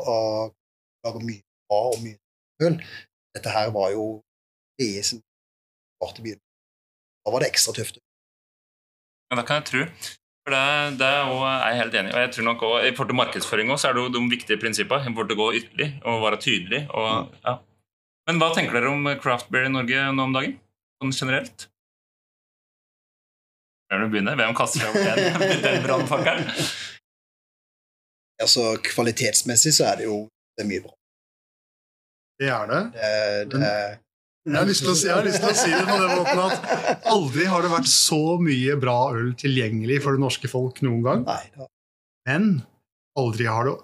av 0.00 0.52
lager 1.04 1.24
mye 1.24 1.42
bra 1.68 1.80
og 1.92 2.00
mye 2.02 2.66
øl. 2.66 2.80
Dette 3.36 3.52
her 3.52 3.70
var 3.74 3.92
jo 3.94 4.06
det 4.80 5.04
som 5.06 5.20
var 6.02 6.12
til 6.16 6.26
byen. 6.26 6.42
Da 7.24 7.32
var 7.32 7.44
det 7.44 7.50
ekstra 7.52 7.74
tøft. 7.76 8.00
Ja, 9.30 9.38
det 9.38 9.46
kan 9.48 9.60
jeg 9.60 9.68
tro. 9.70 9.84
For 10.44 10.52
det, 10.52 10.98
det 11.00 11.06
er 11.08 11.30
er 11.48 11.68
jeg 11.70 11.78
helt 11.80 11.94
enig 11.98 12.10
i. 12.10 12.14
Og 12.14 12.20
jeg 12.20 12.32
tror 12.34 12.44
nok 12.44 12.62
også, 12.68 12.80
I 12.86 12.90
forhold 12.96 13.12
til 13.12 13.16
markedsføring 13.16 13.70
også, 13.72 13.82
så 13.82 13.88
er 13.88 13.94
det 13.96 14.02
jo 14.02 14.10
de 14.12 14.24
viktige 14.30 14.60
prinsippene. 14.60 15.08
I 15.08 15.14
forhold 15.14 15.30
til 15.30 15.38
å 15.38 15.42
gå 15.42 15.46
ytterlig 15.60 15.86
og 16.04 16.24
være 16.26 16.40
tydelig. 16.44 16.80
Og, 16.90 17.38
ja. 17.46 17.54
Men 18.28 18.40
hva 18.40 18.50
tenker 18.56 18.76
dere 18.76 18.90
om 18.92 19.08
craft 19.22 19.48
beer 19.52 19.70
i 19.70 19.72
Norge 19.72 20.02
nå 20.12 20.26
om 20.28 20.36
dagen? 20.36 20.58
Sånn 21.00 21.16
generelt? 21.16 21.66
Hvem 23.88 24.04
vil 24.04 24.12
begynne? 24.12 24.36
Hvem 24.36 24.54
kaster 24.58 24.84
seg 24.84 24.92
opp 24.92 25.40
den, 25.40 25.56
den 25.64 25.82
brannfakkelen? 25.86 26.52
Altså, 28.44 28.68
kvalitetsmessig 28.84 29.72
så 29.76 29.88
er 29.92 30.02
det 30.02 30.08
jo 30.10 30.24
det 30.54 30.64
er 30.64 30.68
mye 30.68 30.84
bra. 30.84 30.94
Det 32.40 32.50
er 32.50 32.70
det. 32.70 32.82
Det, 32.94 33.10
det, 33.54 33.74
Jeg 34.44 34.58
har, 34.60 34.66
lyst 34.68 34.82
til 34.84 34.90
å, 34.92 34.94
si- 34.98 35.06
jeg 35.08 35.14
har 35.16 35.24
lyst 35.24 35.40
til 35.40 35.48
å 35.48 35.56
si 35.56 35.70
det 35.72 35.84
på 35.88 35.94
den 36.02 36.10
måten 36.18 36.40
at 36.44 37.06
aldri 37.08 37.46
har 37.48 37.64
det 37.64 37.70
vært 37.72 37.88
så 37.88 38.18
mye 38.44 38.74
bra 38.82 38.96
øl 39.16 39.30
tilgjengelig 39.40 40.02
for 40.04 40.12
det 40.18 40.20
norske 40.20 40.50
folk 40.52 40.82
noen 40.84 41.00
gang. 41.06 41.22
Men 42.28 42.50
aldri 43.16 43.46
har 43.48 43.70
det 43.70 43.74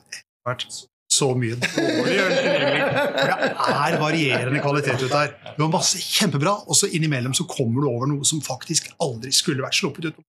vært 0.49 0.67
så 1.11 1.31
mye 1.35 1.57
dårlig 1.63 2.19
øl 2.27 2.35
tilgjengelig. 2.37 2.83
For 2.93 3.33
det 3.33 3.73
er 3.87 3.97
varierende 4.05 4.61
kvalitet 4.67 5.01
ute 5.07 5.17
her. 5.17 5.33
Du 5.57 5.65
har 5.65 5.73
masse 5.73 5.99
kjempebra, 6.05 6.53
og 6.69 6.77
så 6.77 6.91
innimellom 6.93 7.33
så 7.41 7.49
kommer 7.51 7.81
du 7.87 7.89
over 7.95 8.13
noe 8.13 8.29
som 8.29 8.45
faktisk 8.45 8.93
aldri 9.01 9.33
skulle 9.35 9.65
vært 9.65 9.81
sluppet 9.81 10.11
ut. 10.13 10.21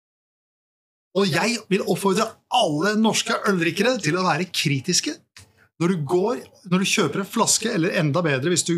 Og 1.19 1.27
jeg 1.27 1.57
vil 1.67 1.83
oppfordre 1.91 2.29
alle 2.55 2.95
norske 3.03 3.35
øldrikkere 3.51 3.97
til 3.99 4.15
å 4.15 4.23
være 4.23 4.47
kritiske. 4.47 5.17
Når 5.81 5.91
du, 5.91 6.01
går, 6.07 6.39
når 6.71 6.83
du 6.85 6.87
kjøper 6.87 7.23
en 7.25 7.27
flaske, 7.35 7.67
eller 7.75 7.97
enda 7.99 8.21
bedre 8.23 8.53
hvis 8.53 8.63
du 8.67 8.77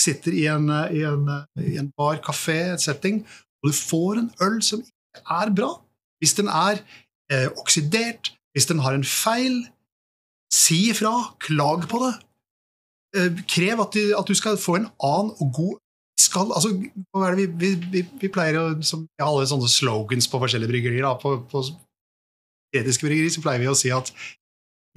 sitter 0.00 0.36
i 0.36 0.46
en, 0.50 0.70
i 0.96 1.04
en, 1.08 1.28
i 1.60 1.76
en 1.80 1.90
bar, 1.96 2.20
kafé, 2.24 2.58
et 2.74 2.82
setting, 2.82 3.22
og 3.60 3.70
du 3.70 3.76
får 3.76 4.22
en 4.22 4.30
øl 4.46 4.58
som 4.64 4.82
ikke 4.82 5.22
er 5.40 5.52
bra, 5.56 5.70
hvis 6.20 6.34
den 6.38 6.48
er 6.48 6.80
eh, 7.32 7.48
oksidert, 7.60 8.32
hvis 8.52 8.68
den 8.70 8.82
har 8.84 8.96
en 8.96 9.04
feil, 9.04 9.62
si 10.52 10.90
ifra, 10.90 11.12
klag 11.40 11.86
på 11.90 12.02
det. 12.04 12.14
Eh, 13.16 13.44
krev 13.48 13.84
at 13.84 13.94
du, 13.94 14.02
at 14.18 14.28
du 14.28 14.34
skal 14.34 14.58
få 14.58 14.80
en 14.80 14.90
annen 15.02 15.32
og 15.38 15.54
god 15.54 15.78
skal, 16.20 16.52
altså, 16.54 16.68
vi, 17.36 17.46
vi, 17.46 17.70
vi, 17.92 18.04
vi 18.20 18.28
pleier 18.28 18.58
å 18.60 18.66
som, 18.86 19.06
Jeg 19.18 19.26
alle 19.26 19.46
sånne 19.48 19.70
slogans 19.70 20.28
på 20.30 20.40
forskjellige 20.42 20.70
bryggerier. 20.72 21.06
Da. 21.06 21.14
På, 21.18 21.38
på 21.50 21.64
etiske 22.76 23.06
bryggerier 23.06 23.32
så 23.34 23.42
pleier 23.44 23.62
vi 23.62 23.70
å 23.70 23.76
si 23.78 23.92
at 23.94 24.12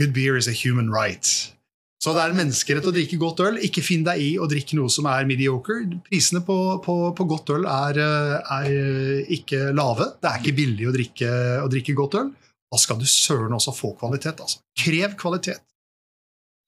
good 0.02 0.14
beer 0.16 0.38
is 0.38 0.50
a 0.52 0.56
human 0.56 0.92
right. 0.94 1.30
Så 2.04 2.12
det 2.12 2.20
er 2.20 2.34
en 2.34 2.40
menneskerett 2.42 2.88
å 2.90 2.92
drikke 2.92 3.18
godt 3.22 3.42
øl. 3.46 3.58
Ikke 3.64 3.84
finn 3.86 4.04
deg 4.04 4.20
i 4.20 4.32
å 4.36 4.48
drikke 4.52 4.76
noe 4.76 4.92
som 4.92 5.08
er 5.08 5.28
mediocre. 5.30 5.86
Prisene 6.04 6.42
på, 6.44 6.58
på, 6.84 6.96
på 7.16 7.28
godt 7.30 7.54
øl 7.56 7.68
er, 7.70 8.00
eh, 8.04 8.56
er 8.58 9.30
ikke 9.32 9.70
lave. 9.72 10.10
Det 10.20 10.28
er 10.28 10.42
ikke 10.42 10.58
billig 10.58 10.90
å 10.90 10.96
drikke, 10.96 11.30
å 11.64 11.70
drikke 11.72 11.96
godt 11.96 12.18
øl. 12.20 12.34
Da 12.74 12.80
skal 12.82 13.00
du 13.00 13.06
søren 13.08 13.56
også 13.56 13.72
få 13.78 13.94
kvalitet. 14.02 14.44
Altså. 14.44 14.60
Krev 14.84 15.16
kvalitet. 15.20 15.64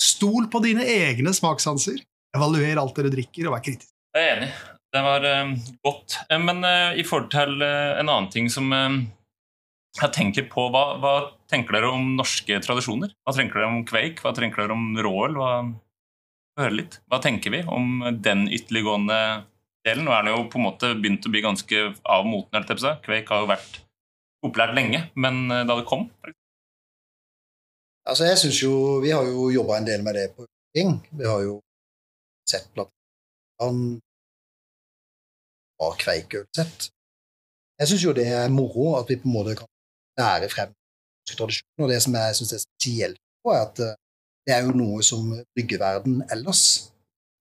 Stol 0.02 0.48
på 0.52 0.62
dine 0.64 0.88
egne 0.88 1.36
smakssanser. 1.36 2.00
Evaluer 2.36 2.80
alt 2.80 2.96
dere 2.96 3.12
drikker, 3.12 3.50
og 3.50 3.58
vær 3.58 3.66
kritisk. 3.66 3.92
Jeg 4.16 4.24
er 4.30 4.38
enig. 4.38 4.50
Det 4.96 5.04
var 5.04 5.28
um, 5.44 5.56
godt. 5.84 6.18
Eh, 6.30 6.40
men 6.40 6.64
uh, 6.64 6.96
i 6.96 7.04
forhold 7.04 7.32
til 7.34 7.58
uh, 7.60 8.00
en 8.00 8.08
annen 8.08 8.30
ting 8.32 8.48
som 8.52 8.72
eh, 8.72 9.00
jeg 9.96 10.12
tenker 10.16 10.48
på, 10.52 10.68
hva, 10.74 10.84
hva 11.00 11.16
tenker 11.52 11.78
dere 11.78 11.94
om 11.96 12.16
norske 12.18 12.60
tradisjoner? 12.64 13.14
Hva 13.24 13.34
tenker 13.36 13.62
dere 13.62 13.72
om 13.72 13.84
kveik? 13.88 14.22
Hva 14.24 14.34
tenker 14.36 14.64
dere 14.64 14.76
om 14.76 14.90
rål? 15.00 15.38
Hva, 15.40 15.52
høre 16.60 16.80
litt. 16.82 17.00
Hva 17.12 17.22
tenker 17.24 17.54
vi 17.54 17.62
om 17.64 18.04
den 18.24 18.46
ytterliggående 18.50 19.20
delen? 19.88 20.08
Nå 20.08 20.16
er 20.16 20.26
den 20.26 20.36
jo 20.36 20.48
på 20.52 20.60
en 20.60 20.68
måte 20.68 20.94
begynt 21.00 21.28
å 21.28 21.32
bli 21.32 21.44
ganske 21.46 21.86
av 22.04 22.28
moten. 22.28 22.68
Kveik 23.06 23.32
har 23.32 23.44
jo 23.44 23.52
vært 23.54 23.80
populært 24.44 24.76
lenge, 24.78 25.08
men 25.16 25.46
eh, 25.50 25.64
da 25.66 25.80
det 25.80 25.88
kom 25.90 26.10
altså, 28.06 28.28
jeg 28.28 28.38
synes 28.38 28.60
jo 28.62 28.74
Vi 29.02 29.10
har 29.16 29.26
jo 29.26 29.50
jobba 29.50 29.80
en 29.80 29.88
del 29.88 30.04
med 30.06 30.14
det 30.20 30.28
på 30.36 30.46
ting. 30.76 31.00
Vi 31.12 31.26
har 31.26 31.42
jo 31.42 31.60
sett 32.50 32.68
blant 32.76 32.92
annet 33.64 34.02
har 35.82 35.96
kveikølsett. 36.00 36.90
Jeg 37.80 37.90
syns 37.90 38.04
jo 38.06 38.14
det 38.16 38.28
er 38.32 38.52
moro 38.54 38.94
at 39.00 39.10
vi 39.12 39.18
på 39.20 39.28
en 39.28 39.34
måte 39.36 39.56
kan 39.60 39.68
lære 40.20 40.50
frem 40.54 40.72
tradisjonen. 41.30 41.84
Og 41.86 41.90
det 41.92 42.02
som 42.04 42.16
jeg 42.20 42.36
syns 42.40 42.54
er 42.56 42.64
spesielt, 42.64 43.20
på 43.44 43.54
er 43.54 43.62
at 43.68 43.80
eh, 43.86 43.96
det 44.46 44.54
er 44.56 44.62
jo 44.68 44.76
noe 44.78 45.04
som 45.04 45.32
bryggeverden 45.56 46.20
ellers, 46.34 46.62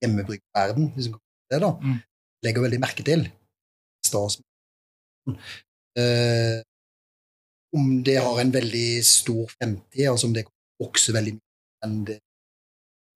hjemmebryggeverden, 0.03 0.91
hvis 0.95 1.11
man 1.12 1.20
kan 1.20 1.27
kalle 1.29 1.51
det 1.51 1.61
det, 1.61 1.62
da, 1.66 1.70
Mm. 1.85 1.99
legger 2.45 2.64
veldig 2.64 2.81
merke 2.81 3.03
til. 3.05 3.22
Stas. 4.07 4.39
Eh, 5.97 6.61
om 7.77 8.03
det 8.07 8.16
har 8.22 8.41
en 8.41 8.53
veldig 8.55 9.05
stor 9.05 9.49
fremtid, 9.57 10.07
altså 10.11 10.27
om 10.29 10.35
det 10.35 10.45
vokser 10.83 11.12
veldig 11.16 11.35
mye 11.37 11.87
enn 11.87 11.97
det 12.09 12.18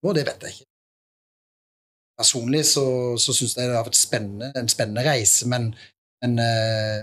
nå, 0.05 0.13
det 0.15 0.25
vet 0.29 0.43
jeg 0.47 0.55
ikke. 0.55 0.67
Personlig 2.19 2.65
så, 2.67 2.85
så 3.19 3.35
syns 3.35 3.57
jeg 3.57 3.69
det 3.71 3.77
har 3.79 3.87
vært 3.87 3.99
spennende, 3.99 4.49
en 4.59 4.71
spennende 4.71 5.05
reise, 5.07 5.47
men, 5.51 5.69
men 6.23 6.39
eh, 6.43 7.01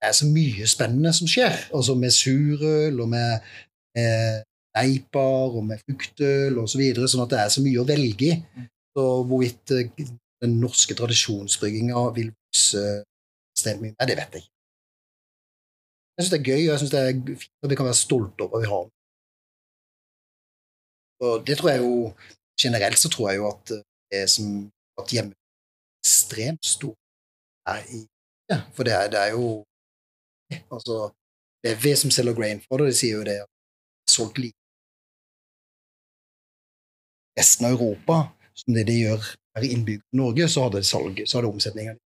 det 0.00 0.08
er 0.08 0.16
så 0.16 0.26
mye 0.28 0.66
spennende 0.68 1.12
som 1.12 1.28
skjer. 1.28 1.56
Altså 1.76 1.94
med 1.94 2.14
surøl 2.16 3.00
og 3.04 3.08
med, 3.08 3.50
med 3.96 4.44
neiper 4.76 5.56
og 5.58 5.64
med 5.66 5.82
fruktøl 5.84 6.58
osv., 6.62 6.72
så 6.72 6.80
videre, 6.80 7.08
sånn 7.10 7.24
at 7.26 7.34
det 7.34 7.40
er 7.42 7.52
så 7.52 7.64
mye 7.64 7.82
å 7.82 7.88
velge 7.88 8.30
i. 8.30 8.66
Så 8.96 9.06
hvorvidt 9.28 9.74
eh, 9.76 9.90
den 10.40 10.56
norske 10.62 10.96
tradisjonsbrygginga 10.98 12.06
vil 12.16 12.32
vokse 12.32 12.84
ekstremt 13.54 13.84
mye, 13.84 13.94
nei, 13.98 14.08
det 14.08 14.16
vet 14.18 14.38
jeg 14.38 14.46
ikke. 14.46 14.54
Jeg 16.16 16.24
syns 16.24 16.32
det 16.32 16.40
er 16.40 16.48
gøy, 16.48 16.62
og 16.62 16.70
jeg 16.72 16.80
synes 16.80 16.94
det 16.94 17.02
er 17.02 17.12
fint 17.44 17.64
at 17.64 17.72
vi 17.72 17.78
kan 17.80 17.88
være 17.88 18.00
stolte 18.00 18.46
over 18.46 18.56
at 18.58 18.64
vi 18.64 18.72
har 18.72 18.82
den. 18.86 18.96
Og 21.20 21.46
det 21.46 21.56
tror 21.60 21.70
jeg 21.74 21.82
jo 21.84 21.94
Generelt 22.60 22.98
så 23.00 23.08
tror 23.08 23.30
jeg 23.30 23.38
jo 23.40 23.46
at 23.48 23.70
det 24.12 24.24
som 24.28 24.46
at 25.00 25.12
hjemme 25.14 25.32
er 25.32 26.02
ekstremt 26.02 26.66
stor 26.66 26.92
er 27.72 27.80
i 27.96 28.00
ja, 28.50 28.58
For 28.74 28.84
det 28.84 28.92
er, 28.92 29.06
det 29.12 29.20
er 29.20 29.30
jo 29.36 29.64
Altså, 30.58 31.10
vi 31.62 31.92
som 31.96 32.12
selger 32.14 32.36
grain 32.36 32.62
for 32.64 32.80
det, 32.80 32.90
de 32.90 32.96
sier 32.98 33.20
jo 33.20 33.26
det 33.26 33.36
det 33.40 33.44
er 33.44 34.14
solgt 34.16 34.40
lite 34.42 34.60
resten 37.38 37.66
av 37.66 37.72
Europa 37.72 38.16
som 38.54 38.74
det 38.74 38.84
de 38.88 38.96
gjør 39.00 39.28
per 39.54 39.66
innbygger 39.66 40.04
i 40.14 40.20
Norge, 40.20 40.48
så 40.48 40.66
hadde 40.66 40.82
salget, 40.84 41.28
så 41.28 41.38
hadde 41.38 41.50
omsetningen 41.50 41.98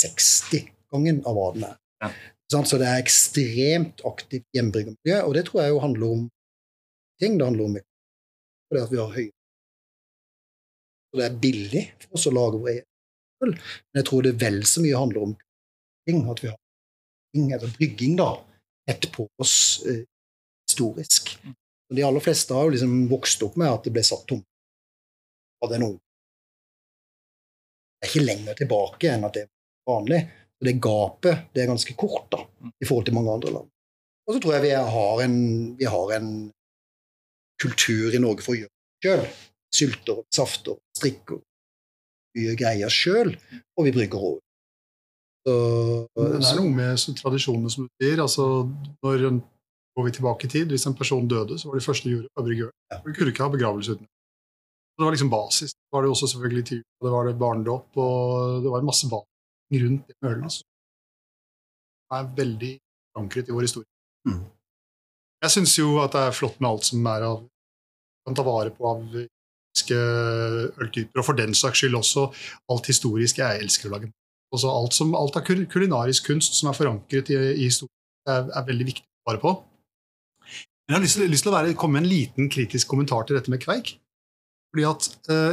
60-gangen 0.00 1.20
av 1.28 1.36
hva 1.36 1.48
den 1.54 1.66
er. 1.68 1.76
Ja. 2.02 2.10
Så 2.50 2.80
det 2.80 2.88
er 2.88 2.98
ekstremt 2.98 4.00
aktivt 4.08 4.46
hjemmebryggermiljø, 4.56 5.20
og 5.22 5.36
det 5.36 5.44
tror 5.46 5.60
jeg 5.62 5.74
jo 5.74 5.82
handler 5.84 6.14
om 6.16 6.24
ting. 7.22 7.36
Det 7.38 7.46
handler 7.46 7.68
om 7.68 7.76
fordi 8.70 8.82
at 8.82 8.90
vi 8.92 8.98
har 9.00 9.14
høye 9.16 9.30
Og 11.10 11.18
det 11.18 11.24
er 11.26 11.38
billig 11.42 11.80
for 12.04 12.18
oss 12.18 12.26
å 12.30 12.32
lage 12.34 12.58
vår 12.62 12.70
egen 12.70 12.84
øl, 13.44 13.54
men 13.54 13.98
jeg 13.98 14.06
tror 14.06 14.26
det 14.26 14.32
vel 14.38 14.60
så 14.70 14.82
mye 14.84 14.98
handler 15.00 15.24
om 15.26 15.32
ting, 16.06 16.20
at 16.30 16.42
vi 16.42 16.50
har 16.52 16.59
eller 17.36 17.72
brygging, 17.78 18.16
da, 18.18 18.32
tett 18.86 19.10
på 19.12 19.28
oss 19.38 19.82
eh, 19.86 20.04
historisk. 20.68 21.36
Og 21.90 21.96
de 21.96 22.04
aller 22.06 22.22
fleste 22.22 22.54
har 22.54 22.66
jo 22.66 22.74
liksom 22.74 22.94
vokst 23.10 23.42
opp 23.46 23.58
med 23.60 23.70
at 23.70 23.86
det 23.86 23.92
ble 23.94 24.04
satt 24.06 24.26
tomt 24.30 24.46
av 25.64 25.72
den 25.72 25.86
unge. 25.88 26.00
Det 28.00 28.06
er 28.06 28.12
ikke 28.12 28.26
lenger 28.26 28.56
tilbake 28.56 29.10
enn 29.12 29.26
at 29.28 29.36
det 29.36 29.44
er 29.44 29.50
vanlig. 29.90 30.20
Så 30.60 30.68
det 30.68 30.80
gapet 30.84 31.44
det 31.54 31.62
er 31.62 31.70
ganske 31.70 31.94
kort 31.98 32.30
da, 32.32 32.40
i 32.80 32.88
forhold 32.88 33.06
til 33.08 33.16
mange 33.16 33.34
andre 33.34 33.52
land. 33.58 33.68
Og 34.28 34.36
så 34.36 34.42
tror 34.42 34.56
jeg 34.56 34.66
vi 34.68 34.74
har 34.94 35.22
en, 35.24 35.38
vi 35.78 35.88
har 35.88 36.12
en 36.16 36.32
kultur 37.60 38.14
i 38.14 38.20
Norge 38.22 38.44
for 38.44 38.54
å 38.54 38.60
gjøre 38.60 38.70
det 38.70 39.08
sjøl. 39.08 39.24
Sylter, 39.70 40.20
safter, 40.34 40.76
strikker. 40.98 41.40
Mye 42.36 42.54
greier 42.58 42.92
sjøl, 42.92 43.32
og 43.78 43.86
vi 43.86 43.94
brygger 43.94 44.22
over. 44.30 44.40
Så, 45.50 46.26
Det 46.30 46.38
er 46.38 46.60
noe 46.60 46.74
med 46.74 47.16
tradisjonene 47.18 47.72
som 47.72 47.86
du 47.86 48.04
sier. 48.04 48.22
altså 48.22 48.46
når 49.02 49.40
Går 49.98 50.06
vi 50.06 50.12
tilbake 50.14 50.46
i 50.46 50.50
tid, 50.50 50.70
Hvis 50.70 50.86
en 50.86 50.94
person 50.94 51.28
døde, 51.28 51.58
så 51.58 51.68
var 51.68 51.74
det 51.76 51.84
første 51.84 52.08
de 52.08 52.14
gjorde, 52.14 52.28
å 52.38 52.44
brygge 52.46 52.68
øl. 52.68 52.72
Du 53.04 53.12
kunne 53.12 53.32
ikke 53.32 53.42
ha 53.42 53.50
begravelse 53.50 53.96
uten 53.96 54.06
det. 54.06 54.12
Var 55.00 55.14
liksom 55.14 55.30
basis. 55.32 55.72
Det 55.72 55.96
var 55.96 56.02
det 56.04 56.10
også 56.12 56.28
selvfølgelig 56.30 56.64
til 56.68 56.80
og 57.00 57.06
det 57.06 57.12
var 57.12 57.26
det 57.26 57.38
barnedåp, 57.40 57.96
og 57.96 58.62
det 58.62 58.70
var 58.70 58.82
masse 58.84 59.08
vann 59.10 59.26
rundt 59.82 60.06
det 60.08 60.16
med 60.20 60.30
ølen. 60.30 60.42
Altså. 60.44 60.62
Det 62.10 62.18
er 62.18 62.34
veldig 62.36 62.72
forankret 63.12 63.48
i 63.48 63.54
vår 63.56 63.66
historie. 63.66 63.88
Mm. 64.28 64.42
Jeg 65.42 65.50
syns 65.50 65.78
jo 65.78 65.88
at 66.04 66.12
det 66.12 66.22
er 66.26 66.36
flott 66.36 66.60
med 66.60 66.70
alt 66.70 66.84
som 66.84 67.06
er 67.06 67.26
av 67.30 67.38
kan 68.26 68.36
ta 68.36 68.44
vare 68.44 68.70
på 68.76 68.86
av 68.86 69.16
øltyper, 70.84 71.18
og 71.18 71.24
for 71.24 71.38
den 71.38 71.54
saks 71.56 71.80
skyld 71.80 71.96
også 71.96 72.26
alt 72.70 72.90
historisk 72.90 73.40
jeg 73.40 73.62
elsker 73.64 73.88
å 73.88 73.94
lage. 73.94 74.10
Også 74.50 74.70
alt, 74.70 74.96
som, 74.96 75.14
alt 75.14 75.36
av 75.38 75.46
kulinarisk 75.46 76.26
kunst 76.26 76.56
som 76.58 76.70
er 76.70 76.76
forankret 76.76 77.30
i, 77.30 77.38
i 77.54 77.68
historien, 77.68 77.94
er, 78.28 78.48
er 78.50 78.66
veldig 78.66 78.86
viktig 78.88 79.06
å 79.06 79.30
vare 79.30 79.42
på. 79.42 79.52
Men 80.90 80.96
jeg 80.96 80.98
har 80.98 81.04
lyst 81.04 81.18
til, 81.20 81.30
lyst 81.30 81.46
til 81.46 81.52
å 81.52 81.54
være, 81.54 81.74
komme 81.78 81.98
med 81.98 82.06
en 82.06 82.10
liten 82.10 82.50
kritisk 82.50 82.90
kommentar 82.90 83.26
til 83.26 83.38
dette 83.38 83.52
med 83.52 83.62
kveik. 83.62 83.92
Fordi 84.72 84.86
at 84.88 85.06
øh, 85.30 85.52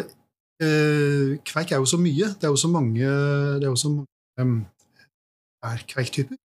øh, 0.65 1.35
kveik 1.45 1.73
er 1.73 1.83
jo 1.83 1.89
så 1.89 1.99
mye. 2.01 2.31
Det 2.33 2.49
er 2.49 2.53
jo 2.53 2.61
så 2.63 2.71
mange, 2.73 3.05
det 3.61 3.67
er 3.67 3.73
jo 3.73 3.77
så 3.77 3.91
mange 3.93 4.41
em, 4.41 4.57
er 5.65 5.83
kveiktyper. 5.93 6.39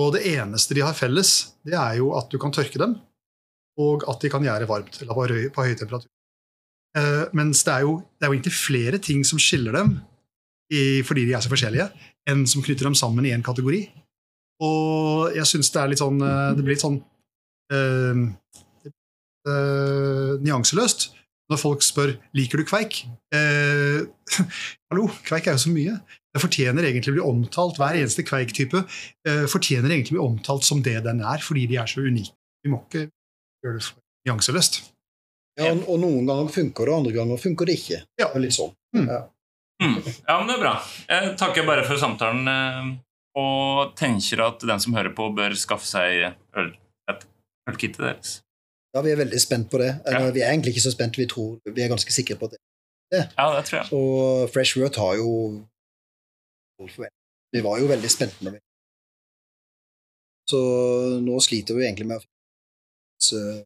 Og 0.00 0.14
det 0.16 0.24
eneste 0.32 0.74
de 0.74 0.82
har 0.82 0.96
felles, 0.96 1.32
det 1.66 1.76
er 1.78 2.00
jo 2.00 2.12
at 2.18 2.30
du 2.32 2.38
kan 2.40 2.54
tørke 2.54 2.80
dem, 2.80 2.96
og 3.78 4.06
at 4.10 4.22
de 4.22 4.30
kan 4.32 4.44
gjære 4.44 4.68
varmt, 4.70 5.00
eller 5.02 5.16
på 5.16 5.26
høy, 5.28 5.48
på 5.54 5.66
høy 5.66 5.74
temperatur. 5.76 6.08
Uh, 6.96 7.26
mens 7.36 7.62
det 7.66 7.74
er, 7.74 7.84
jo, 7.86 7.98
det 8.18 8.26
er 8.26 8.32
jo 8.32 8.38
inntil 8.38 8.54
flere 8.56 8.98
ting 8.98 9.20
som 9.26 9.38
skiller 9.38 9.76
dem, 9.76 9.98
i, 10.70 11.02
fordi 11.06 11.26
de 11.28 11.34
er 11.36 11.42
så 11.44 11.50
forskjellige, 11.52 11.88
enn 12.30 12.44
som 12.48 12.62
knytter 12.64 12.88
dem 12.88 12.96
sammen 12.98 13.26
i 13.26 13.32
én 13.34 13.44
kategori. 13.46 13.82
Og 14.64 15.36
jeg 15.36 15.48
syns 15.48 15.72
det 15.72 15.80
er 15.80 15.88
litt 15.88 16.02
sånn 16.02 16.20
eh, 16.20 16.50
Det 16.52 16.64
blir 16.64 16.76
litt 16.76 16.82
sånn 16.84 16.98
eh, 17.72 18.18
eh, 19.48 20.32
nyanseløst 20.44 21.08
når 21.50 21.58
folk 21.58 21.82
spør 21.82 22.12
liker 22.36 22.60
du 22.60 22.66
kveik. 22.68 23.00
Eh, 23.34 24.04
hallo, 24.92 25.08
kveik 25.26 25.48
er 25.48 25.56
jo 25.56 25.64
så 25.64 25.72
mye. 25.72 25.96
Det 26.30 26.42
fortjener 26.44 26.86
egentlig 26.86 27.14
å 27.14 27.16
bli 27.16 27.24
omtalt, 27.26 27.80
Hver 27.80 27.96
eneste 27.98 28.22
kveiktype 28.22 28.84
fortjener 29.50 29.90
egentlig 29.90 30.14
å 30.14 30.18
bli 30.20 30.26
omtalt 30.28 30.62
som 30.62 30.84
det 30.86 31.00
den 31.02 31.24
er, 31.26 31.42
fordi 31.42 31.64
de 31.72 31.80
er 31.82 31.90
så 31.90 32.04
unike. 32.04 32.36
Vi 32.62 32.70
må 32.70 32.84
ikke 32.84 33.08
gjøre 33.64 33.80
det 33.80 33.86
for 33.88 33.98
nyanseløst. 34.28 34.78
Ja, 35.58 35.72
og, 35.72 35.82
og 35.90 35.98
noen 36.04 36.28
ganger 36.28 36.52
funker 36.54 36.86
det, 36.86 36.96
andre 37.00 37.16
ganger 37.16 37.40
funker 37.40 37.66
det 37.66 37.80
ikke. 37.80 37.98
Ja. 38.20 38.28
Det 38.28 38.38
er 38.38 38.44
litt 38.44 38.56
sånn. 38.56 38.70
Mm. 38.94 39.08
Ja. 39.08 39.20
Mm. 39.80 39.96
Ja, 40.28 40.34
men 40.38 40.46
det 40.50 40.56
er 40.58 40.60
bra. 40.62 40.74
Jeg 41.08 41.32
takker 41.40 41.64
bare 41.68 41.86
for 41.88 41.96
samtalen, 42.00 42.48
eh, 42.52 42.90
og 43.40 43.94
tenker 43.96 44.42
at 44.44 44.60
den 44.66 44.80
som 44.82 44.94
hører 44.96 45.14
på, 45.16 45.30
bør 45.36 45.54
skaffe 45.56 45.88
seg 45.88 46.26
øl, 46.60 46.72
et 47.08 47.24
ølkittet 47.70 48.02
deres. 48.04 48.34
Ja, 48.94 49.00
vi 49.06 49.12
er 49.12 49.20
veldig 49.22 49.38
spent 49.40 49.70
på 49.70 49.78
det. 49.78 49.92
Eller, 50.04 50.26
Ja. 50.26 50.32
Vi 50.34 50.42
er 50.42 50.50
egentlig 50.50 50.74
ikke 50.74 50.82
så 50.88 50.92
spent, 50.92 51.16
vi 51.16 51.26
tror 51.30 51.60
vi 51.64 51.82
er 51.82 51.88
ganske 51.92 52.12
sikre 52.12 52.36
på 52.36 52.50
det. 52.50 52.58
Ja, 53.12 53.46
det 53.56 53.64
tror 53.66 53.78
jeg. 53.80 53.86
Så 53.90 54.52
Fresh 54.54 54.78
Word 54.78 54.96
har 54.96 55.14
jo 55.18 55.30
Vi 57.52 57.60
var 57.60 57.78
jo 57.80 57.88
veldig 57.90 58.10
spente 58.10 58.44
når 58.44 58.54
vi 58.54 58.60
Så 60.50 60.60
nå 61.22 61.38
sliter 61.42 61.74
vi 61.74 61.84
egentlig 61.86 62.06
med 62.10 62.18
å 62.18 62.24
finne 62.24 63.64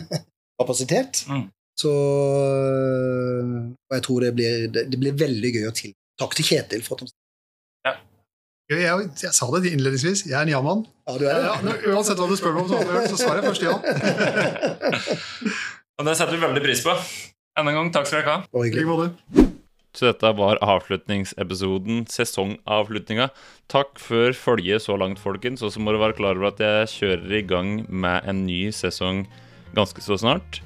kapasitet. 0.60 1.24
Mm. 1.28 1.48
Så 1.80 1.90
Og 3.88 3.96
jeg 3.96 4.04
tror 4.06 4.24
det 4.26 4.34
blir, 4.36 4.66
det, 4.74 4.86
det 4.92 5.00
blir 5.00 5.16
veldig 5.16 5.52
gøy 5.56 5.66
å 5.70 5.74
til. 5.76 5.94
Takk 6.20 6.36
til 6.36 6.48
Kjetil 6.52 6.84
for 6.86 6.98
at 7.00 7.06
han 7.06 7.16
Jeg, 8.70 8.84
jeg, 8.84 9.06
jeg 9.18 9.34
sa 9.34 9.46
det 9.50 9.72
innledningsvis, 9.72 10.20
jeg 10.30 10.36
er 10.38 10.44
en 10.46 10.52
ja-mann. 10.52 10.84
Ja, 11.08 11.14
du 11.18 11.24
er 11.26 11.40
Ja, 11.42 11.54
det? 11.58 11.72
ja, 11.82 11.90
uansett 11.90 12.20
hva 12.22 12.28
du 12.30 12.36
spør 12.38 12.52
meg 12.54 12.68
om, 12.68 12.70
så, 12.70 13.00
så 13.10 13.16
svarer 13.18 13.40
jeg 13.40 13.48
først 13.48 13.64
ja. 13.66 13.72
Og 15.98 16.04
det 16.06 16.14
setter 16.20 16.36
vi 16.36 16.44
veldig 16.44 16.62
pris 16.62 16.82
på. 16.86 16.94
Enda 17.58 17.72
en 17.72 17.78
gang, 17.80 17.90
takk 17.96 18.06
skal 18.06 18.20
dere 18.22 18.36
ha. 18.36 18.44
Bare 18.54 18.68
I 18.68 18.70
hyggelig. 18.70 18.86
like 18.86 18.92
måte. 18.92 19.48
Så 19.98 20.06
dette 20.06 20.30
var 20.38 20.60
avslutningsepisoden, 20.62 22.04
sesongavslutninga. 22.14 23.26
Takk 23.74 23.98
for 23.98 24.30
følget 24.38 24.84
så 24.86 24.94
langt, 25.02 25.18
folkens. 25.18 25.64
Og 25.66 25.74
så 25.74 25.82
må 25.82 25.90
du 25.90 25.98
være 25.98 26.14
klar 26.20 26.38
over 26.38 26.52
at 26.52 26.62
jeg 26.62 26.92
kjører 26.94 27.38
i 27.40 27.42
gang 27.50 27.72
med 27.90 28.22
en 28.30 28.44
ny 28.46 28.68
sesong 28.70 29.24
ganske 29.74 29.98
så 30.06 30.14
snart. 30.22 30.60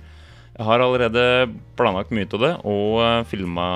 Jeg 0.55 0.67
har 0.69 0.83
allerede 0.83 1.23
planlagt 1.75 2.13
mye 2.15 2.29
av 2.31 2.43
det, 2.45 2.53
og 2.63 3.27
filma 3.31 3.67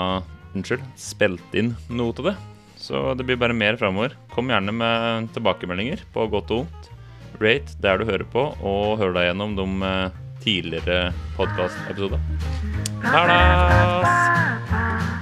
Unnskyld, 0.57 0.85
spilt 0.99 1.57
inn 1.59 1.74
noe 1.93 2.14
av 2.16 2.31
det. 2.31 2.37
Så 2.79 3.03
det 3.18 3.26
blir 3.26 3.39
bare 3.41 3.57
mer 3.57 3.76
framover. 3.76 4.14
Kom 4.33 4.49
gjerne 4.53 4.72
med 4.74 5.29
tilbakemeldinger 5.35 6.07
på 6.14 6.29
godt 6.33 6.55
og 6.55 6.64
vondt. 6.64 6.89
Rate 7.43 7.76
der 7.83 8.01
du 8.01 8.09
hører 8.09 8.26
på, 8.33 8.49
og 8.64 8.97
hør 9.03 9.12
deg 9.14 9.29
gjennom 9.29 9.55
de 9.59 9.68
eh, 9.91 10.16
tidligere 10.43 11.12
podkastepisodene. 11.37 12.41
Ha 13.05 13.22
det! 13.31 15.18